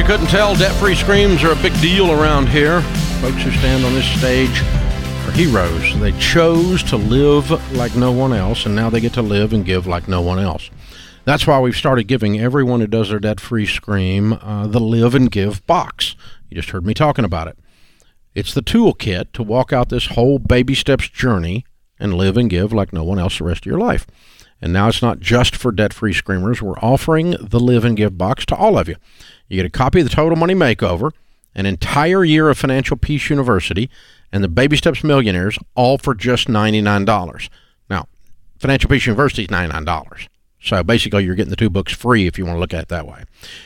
Couldn't 0.10 0.26
tell, 0.26 0.56
debt 0.56 0.74
free 0.78 0.96
screams 0.96 1.44
are 1.44 1.52
a 1.52 1.62
big 1.62 1.80
deal 1.82 2.12
around 2.12 2.50
here. 2.50 2.82
Folks 3.22 3.44
who 3.44 3.52
stand 3.52 3.86
on 3.86 3.94
this 3.94 4.08
stage 4.18 4.60
are 5.28 5.32
heroes. 5.34 6.00
They 6.00 6.14
chose 6.14 6.82
to 6.86 6.98
live 6.98 7.52
like 7.76 7.96
no 7.96 8.12
one 8.12 8.34
else, 8.34 8.66
and 8.66 8.76
now 8.76 8.90
they 8.90 9.02
get 9.02 9.14
to 9.14 9.22
live 9.22 9.54
and 9.54 9.64
give 9.64 9.86
like 9.86 10.08
no 10.08 10.20
one 10.20 10.40
else. 10.40 10.72
That's 11.26 11.46
why 11.46 11.60
we've 11.60 11.76
started 11.76 12.08
giving 12.08 12.40
everyone 12.40 12.80
who 12.80 12.88
does 12.88 13.10
their 13.10 13.20
debt 13.20 13.40
free 13.40 13.68
scream 13.68 14.34
uh, 14.34 14.66
the 14.66 14.80
Live 14.80 15.14
and 15.14 15.30
Give 15.30 15.64
box. 15.68 16.16
You 16.50 16.56
just 16.56 16.72
heard 16.72 16.88
me 16.88 16.96
talking 16.96 17.24
about 17.24 17.48
it. 17.48 17.60
It's 18.34 18.56
the 18.56 18.64
toolkit 18.64 19.32
to 19.34 19.44
walk 19.44 19.72
out 19.72 19.90
this 19.90 20.08
whole 20.08 20.40
baby 20.40 20.74
steps 20.74 21.08
journey 21.08 21.66
and 22.00 22.16
live 22.16 22.36
and 22.36 22.50
give 22.50 22.74
like 22.74 22.92
no 22.92 23.04
one 23.04 23.20
else 23.20 23.38
the 23.38 23.44
rest 23.44 23.62
of 23.62 23.68
your 23.68 23.80
life. 23.80 24.08
And 24.60 24.74
now 24.74 24.88
it's 24.88 25.04
not 25.04 25.20
just 25.20 25.56
for 25.56 25.72
debt 25.72 25.94
free 25.94 26.14
screamers. 26.14 26.64
We're 26.64 26.80
offering 26.80 27.36
the 27.40 27.60
Live 27.60 27.86
and 27.86 27.96
Give 27.96 28.18
box 28.18 28.44
to 28.48 28.56
all 28.56 28.76
of 28.76 28.90
you. 28.90 28.96
You 29.50 29.58
get 29.58 29.66
a 29.66 29.70
copy 29.70 30.00
of 30.00 30.08
the 30.08 30.16
Total 30.16 30.38
Money 30.38 30.54
Makeover, 30.56 31.12
an 31.56 31.66
entire 31.66 32.24
year 32.24 32.50
of 32.50 32.58
Financial 32.58 32.96
Peace 32.96 33.30
University, 33.30 33.90
and 34.32 34.44
the 34.44 34.48
Baby 34.48 34.78
Steps 34.78 35.04
Millionaires, 35.04 35.58
all 35.76 35.98
for 35.98 36.14
just 36.14 36.48
$99. 36.48 37.50
Now, 37.90 38.08
Financial 38.60 38.90
Peace 38.90 39.08
University 39.08 39.44
is 39.44 39.48
$99. 39.50 40.28
So 40.62 40.84
basically, 40.84 41.24
you're 41.24 41.36
getting 41.36 41.50
the 41.50 41.56
two 41.56 41.70
books 41.70 41.94
free 41.94 42.28
if 42.28 42.38
you 42.38 42.46
want 42.46 42.58
to 42.58 42.60
look 42.60 42.74
at 42.74 42.84
it 42.84 42.88
that 42.90 43.08
way. 43.08 43.24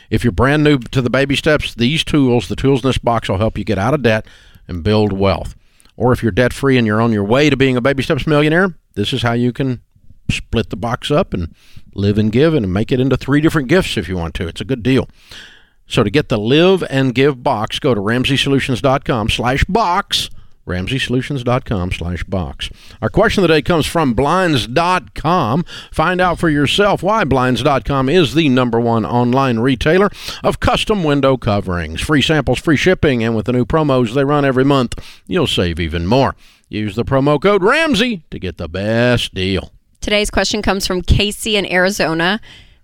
If 0.10 0.24
you're 0.24 0.32
brand 0.32 0.64
new 0.64 0.78
to 0.78 1.02
the 1.02 1.10
baby 1.10 1.36
steps, 1.36 1.74
these 1.74 2.04
tools, 2.04 2.48
the 2.48 2.56
tools 2.56 2.84
in 2.84 2.90
this 2.90 3.00
box, 3.00 3.28
will 3.28 3.38
help 3.38 3.58
you 3.58 3.64
get 3.64 3.80
out 3.80 3.94
of 3.94 4.04
debt 4.04 4.26
and 4.68 4.84
build 4.84 5.12
wealth. 5.12 5.56
Or 5.98 6.14
if 6.14 6.24
you're 6.24 6.32
debt 6.32 6.54
free 6.54 6.78
and 6.78 6.88
you're 6.88 7.02
on 7.02 7.12
your 7.12 7.24
way 7.24 7.50
to 7.50 7.58
being 7.58 7.78
a 7.78 7.82
baby 7.82 8.04
steps 8.04 8.26
millionaire, 8.26 8.76
this 8.94 9.12
is 9.12 9.24
how 9.24 9.34
you 9.34 9.52
can 9.52 9.82
split 10.30 10.70
the 10.70 10.76
box 10.76 11.12
up 11.12 11.34
and 11.34 11.54
live 11.94 12.18
and 12.18 12.32
give 12.32 12.54
and 12.54 12.72
make 12.72 12.92
it 12.92 13.00
into 13.00 13.18
three 13.18 13.42
different 13.42 13.68
gifts 13.68 13.98
if 13.98 14.08
you 14.08 14.16
want 14.16 14.34
to. 14.36 14.48
It's 14.48 14.62
a 14.62 14.66
good 14.66 14.84
deal. 14.84 15.08
So 15.94 16.04
to 16.04 16.10
get 16.10 16.30
the 16.30 16.40
live 16.40 16.84
and 16.90 17.14
give 17.14 17.44
box, 17.44 17.78
go 17.78 17.94
to 17.94 18.02
ramseysolutions.com 18.02 19.30
slash 19.30 19.64
box 19.66 20.32
ramseysolutions.com 20.66 21.92
slash 21.92 22.24
box. 22.24 22.70
Our 23.02 23.10
question 23.10 23.44
of 23.44 23.50
the 23.50 23.56
day 23.56 23.62
comes 23.62 23.86
from 23.86 24.14
blinds.com. 24.14 25.66
Find 25.92 26.22
out 26.22 26.40
for 26.40 26.50
yourself 26.50 27.04
why 27.04 27.26
blinds.com 27.26 28.10
is 28.10 28.34
the 28.34 28.50
number 28.50 28.80
one 28.80 29.06
online 29.06 29.60
retailer 29.60 30.10
of 30.44 30.60
custom 30.60 31.04
window 31.04 31.38
coverings. 31.38 32.02
Free 32.02 32.22
samples, 32.22 32.60
free 32.60 32.78
shipping, 32.78 33.24
and 33.24 33.36
with 33.36 33.46
the 33.46 33.54
new 33.54 33.66
promos 33.66 34.14
they 34.14 34.24
run 34.24 34.46
every 34.46 34.64
month, 34.64 34.96
you'll 35.28 35.48
save 35.48 35.80
even 35.80 36.08
more. 36.08 36.34
Use 36.70 36.96
the 36.96 37.06
promo 37.06 37.42
code 37.42 37.62
Ramsey 37.62 38.24
to 38.32 38.40
get 38.40 38.58
the 38.58 38.70
best 38.70 39.34
deal. 39.36 39.72
Today's 40.02 40.32
question 40.32 40.62
comes 40.62 40.88
from 40.88 41.02
Casey 41.02 41.56
in 41.56 41.70
Arizona. 41.72 42.40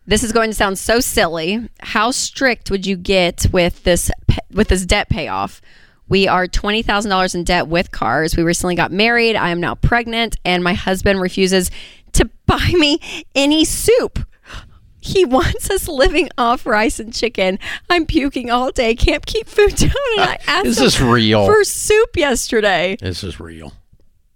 This 0.09 0.23
is 0.23 0.31
going 0.31 0.49
to 0.49 0.55
sound 0.55 0.79
so 0.79 0.99
silly. 0.99 1.69
How 1.81 2.09
strict 2.09 2.71
would 2.71 2.87
you 2.87 2.97
get 2.97 3.45
with 3.51 3.83
this 3.83 4.09
with 4.51 4.69
this 4.69 4.83
debt 4.83 5.07
payoff? 5.07 5.61
We 6.07 6.27
are 6.27 6.47
$20,000 6.47 7.35
in 7.35 7.43
debt 7.43 7.67
with 7.67 7.91
cars. 7.91 8.35
We 8.35 8.41
recently 8.41 8.73
got 8.73 8.91
married. 8.91 9.35
I 9.35 9.49
am 9.49 9.61
now 9.61 9.75
pregnant, 9.75 10.35
and 10.43 10.63
my 10.63 10.73
husband 10.73 11.21
refuses 11.21 11.69
to 12.13 12.27
buy 12.47 12.71
me 12.73 12.99
any 13.35 13.63
soup. 13.63 14.25
He 14.99 15.25
wants 15.25 15.69
us 15.69 15.87
living 15.87 16.29
off 16.39 16.65
rice 16.65 16.99
and 16.99 17.13
chicken. 17.13 17.59
I'm 17.87 18.07
puking 18.07 18.49
all 18.49 18.71
day. 18.71 18.95
Can't 18.95 19.23
keep 19.27 19.47
food 19.47 19.75
down. 19.75 19.91
And 20.17 20.21
I 20.31 20.39
asked 20.47 20.65
Is 20.81 20.95
him 20.97 21.09
real? 21.09 21.45
for 21.45 21.63
soup 21.63 22.17
yesterday. 22.17 22.97
This 22.99 23.23
is 23.23 23.39
real. 23.39 23.73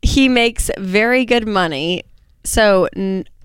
He 0.03 0.29
makes 0.29 0.69
very 0.77 1.25
good 1.25 1.47
money. 1.47 2.03
So, 2.43 2.89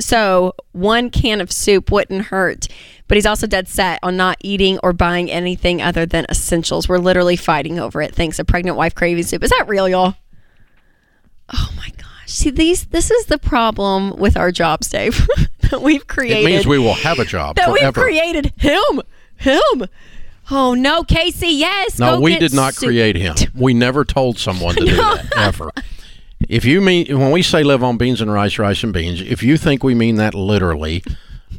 so 0.00 0.54
one 0.72 1.10
can 1.10 1.40
of 1.40 1.52
soup 1.52 1.90
wouldn't 1.90 2.26
hurt. 2.26 2.66
But 3.06 3.16
he's 3.16 3.26
also 3.26 3.46
dead 3.46 3.68
set 3.68 4.00
on 4.02 4.16
not 4.16 4.36
eating 4.40 4.78
or 4.82 4.92
buying 4.92 5.30
anything 5.30 5.80
other 5.80 6.04
than 6.04 6.26
essentials. 6.28 6.88
We're 6.88 6.98
literally 6.98 7.36
fighting 7.36 7.78
over 7.78 8.02
it. 8.02 8.14
Thanks, 8.14 8.38
a 8.38 8.44
pregnant 8.44 8.76
wife 8.76 8.94
craving 8.94 9.24
soup. 9.24 9.42
Is 9.42 9.50
that 9.50 9.66
real, 9.66 9.88
y'all? 9.88 10.16
Oh 11.52 11.70
my 11.76 11.88
gosh! 11.96 12.26
See 12.26 12.50
these. 12.50 12.86
This 12.86 13.10
is 13.10 13.26
the 13.26 13.38
problem 13.38 14.16
with 14.16 14.36
our 14.36 14.52
jobs, 14.52 14.90
Dave. 14.90 15.26
that 15.70 15.80
we've 15.80 16.06
created. 16.06 16.42
It 16.42 16.46
means 16.46 16.66
we 16.66 16.78
will 16.78 16.94
have 16.94 17.18
a 17.18 17.24
job 17.24 17.56
that 17.56 17.72
we've 17.72 17.94
created 17.94 18.52
him. 18.58 19.02
Him. 19.36 19.86
Oh 20.50 20.74
no, 20.74 21.04
Casey. 21.04 21.48
Yes. 21.48 21.98
No, 21.98 22.20
we 22.20 22.38
did 22.38 22.54
not 22.54 22.74
soup. 22.74 22.88
create 22.88 23.16
him. 23.16 23.36
We 23.54 23.74
never 23.74 24.04
told 24.04 24.38
someone 24.38 24.74
to 24.74 24.80
do 24.84 24.96
that 24.96 25.32
ever. 25.36 25.70
If 26.48 26.64
you 26.64 26.80
mean 26.80 27.18
when 27.18 27.32
we 27.32 27.42
say 27.42 27.64
live 27.64 27.82
on 27.82 27.96
beans 27.96 28.20
and 28.20 28.32
rice, 28.32 28.58
rice 28.58 28.84
and 28.84 28.92
beans, 28.92 29.20
if 29.20 29.42
you 29.42 29.56
think 29.56 29.82
we 29.82 29.94
mean 29.94 30.16
that 30.16 30.34
literally, 30.34 31.02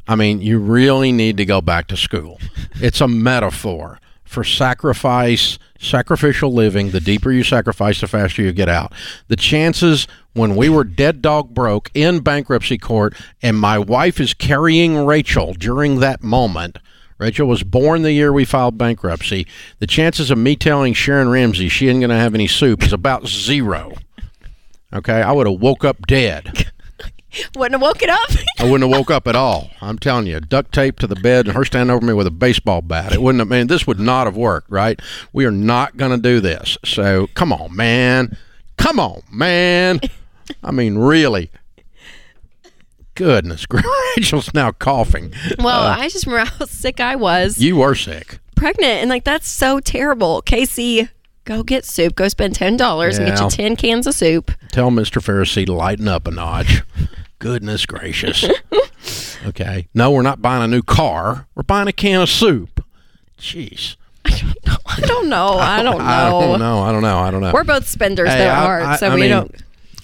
I 0.07 0.15
mean 0.15 0.41
you 0.41 0.57
really 0.59 1.11
need 1.11 1.37
to 1.37 1.45
go 1.45 1.59
back 1.59 1.87
to 1.87 1.97
school. 1.97 2.39
It's 2.75 3.01
a 3.01 3.07
metaphor 3.07 3.99
for 4.23 4.43
sacrifice, 4.43 5.59
sacrificial 5.79 6.53
living. 6.53 6.91
The 6.91 7.01
deeper 7.01 7.31
you 7.31 7.43
sacrifice, 7.43 7.99
the 7.99 8.07
faster 8.07 8.41
you 8.41 8.53
get 8.53 8.69
out. 8.69 8.93
The 9.27 9.35
chances 9.35 10.07
when 10.33 10.55
we 10.55 10.69
were 10.69 10.85
dead 10.85 11.21
dog 11.21 11.53
broke 11.53 11.91
in 11.93 12.21
bankruptcy 12.21 12.77
court 12.77 13.15
and 13.41 13.59
my 13.59 13.77
wife 13.77 14.19
is 14.21 14.33
carrying 14.33 15.05
Rachel 15.05 15.53
during 15.53 15.99
that 15.99 16.23
moment. 16.23 16.77
Rachel 17.17 17.49
was 17.49 17.63
born 17.63 18.03
the 18.03 18.13
year 18.13 18.31
we 18.31 18.45
filed 18.45 18.77
bankruptcy. 18.77 19.45
The 19.79 19.87
chances 19.87 20.31
of 20.31 20.37
me 20.37 20.55
telling 20.55 20.93
Sharon 20.93 21.27
Ramsey 21.27 21.67
she 21.67 21.89
ain't 21.89 21.99
going 21.99 22.11
to 22.11 22.15
have 22.15 22.33
any 22.33 22.47
soup 22.47 22.81
is 22.81 22.93
about 22.93 23.27
zero. 23.27 23.93
Okay, 24.93 25.21
I 25.21 25.31
would 25.31 25.47
have 25.47 25.59
woke 25.59 25.85
up 25.85 26.05
dead. 26.07 26.71
Wouldn't 27.55 27.79
have 27.79 27.81
woken 27.81 28.09
up. 28.09 28.29
I 28.57 28.63
wouldn't 28.63 28.89
have 28.89 28.99
woke 28.99 29.11
up 29.11 29.27
at 29.27 29.35
all. 29.35 29.69
I'm 29.81 29.99
telling 29.99 30.25
you, 30.25 30.39
duct 30.39 30.73
tape 30.73 30.97
to 30.97 31.05
the 31.05 31.15
bed 31.15 31.45
and 31.45 31.55
her 31.55 31.63
standing 31.63 31.95
over 31.95 32.03
me 32.03 32.11
with 32.13 32.25
a 32.25 32.31
baseball 32.31 32.81
bat. 32.81 33.11
It 33.13 33.21
wouldn't 33.21 33.39
have. 33.39 33.47
Man, 33.47 33.67
this 33.67 33.85
would 33.85 33.99
not 33.99 34.25
have 34.25 34.35
worked. 34.35 34.71
Right? 34.71 34.99
We 35.31 35.45
are 35.45 35.51
not 35.51 35.95
going 35.95 36.09
to 36.09 36.17
do 36.17 36.39
this. 36.39 36.75
So 36.83 37.27
come 37.35 37.53
on, 37.53 37.75
man. 37.75 38.35
Come 38.77 38.99
on, 38.99 39.21
man. 39.31 39.99
I 40.63 40.71
mean, 40.71 40.97
really. 40.97 41.51
Goodness, 43.13 43.67
Rachel's 44.17 44.51
now 44.55 44.71
coughing. 44.71 45.31
well, 45.59 45.83
uh, 45.83 45.97
I 45.97 46.09
just 46.09 46.25
remember 46.25 46.49
how 46.49 46.65
sick 46.65 46.99
I 46.99 47.15
was. 47.15 47.59
You 47.59 47.75
were 47.75 47.93
sick. 47.93 48.39
pregnant 48.55 49.01
and 49.01 49.09
like 49.09 49.23
that's 49.23 49.47
so 49.47 49.79
terrible 49.79 50.41
casey 50.41 51.09
go 51.45 51.63
get 51.63 51.85
soup 51.85 52.15
go 52.15 52.27
spend 52.27 52.53
$10 52.57 52.69
and 53.17 53.25
get 53.25 53.37
Yeah. 53.37 53.43
you 53.43 53.49
10 53.49 53.75
cans 53.75 54.05
of 54.07 54.13
soup 54.15 54.51
Tell 54.71 54.89
Mr. 54.91 55.21
Pharisee 55.21 55.65
to 55.65 55.73
lighten 55.73 56.07
up 56.07 56.27
a 56.27 56.31
notch. 56.31 56.83
Goodness 57.39 57.85
gracious. 57.85 58.45
Okay. 59.45 59.87
No, 59.93 60.11
we're 60.11 60.21
not 60.21 60.41
buying 60.41 60.61
a 60.61 60.67
new 60.67 60.81
car. 60.81 61.47
We're 61.55 61.63
buying 61.63 61.87
a 61.87 61.93
can 61.93 62.21
of 62.21 62.29
soup. 62.29 62.83
Jeez. 63.39 63.95
i 64.25 64.99
don't 65.05 65.29
know 65.29 65.53
i 65.57 65.81
don't 65.81 65.97
know, 65.97 66.03
I 66.05 66.29
don't 66.29 66.59
know. 66.59 66.79
I 66.81 66.91
don't 66.91 67.01
know. 67.01 67.17
I 67.19 67.31
don't 67.31 67.39
know. 67.41 67.51
we're 67.53 67.63
both 67.63 67.87
spenders 67.87 68.27
Hey, 68.29 68.39
there 68.39 68.51
I- 68.51 68.93
I- 68.93 68.95
so 68.97 69.07
I 69.09 69.15
we 69.15 69.21
mean, 69.21 69.29
don't 69.29 69.55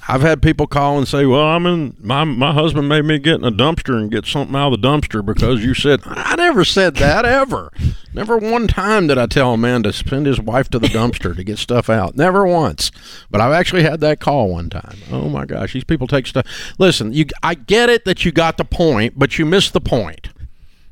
I've 0.08 0.22
had 0.22 0.41
people 0.41 0.68
call 0.68 0.98
and 1.00 1.08
say, 1.08 1.26
"Well, 1.26 1.46
I'm 1.46 1.65
in 1.65 1.96
my 2.00 2.24
my 2.24 2.54
husband 2.54 2.88
made 2.88 3.06
me 3.06 3.18
get 3.18 3.36
in 3.36 3.44
a 3.44 3.52
dumpster 3.52 3.98
and 3.98 4.12
get 4.12 4.26
something 4.26 4.56
out 4.56 4.72
of 4.74 4.82
the 4.82 4.88
dumpster 4.88 5.26
because 5.26 5.63
you 5.63 5.74
said 5.74 6.02
I 6.06 6.36
never 6.36 6.63
said 6.63 6.96
that 6.98 7.26
ever. 7.26 7.72
Never 8.13 8.38
one 8.38 8.68
time 8.68 9.08
did 9.08 9.18
I 9.18 9.26
tell 9.26 9.54
a 9.54 9.58
man 9.58 9.84
to 9.84 9.91
send 9.91 10.26
his 10.26 10.39
wife 10.39 10.70
to 10.70 10.80
the 10.80 10.88
dumpster 10.88 11.36
to 11.36 11.44
get 11.44 11.58
stuff 11.58 11.89
out. 11.89 12.15
Never 12.15 12.46
once. 12.46 12.92
But 13.29 13.42
I've 13.42 13.52
actually 13.52 13.84
had 13.84 14.00
that 14.02 14.19
call 14.19 14.50
one 14.50 14.69
time. 14.69 14.98
Oh 15.12 15.27
my 15.27 15.46
gosh, 15.46 15.73
these 15.73 15.84
people 15.84 16.08
take 16.08 16.27
stuff. 16.27 16.46
Listen, 16.77 17.12
you 17.12 17.25
I 17.44 17.56
get 17.56 17.90
it 17.90 18.06
that 18.06 18.23
you 18.23 18.32
got 18.32 18.58
the 18.58 18.65
point, 18.65 19.17
but 19.17 19.38
you 19.40 19.46
missed 19.46 19.73
the 19.73 19.82
point. 19.82 20.29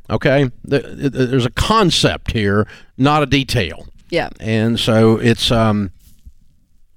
Okay? 0.10 0.50
The- 0.66 0.80
the- 0.80 1.10
There's 1.28 1.46
a 1.46 1.50
concept 1.52 2.32
here, 2.32 2.68
not 2.98 3.24
a 3.24 3.26
detail. 3.26 3.88
yeah 4.10 4.30
And 4.40 4.80
so 4.80 5.18
it's 5.18 5.50
um 5.52 5.92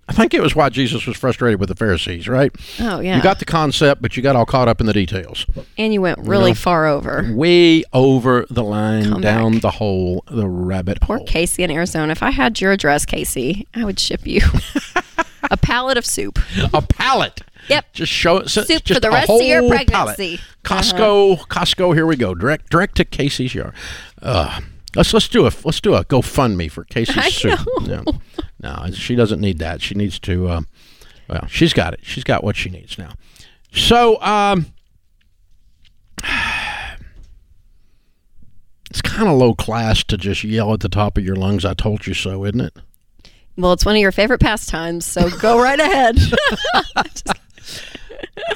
I 0.09 0.12
think 0.12 0.34
it 0.34 0.40
was 0.40 0.54
why 0.54 0.68
Jesus 0.68 1.04
was 1.07 1.16
frustrated 1.16 1.59
with 1.59 1.68
the 1.68 1.74
Pharisees, 1.74 2.28
right? 2.28 2.52
oh 2.80 3.00
yeah 3.00 3.16
You 3.16 3.22
got 3.22 3.38
the 3.40 3.44
concept, 3.44 4.00
but 4.00 4.16
you 4.16 4.22
got 4.22 4.36
all 4.36 4.46
caught 4.46 4.68
up 4.68 4.80
in 4.80 4.86
the 4.86 4.92
details. 4.92 5.46
and 5.76 5.92
you 5.92 6.00
went 6.00 6.18
really 6.20 6.54
far 6.54 6.86
over 6.86 7.28
Way 7.34 7.82
over 7.92 8.46
the 8.48 8.62
line, 8.62 9.04
Come 9.11 9.20
down 9.20 9.52
back. 9.54 9.62
the 9.62 9.70
hole, 9.72 10.22
the 10.30 10.46
rabbit 10.48 11.00
poor 11.00 11.16
hole. 11.18 11.26
casey 11.26 11.62
in 11.64 11.70
arizona 11.70 12.12
if 12.12 12.22
i 12.22 12.30
had 12.30 12.61
your 12.61 12.70
address 12.72 13.04
casey 13.04 13.66
i 13.74 13.84
would 13.84 13.98
ship 13.98 14.26
you 14.26 14.40
a 15.50 15.57
pallet 15.57 15.96
of 15.98 16.07
soup 16.07 16.38
A 16.72 16.82
pallet. 16.82 17.40
Yep. 17.68 17.92
Just 17.92 18.12
show 18.12 18.36
it. 18.38 18.48
Soup 18.48 18.64
just 18.68 18.94
for 18.94 19.00
the 19.00 19.11
rest 19.11 19.28
of 19.28 19.42
your 19.42 19.66
pregnancy. 19.68 20.36
pallet. 20.36 20.40
Costco. 20.62 21.48
Costco. 21.48 21.94
Here 21.94 22.07
we 22.07 22.14
go. 22.14 22.32
Direct. 22.32 22.70
Direct 22.70 22.94
to 22.98 23.04
Casey's 23.04 23.57
yard. 23.57 23.72
Uh, 24.22 24.61
let's 24.97 25.12
let's 25.14 25.28
do 25.28 25.42
a 25.47 25.53
let's 25.64 25.80
do 25.80 25.94
a 25.94 26.05
GoFundMe 26.05 26.70
for 26.70 26.84
Casey's 26.84 27.16
I 27.16 27.28
soup. 27.30 27.61
No, 27.82 28.05
no, 28.61 28.90
she 28.92 29.14
doesn't 29.14 29.40
need 29.40 29.59
that. 29.59 29.82
She 29.82 29.94
needs 29.94 30.18
to. 30.20 30.51
Um, 30.51 30.68
well, 31.28 31.47
she's 31.49 31.72
got 31.72 31.94
it. 31.94 32.01
She's 32.03 32.24
got 32.24 32.42
what 32.44 32.57
she 32.57 32.70
needs 32.70 32.99
now. 32.99 33.12
So, 33.72 34.20
um, 34.22 34.66
it's 38.90 39.03
kind 39.03 39.28
of 39.28 39.36
low 39.36 39.55
class 39.55 40.03
to 40.05 40.16
just 40.16 40.44
yell 40.44 40.72
at 40.72 40.80
the 40.80 40.88
top 40.88 41.18
of 41.18 41.24
your 41.24 41.36
lungs. 41.36 41.64
I 41.64 41.74
told 41.74 42.07
you 42.07 42.14
so, 42.14 42.44
isn't 42.44 42.61
it? 42.61 42.76
well 43.59 43.72
it's 43.72 43.86
one 43.86 43.94
of 43.97 44.03
your 44.03 44.12
favorite 44.12 44.38
pastimes 44.38 45.07
so 45.07 45.30
go 45.38 45.59
right 45.59 45.80
ahead 45.80 46.18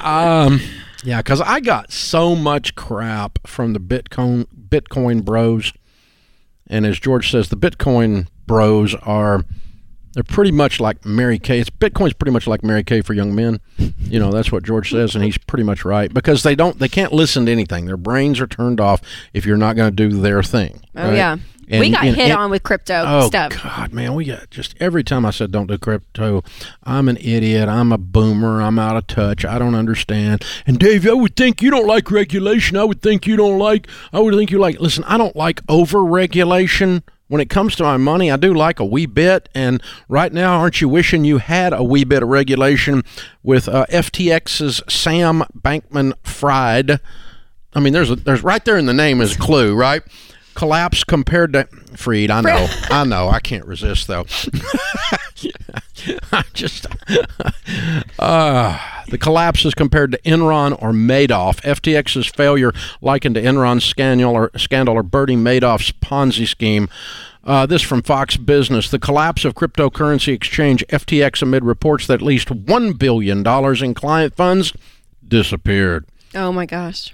Um, 0.01 0.59
yeah, 1.03 1.21
because 1.21 1.41
I 1.41 1.59
got 1.59 1.91
so 1.91 2.35
much 2.35 2.75
crap 2.75 3.45
from 3.47 3.73
the 3.73 3.79
Bitcoin 3.79 4.47
Bitcoin 4.69 5.23
bros, 5.23 5.73
And 6.71 6.85
as 6.85 6.99
George 6.99 7.29
says, 7.29 7.49
the 7.49 7.57
Bitcoin 7.57 8.27
bros 8.47 8.95
are 8.95 9.45
they're 10.13 10.23
pretty 10.23 10.51
much 10.51 10.79
like 10.79 11.05
Mary 11.05 11.37
Kay. 11.39 11.59
It's 11.59 11.69
Bitcoin's 11.69 12.13
pretty 12.13 12.31
much 12.31 12.47
like 12.47 12.63
Mary 12.63 12.83
Kay 12.83 13.01
for 13.01 13.13
young 13.13 13.33
men. 13.35 13.59
You 13.77 14.19
know, 14.19 14.31
that's 14.31 14.51
what 14.51 14.63
George 14.63 14.91
says, 14.91 15.15
and 15.15 15.23
he's 15.23 15.37
pretty 15.37 15.63
much 15.63 15.85
right 15.85 16.13
because 16.13 16.43
they 16.43 16.55
don't, 16.55 16.79
they 16.79 16.89
can't 16.89 17.13
listen 17.13 17.45
to 17.45 17.51
anything. 17.51 17.85
Their 17.85 17.97
brains 17.97 18.41
are 18.41 18.47
turned 18.47 18.81
off 18.81 19.01
if 19.33 19.45
you're 19.45 19.57
not 19.57 19.75
going 19.75 19.89
to 19.89 20.09
do 20.09 20.19
their 20.19 20.43
thing. 20.43 20.81
Oh 20.95 21.09
right? 21.09 21.15
yeah. 21.15 21.37
And- 21.69 21.79
we 21.79 21.89
got 21.89 22.03
and- 22.05 22.15
hit 22.15 22.29
and- 22.31 22.39
on 22.39 22.51
with 22.51 22.63
crypto 22.63 23.03
Oh 23.05 23.27
stuff. 23.27 23.53
God, 23.63 23.93
man, 23.93 24.13
we 24.13 24.25
got 24.25 24.49
just 24.49 24.75
every 24.79 25.03
time 25.03 25.25
I 25.25 25.31
said 25.31 25.51
don't 25.51 25.67
do 25.67 25.77
crypto, 25.77 26.43
I'm 26.83 27.07
an 27.07 27.17
idiot. 27.17 27.69
I'm 27.69 27.91
a 27.91 27.97
boomer. 27.97 28.61
I'm 28.61 28.77
out 28.79 28.97
of 28.97 29.07
touch. 29.07 29.45
I 29.45 29.57
don't 29.59 29.75
understand. 29.75 30.43
And 30.65 30.79
Dave, 30.79 31.07
I 31.07 31.13
would 31.13 31.35
think 31.35 31.61
you 31.61 31.71
don't 31.71 31.87
like 31.87 32.11
regulation. 32.11 32.77
I 32.77 32.83
would 32.83 33.01
think 33.01 33.25
you 33.27 33.37
don't 33.37 33.59
like. 33.59 33.87
I 34.11 34.19
would 34.19 34.33
think 34.35 34.51
you 34.51 34.59
like. 34.59 34.79
Listen, 34.79 35.03
I 35.05 35.17
don't 35.17 35.35
like 35.35 35.61
over 35.69 36.03
regulation. 36.03 37.03
When 37.27 37.39
it 37.39 37.49
comes 37.49 37.77
to 37.77 37.83
my 37.83 37.95
money, 37.95 38.29
I 38.29 38.35
do 38.35 38.53
like 38.53 38.81
a 38.81 38.85
wee 38.85 39.05
bit. 39.05 39.47
And 39.55 39.81
right 40.09 40.33
now, 40.33 40.59
aren't 40.59 40.81
you 40.81 40.89
wishing 40.89 41.23
you 41.23 41.37
had 41.37 41.71
a 41.71 41.81
wee 41.81 42.03
bit 42.03 42.23
of 42.23 42.27
regulation 42.27 43.03
with 43.41 43.69
uh, 43.69 43.85
FTX's 43.89 44.81
Sam 44.89 45.43
Bankman 45.57 46.11
Fried? 46.23 46.99
I 47.73 47.79
mean, 47.79 47.93
there's 47.93 48.11
a, 48.11 48.17
there's 48.17 48.43
right 48.43 48.65
there 48.65 48.77
in 48.77 48.85
the 48.85 48.93
name 48.93 49.21
is 49.21 49.35
a 49.35 49.39
clue, 49.39 49.73
right? 49.75 50.01
Collapse 50.53 51.03
compared 51.03 51.53
to 51.53 51.65
Freed. 51.95 52.31
I 52.31 52.41
know, 52.41 52.67
I 52.89 53.03
know. 53.03 53.29
I 53.29 53.39
can't 53.39 53.65
resist 53.65 54.07
though. 54.07 54.25
I 56.31 56.43
just 56.53 56.87
uh, 58.19 58.79
the 59.09 59.17
collapse 59.17 59.65
is 59.65 59.73
compared 59.73 60.11
to 60.11 60.19
Enron 60.19 60.73
or 60.81 60.91
Madoff. 60.91 61.61
FTX's 61.61 62.27
failure 62.27 62.71
likened 63.01 63.35
to 63.35 63.41
Enron's 63.41 63.85
scandal 63.85 64.33
or 64.33 64.51
scandal 64.57 64.95
or 64.95 65.03
Bernie 65.03 65.35
Madoff's 65.35 65.91
Ponzi 65.91 66.47
scheme. 66.47 66.89
Uh, 67.43 67.65
this 67.65 67.81
from 67.81 68.03
Fox 68.03 68.37
Business. 68.37 68.89
The 68.89 68.99
collapse 68.99 69.45
of 69.45 69.55
cryptocurrency 69.55 70.33
exchange 70.33 70.85
FTX 70.89 71.41
amid 71.41 71.65
reports 71.65 72.05
that 72.07 72.15
at 72.15 72.21
least 72.21 72.49
$1 72.49 72.99
billion 72.99 73.45
in 73.83 73.93
client 73.95 74.35
funds 74.35 74.73
disappeared. 75.27 76.05
Oh 76.35 76.51
my 76.51 76.67
gosh. 76.67 77.13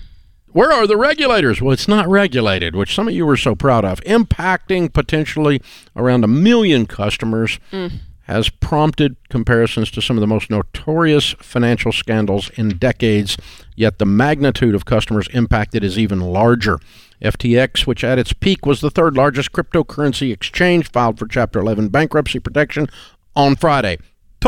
Where 0.52 0.72
are 0.72 0.88
the 0.88 0.98
regulators? 0.98 1.62
Well, 1.62 1.74
it's 1.74 1.88
not 1.88 2.08
regulated, 2.08 2.76
which 2.76 2.96
some 2.96 3.08
of 3.08 3.14
you 3.14 3.26
were 3.26 3.38
so 3.38 3.56
proud 3.56 3.86
of. 3.86 4.02
Impacting 4.02 4.92
potentially 4.92 5.62
around 5.96 6.24
a 6.24 6.28
million 6.28 6.86
customers 6.86 7.60
mm. 7.72 7.92
has 8.24 8.50
prompted 8.50 9.18
comparisons 9.30 9.92
to 9.92 10.02
some 10.02 10.18
of 10.18 10.22
the 10.22 10.28
most 10.28 10.50
notorious 10.50 11.34
financial 11.40 11.92
scandals 11.92 12.50
in 12.52 12.78
decades, 12.78 13.38
yet 13.76 14.00
the 14.00 14.06
magnitude 14.06 14.74
of 14.74 14.86
customers 14.86 15.28
impacted 15.34 15.84
is 15.84 16.00
even 16.00 16.22
larger. 16.22 16.80
FTX, 17.22 17.86
which 17.86 18.04
at 18.04 18.20
its 18.20 18.32
peak 18.32 18.66
was 18.66 18.80
the 18.80 18.92
third 18.92 19.18
largest 19.18 19.52
cryptocurrency 19.52 20.32
exchange, 20.32 20.90
filed 20.92 21.20
for 21.20 21.28
Chapter 21.28 21.60
11 21.60 21.90
bankruptcy 21.90 22.40
protection 22.40 22.88
on 23.36 23.56
Friday. 23.56 23.98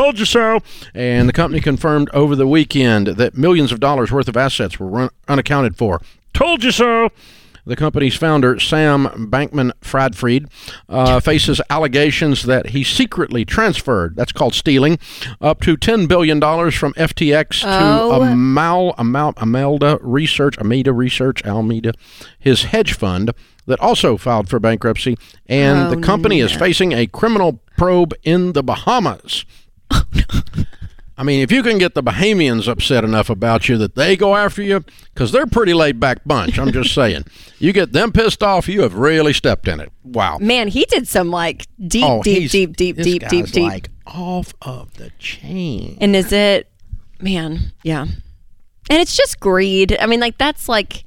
Told 0.00 0.18
you 0.18 0.24
so. 0.24 0.60
And 0.94 1.28
the 1.28 1.32
company 1.34 1.60
confirmed 1.60 2.08
over 2.14 2.34
the 2.34 2.46
weekend 2.46 3.06
that 3.08 3.36
millions 3.36 3.70
of 3.70 3.80
dollars 3.80 4.10
worth 4.10 4.28
of 4.28 4.36
assets 4.36 4.80
were 4.80 4.86
run- 4.86 5.10
unaccounted 5.28 5.76
for. 5.76 6.00
Told 6.32 6.64
you 6.64 6.70
so. 6.70 7.10
The 7.66 7.76
company's 7.76 8.16
founder, 8.16 8.58
Sam 8.58 9.28
Bankman 9.30 9.72
Fried, 9.82 10.46
uh, 10.88 11.20
faces 11.20 11.60
allegations 11.68 12.44
that 12.44 12.68
he 12.68 12.82
secretly 12.82 13.44
transferred, 13.44 14.16
that's 14.16 14.32
called 14.32 14.54
stealing, 14.54 14.98
up 15.38 15.60
to 15.60 15.76
$10 15.76 16.08
billion 16.08 16.40
from 16.40 16.94
FTX 16.94 17.62
Oh. 17.66 18.20
to 18.20 18.24
Amal, 18.32 18.94
Amal, 18.96 19.34
Amelda 19.34 19.98
Research, 20.00 20.56
Ameda 20.56 20.96
Research, 20.96 21.44
Almeida, 21.44 21.92
his 22.38 22.62
hedge 22.64 22.94
fund 22.94 23.32
that 23.66 23.78
also 23.80 24.16
filed 24.16 24.48
for 24.48 24.58
bankruptcy. 24.58 25.18
And 25.46 25.88
Oh, 25.88 25.90
the 25.94 26.00
company 26.00 26.40
is 26.40 26.52
facing 26.52 26.92
a 26.92 27.06
criminal 27.06 27.60
probe 27.76 28.14
in 28.22 28.54
the 28.54 28.62
Bahamas. 28.62 29.44
I 29.90 31.22
mean, 31.22 31.40
if 31.40 31.52
you 31.52 31.62
can 31.62 31.76
get 31.76 31.94
the 31.94 32.02
Bahamians 32.02 32.66
upset 32.66 33.04
enough 33.04 33.28
about 33.28 33.68
you 33.68 33.76
that 33.76 33.94
they 33.94 34.16
go 34.16 34.34
after 34.36 34.62
you, 34.62 34.82
because 35.12 35.32
they're 35.32 35.42
a 35.42 35.46
pretty 35.46 35.74
laid 35.74 36.00
back 36.00 36.24
bunch, 36.24 36.58
I'm 36.58 36.72
just 36.72 36.94
saying. 36.94 37.24
You 37.62 37.74
get 37.74 37.92
them 37.92 38.10
pissed 38.10 38.42
off, 38.42 38.68
you 38.68 38.80
have 38.80 38.94
really 38.94 39.34
stepped 39.34 39.68
in 39.68 39.80
it. 39.80 39.92
Wow. 40.02 40.38
Man, 40.38 40.68
he 40.68 40.86
did 40.86 41.06
some 41.06 41.30
like 41.30 41.66
deep, 41.86 42.06
Oh, 42.06 42.22
deep, 42.22 42.50
deep, 42.50 42.74
deep, 42.74 42.96
this 42.96 43.04
deep, 43.04 43.20
deep, 43.28 43.44
guy's 43.44 43.52
deep. 43.52 43.64
like 43.64 43.90
off 44.06 44.54
of 44.62 44.94
the 44.94 45.10
chain. 45.18 45.98
And 46.00 46.16
is 46.16 46.32
it, 46.32 46.70
man, 47.20 47.72
yeah. 47.82 48.04
And 48.04 48.14
it's 49.02 49.14
just 49.14 49.40
greed. 49.40 49.94
I 50.00 50.06
mean, 50.06 50.20
like 50.20 50.38
that's 50.38 50.70
like 50.70 51.04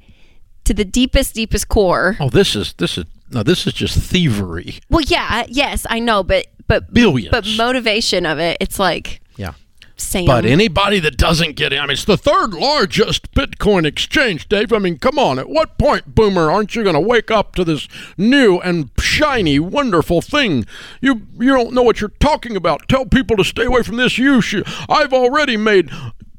to 0.62 0.74
the 0.74 0.84
deepest, 0.84 1.34
deepest 1.34 1.66
core. 1.68 2.16
Oh, 2.20 2.28
this 2.30 2.54
is 2.54 2.74
this 2.74 2.96
is 2.98 3.04
no, 3.34 3.42
this 3.42 3.66
is 3.66 3.72
just 3.72 3.98
thievery. 3.98 4.78
Well, 4.88 5.02
yeah, 5.02 5.44
yes, 5.48 5.86
I 5.90 5.98
know, 5.98 6.22
but 6.22 6.46
but 6.66 6.92
Billions. 6.94 7.30
But 7.30 7.46
motivation 7.56 8.24
of 8.26 8.38
it, 8.38 8.56
it's 8.60 8.78
like 8.78 9.20
Yeah. 9.36 9.52
Sam. 9.96 10.24
But 10.24 10.44
anybody 10.44 10.98
that 11.00 11.16
doesn't 11.16 11.54
get 11.54 11.72
it, 11.72 11.78
I 11.78 11.82
mean, 11.82 11.92
it's 11.92 12.04
the 12.04 12.16
third 12.16 12.52
largest 12.52 13.30
Bitcoin 13.32 13.86
exchange, 13.86 14.48
Dave. 14.48 14.72
I 14.72 14.78
mean, 14.78 14.98
come 14.98 15.20
on. 15.20 15.38
At 15.38 15.48
what 15.48 15.78
point, 15.78 16.14
Boomer, 16.16 16.50
aren't 16.50 16.74
you 16.74 16.82
going 16.82 16.94
to 16.96 17.00
wake 17.00 17.30
up 17.30 17.54
to 17.54 17.64
this 17.64 17.86
new 18.18 18.58
and 18.58 18.90
shiny, 18.98 19.60
wonderful 19.60 20.20
thing? 20.20 20.66
You 21.00 21.26
you 21.38 21.50
don't 21.54 21.74
know 21.74 21.82
what 21.82 22.00
you're 22.00 22.10
talking 22.18 22.56
about. 22.56 22.88
Tell 22.88 23.06
people 23.06 23.36
to 23.36 23.44
stay 23.44 23.66
away 23.66 23.82
from 23.82 23.96
this. 23.96 24.18
You 24.18 24.40
should. 24.40 24.66
I've 24.88 25.12
already 25.12 25.56
made. 25.56 25.90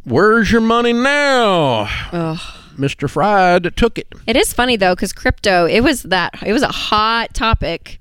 Where's 0.03 0.51
your 0.51 0.61
money 0.61 0.91
now? 0.93 1.87
Mr. 2.75 3.09
Fried 3.09 3.75
took 3.75 3.97
it. 3.97 4.07
it 4.27 4.35
is 4.35 4.53
funny 4.53 4.75
though, 4.77 4.95
because 4.95 5.13
crypto, 5.13 5.65
it 5.65 5.81
was 5.81 6.03
that 6.03 6.33
it 6.45 6.53
was 6.53 6.63
a 6.63 6.71
hot 6.71 7.33
topic. 7.33 7.99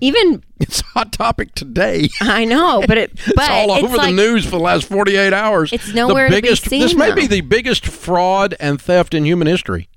Even 0.00 0.42
It's 0.62 0.80
a 0.80 0.84
hot 0.84 1.12
topic 1.12 1.54
today. 1.54 2.08
I 2.20 2.44
know, 2.44 2.84
but 2.86 2.96
it 2.96 3.14
but 3.34 3.38
it's 3.38 3.48
all 3.48 3.74
it's 3.74 3.84
over 3.84 3.96
like, 3.96 4.10
the 4.10 4.16
news 4.16 4.44
for 4.44 4.52
the 4.52 4.60
last 4.60 4.84
48 4.84 5.32
hours. 5.32 5.72
It's 5.72 5.92
nowhere 5.92 6.28
to 6.28 6.34
be 6.34 6.40
biggest, 6.40 6.70
This 6.70 6.90
seen, 6.90 6.98
may 6.98 7.12
be 7.12 7.26
the 7.26 7.40
biggest 7.40 7.86
fraud 7.86 8.54
and 8.60 8.80
theft 8.80 9.12
in 9.12 9.24
human 9.24 9.48
history. 9.48 9.88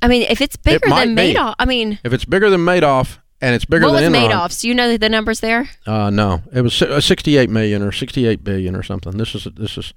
I 0.00 0.08
mean, 0.08 0.22
if 0.22 0.40
it's 0.40 0.56
bigger 0.56 0.88
might 0.88 1.06
than. 1.06 1.16
Madoff, 1.16 1.54
I 1.58 1.64
mean, 1.64 1.98
If 2.04 2.12
it's 2.12 2.24
bigger 2.24 2.50
than 2.50 2.60
Madoff 2.60 3.18
and 3.40 3.54
it's 3.54 3.64
bigger 3.64 3.86
what 3.86 3.94
was 3.94 4.02
than 4.02 4.12
Enron, 4.12 4.30
Madoff's? 4.30 4.60
Do 4.60 4.68
you 4.68 4.74
know 4.74 4.96
the 4.96 5.08
numbers 5.08 5.40
there? 5.40 5.68
Uh, 5.86 6.10
no, 6.10 6.42
it 6.52 6.62
was 6.62 6.80
uh, 6.80 7.00
68 7.00 7.50
million 7.50 7.82
or 7.82 7.92
68 7.92 8.44
billion 8.44 8.76
or 8.76 8.82
something. 8.82 9.16
This 9.16 9.34
is 9.34 9.48
this 9.56 9.76
is 9.76 9.92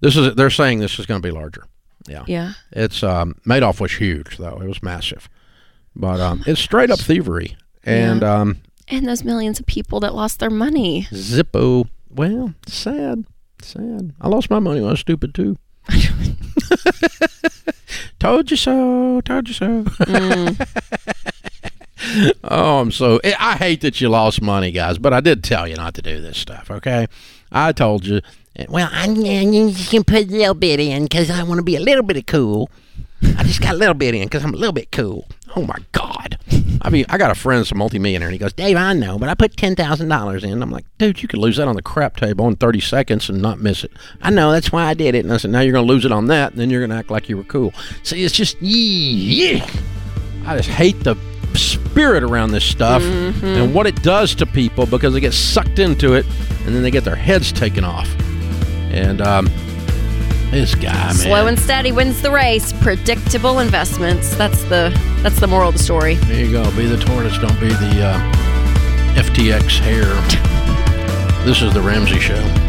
this 0.00 0.16
is 0.16 0.34
they're 0.34 0.50
saying 0.50 0.80
this 0.80 0.98
is 0.98 1.06
going 1.06 1.22
to 1.22 1.26
be 1.26 1.32
larger. 1.32 1.64
Yeah, 2.08 2.24
Yeah. 2.26 2.52
It's 2.72 3.02
um, 3.02 3.36
Madoff 3.46 3.80
was 3.80 3.92
huge 3.92 4.36
though; 4.38 4.60
it 4.60 4.66
was 4.66 4.82
massive, 4.82 5.28
but 5.94 6.20
um, 6.20 6.42
it's 6.46 6.60
straight 6.60 6.90
up 6.90 6.98
thievery 6.98 7.56
and 7.84 8.22
um, 8.24 8.60
And 8.88 9.06
those 9.06 9.24
millions 9.24 9.60
of 9.60 9.66
people 9.66 10.00
that 10.00 10.14
lost 10.14 10.40
their 10.40 10.50
money. 10.50 11.06
Zippo. 11.10 11.88
Well, 12.10 12.54
sad, 12.66 13.24
sad. 13.60 14.12
I 14.20 14.28
lost 14.28 14.50
my 14.50 14.58
money 14.58 14.80
when 14.80 14.88
I 14.88 14.92
was 14.92 15.00
stupid 15.00 15.34
too. 15.34 15.56
told 18.18 18.50
you 18.50 18.56
so. 18.56 19.20
Told 19.22 19.48
you 19.48 19.54
so. 19.54 19.84
oh, 22.44 22.80
I'm 22.80 22.90
so. 22.90 23.20
I 23.24 23.34
I 23.38 23.56
hate 23.56 23.80
that 23.82 24.00
you 24.00 24.08
lost 24.08 24.40
money, 24.42 24.70
guys, 24.70 24.98
but 24.98 25.12
I 25.12 25.20
did 25.20 25.44
tell 25.44 25.66
you 25.68 25.76
not 25.76 25.94
to 25.94 26.02
do 26.02 26.20
this 26.20 26.38
stuff. 26.38 26.70
Okay, 26.70 27.06
I 27.52 27.72
told 27.72 28.06
you. 28.06 28.20
Well, 28.68 28.88
I 28.90 29.06
you 29.06 29.72
can 29.72 30.04
put 30.04 30.24
a 30.24 30.26
little 30.26 30.54
bit 30.54 30.80
in 30.80 31.04
because 31.04 31.30
I 31.30 31.42
want 31.44 31.58
to 31.58 31.62
be 31.62 31.76
a 31.76 31.80
little 31.80 32.02
bit 32.02 32.16
of 32.16 32.26
cool. 32.26 32.70
I 33.36 33.42
just 33.42 33.60
got 33.60 33.74
a 33.74 33.76
little 33.76 33.94
bit 33.94 34.14
in 34.14 34.24
because 34.24 34.44
I'm 34.44 34.54
a 34.54 34.56
little 34.56 34.72
bit 34.72 34.90
cool. 34.92 35.26
Oh 35.56 35.64
my 35.64 35.76
God! 35.92 36.38
I 36.82 36.90
mean, 36.90 37.04
I 37.08 37.18
got 37.18 37.30
a 37.30 37.34
friend 37.34 37.60
that's 37.60 37.72
a 37.72 37.74
multimillionaire, 37.74 38.28
and 38.28 38.32
he 38.32 38.38
goes, 38.38 38.52
"Dave, 38.52 38.76
I 38.76 38.92
know, 38.92 39.18
but 39.18 39.28
I 39.28 39.34
put 39.34 39.56
ten 39.56 39.76
thousand 39.76 40.08
dollars 40.08 40.44
in." 40.44 40.62
I'm 40.62 40.70
like, 40.70 40.86
"Dude, 40.98 41.22
you 41.22 41.28
could 41.28 41.38
lose 41.38 41.56
that 41.56 41.68
on 41.68 41.76
the 41.76 41.82
crap 41.82 42.16
table 42.16 42.46
in 42.48 42.56
thirty 42.56 42.80
seconds 42.80 43.28
and 43.28 43.40
not 43.40 43.60
miss 43.60 43.84
it." 43.84 43.92
I 44.22 44.30
know 44.30 44.52
that's 44.52 44.72
why 44.72 44.84
I 44.84 44.94
did 44.94 45.14
it, 45.14 45.24
and 45.24 45.32
I 45.32 45.36
said, 45.36 45.50
"Now 45.50 45.60
you're 45.60 45.72
going 45.72 45.86
to 45.86 45.92
lose 45.92 46.04
it 46.04 46.12
on 46.12 46.26
that, 46.26 46.52
and 46.52 46.60
then 46.60 46.70
you're 46.70 46.80
going 46.80 46.90
to 46.90 46.96
act 46.96 47.10
like 47.10 47.28
you 47.28 47.36
were 47.36 47.44
cool." 47.44 47.72
See, 48.02 48.24
it's 48.24 48.34
just 48.34 48.60
yeah. 48.60 49.68
I 50.46 50.56
just 50.56 50.68
hate 50.68 51.02
the 51.04 51.16
spirit 51.54 52.22
around 52.22 52.52
this 52.52 52.64
stuff 52.64 53.02
mm-hmm. 53.02 53.44
and 53.44 53.74
what 53.74 53.86
it 53.86 54.02
does 54.02 54.34
to 54.36 54.46
people 54.46 54.86
because 54.86 55.12
they 55.12 55.20
get 55.20 55.34
sucked 55.34 55.78
into 55.78 56.14
it, 56.14 56.26
and 56.64 56.74
then 56.74 56.82
they 56.82 56.90
get 56.90 57.04
their 57.04 57.16
heads 57.16 57.52
taken 57.52 57.84
off. 57.84 58.08
And 58.98 59.20
um, 59.20 59.46
this 60.50 60.74
guy, 60.74 60.92
man, 60.92 61.14
Slow 61.14 61.46
and 61.46 61.58
steady 61.58 61.92
wins 61.92 62.20
the 62.20 62.30
race. 62.30 62.72
Predictable 62.72 63.60
investments. 63.60 64.34
That's 64.36 64.62
the 64.64 64.92
that's 65.22 65.38
the 65.38 65.46
moral 65.46 65.68
of 65.68 65.76
the 65.76 65.82
story. 65.82 66.14
There 66.14 66.44
you 66.44 66.50
go. 66.50 66.64
Be 66.76 66.86
the 66.86 66.96
tortoise, 66.98 67.38
don't 67.38 67.60
be 67.60 67.68
the 67.68 68.02
uh, 68.04 69.14
FTX 69.14 69.78
hare. 69.78 70.44
This 71.44 71.62
is 71.62 71.72
the 71.72 71.80
Ramsey 71.80 72.18
Show. 72.18 72.67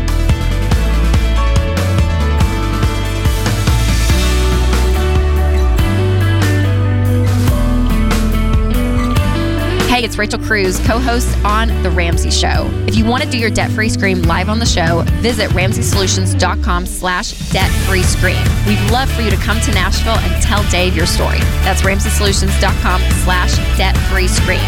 Hey, 10.00 10.06
it's 10.06 10.18
Rachel 10.18 10.40
Cruze, 10.40 10.82
co 10.86 10.98
host 10.98 11.28
on 11.44 11.68
The 11.84 11.90
Ramsey 11.90 12.32
Show. 12.32 12.70
If 12.88 12.96
you 12.96 13.04
want 13.04 13.22
to 13.22 13.30
do 13.30 13.38
your 13.38 13.50
debt 13.50 13.70
free 13.70 13.90
scream 13.90 14.22
live 14.22 14.48
on 14.48 14.58
the 14.58 14.66
show, 14.66 15.04
visit 15.20 15.50
ramseysolutions.com 15.50 16.86
slash 16.86 17.52
debt 17.52 17.70
free 17.86 18.04
scream. 18.04 18.42
We'd 18.66 18.80
love 18.92 19.12
for 19.12 19.24
you 19.24 19.30
to 19.30 19.36
come 19.36 19.60
to 19.60 19.72
Nashville 19.74 20.18
and 20.20 20.42
tell 20.42 20.64
Dave 20.72 20.96
your 20.96 21.06
story. 21.06 21.40
That's 21.66 21.82
ramseysolutions.com 21.82 23.02
slash 23.26 23.58
debt 23.78 23.98
free 24.10 24.30
scream. 24.30 24.60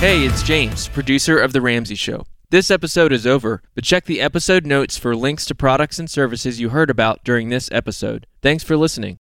Hey, 0.00 0.26
it's 0.26 0.42
James, 0.42 0.88
producer 0.88 1.38
of 1.38 1.54
The 1.54 1.62
Ramsey 1.62 1.94
Show. 1.94 2.26
This 2.50 2.70
episode 2.70 3.10
is 3.10 3.26
over, 3.26 3.62
but 3.74 3.84
check 3.84 4.04
the 4.04 4.20
episode 4.20 4.66
notes 4.66 4.98
for 4.98 5.16
links 5.16 5.46
to 5.46 5.54
products 5.54 5.98
and 5.98 6.10
services 6.10 6.60
you 6.60 6.68
heard 6.68 6.90
about 6.90 7.24
during 7.24 7.48
this 7.48 7.70
episode. 7.72 8.26
Thanks 8.42 8.62
for 8.62 8.76
listening. 8.76 9.18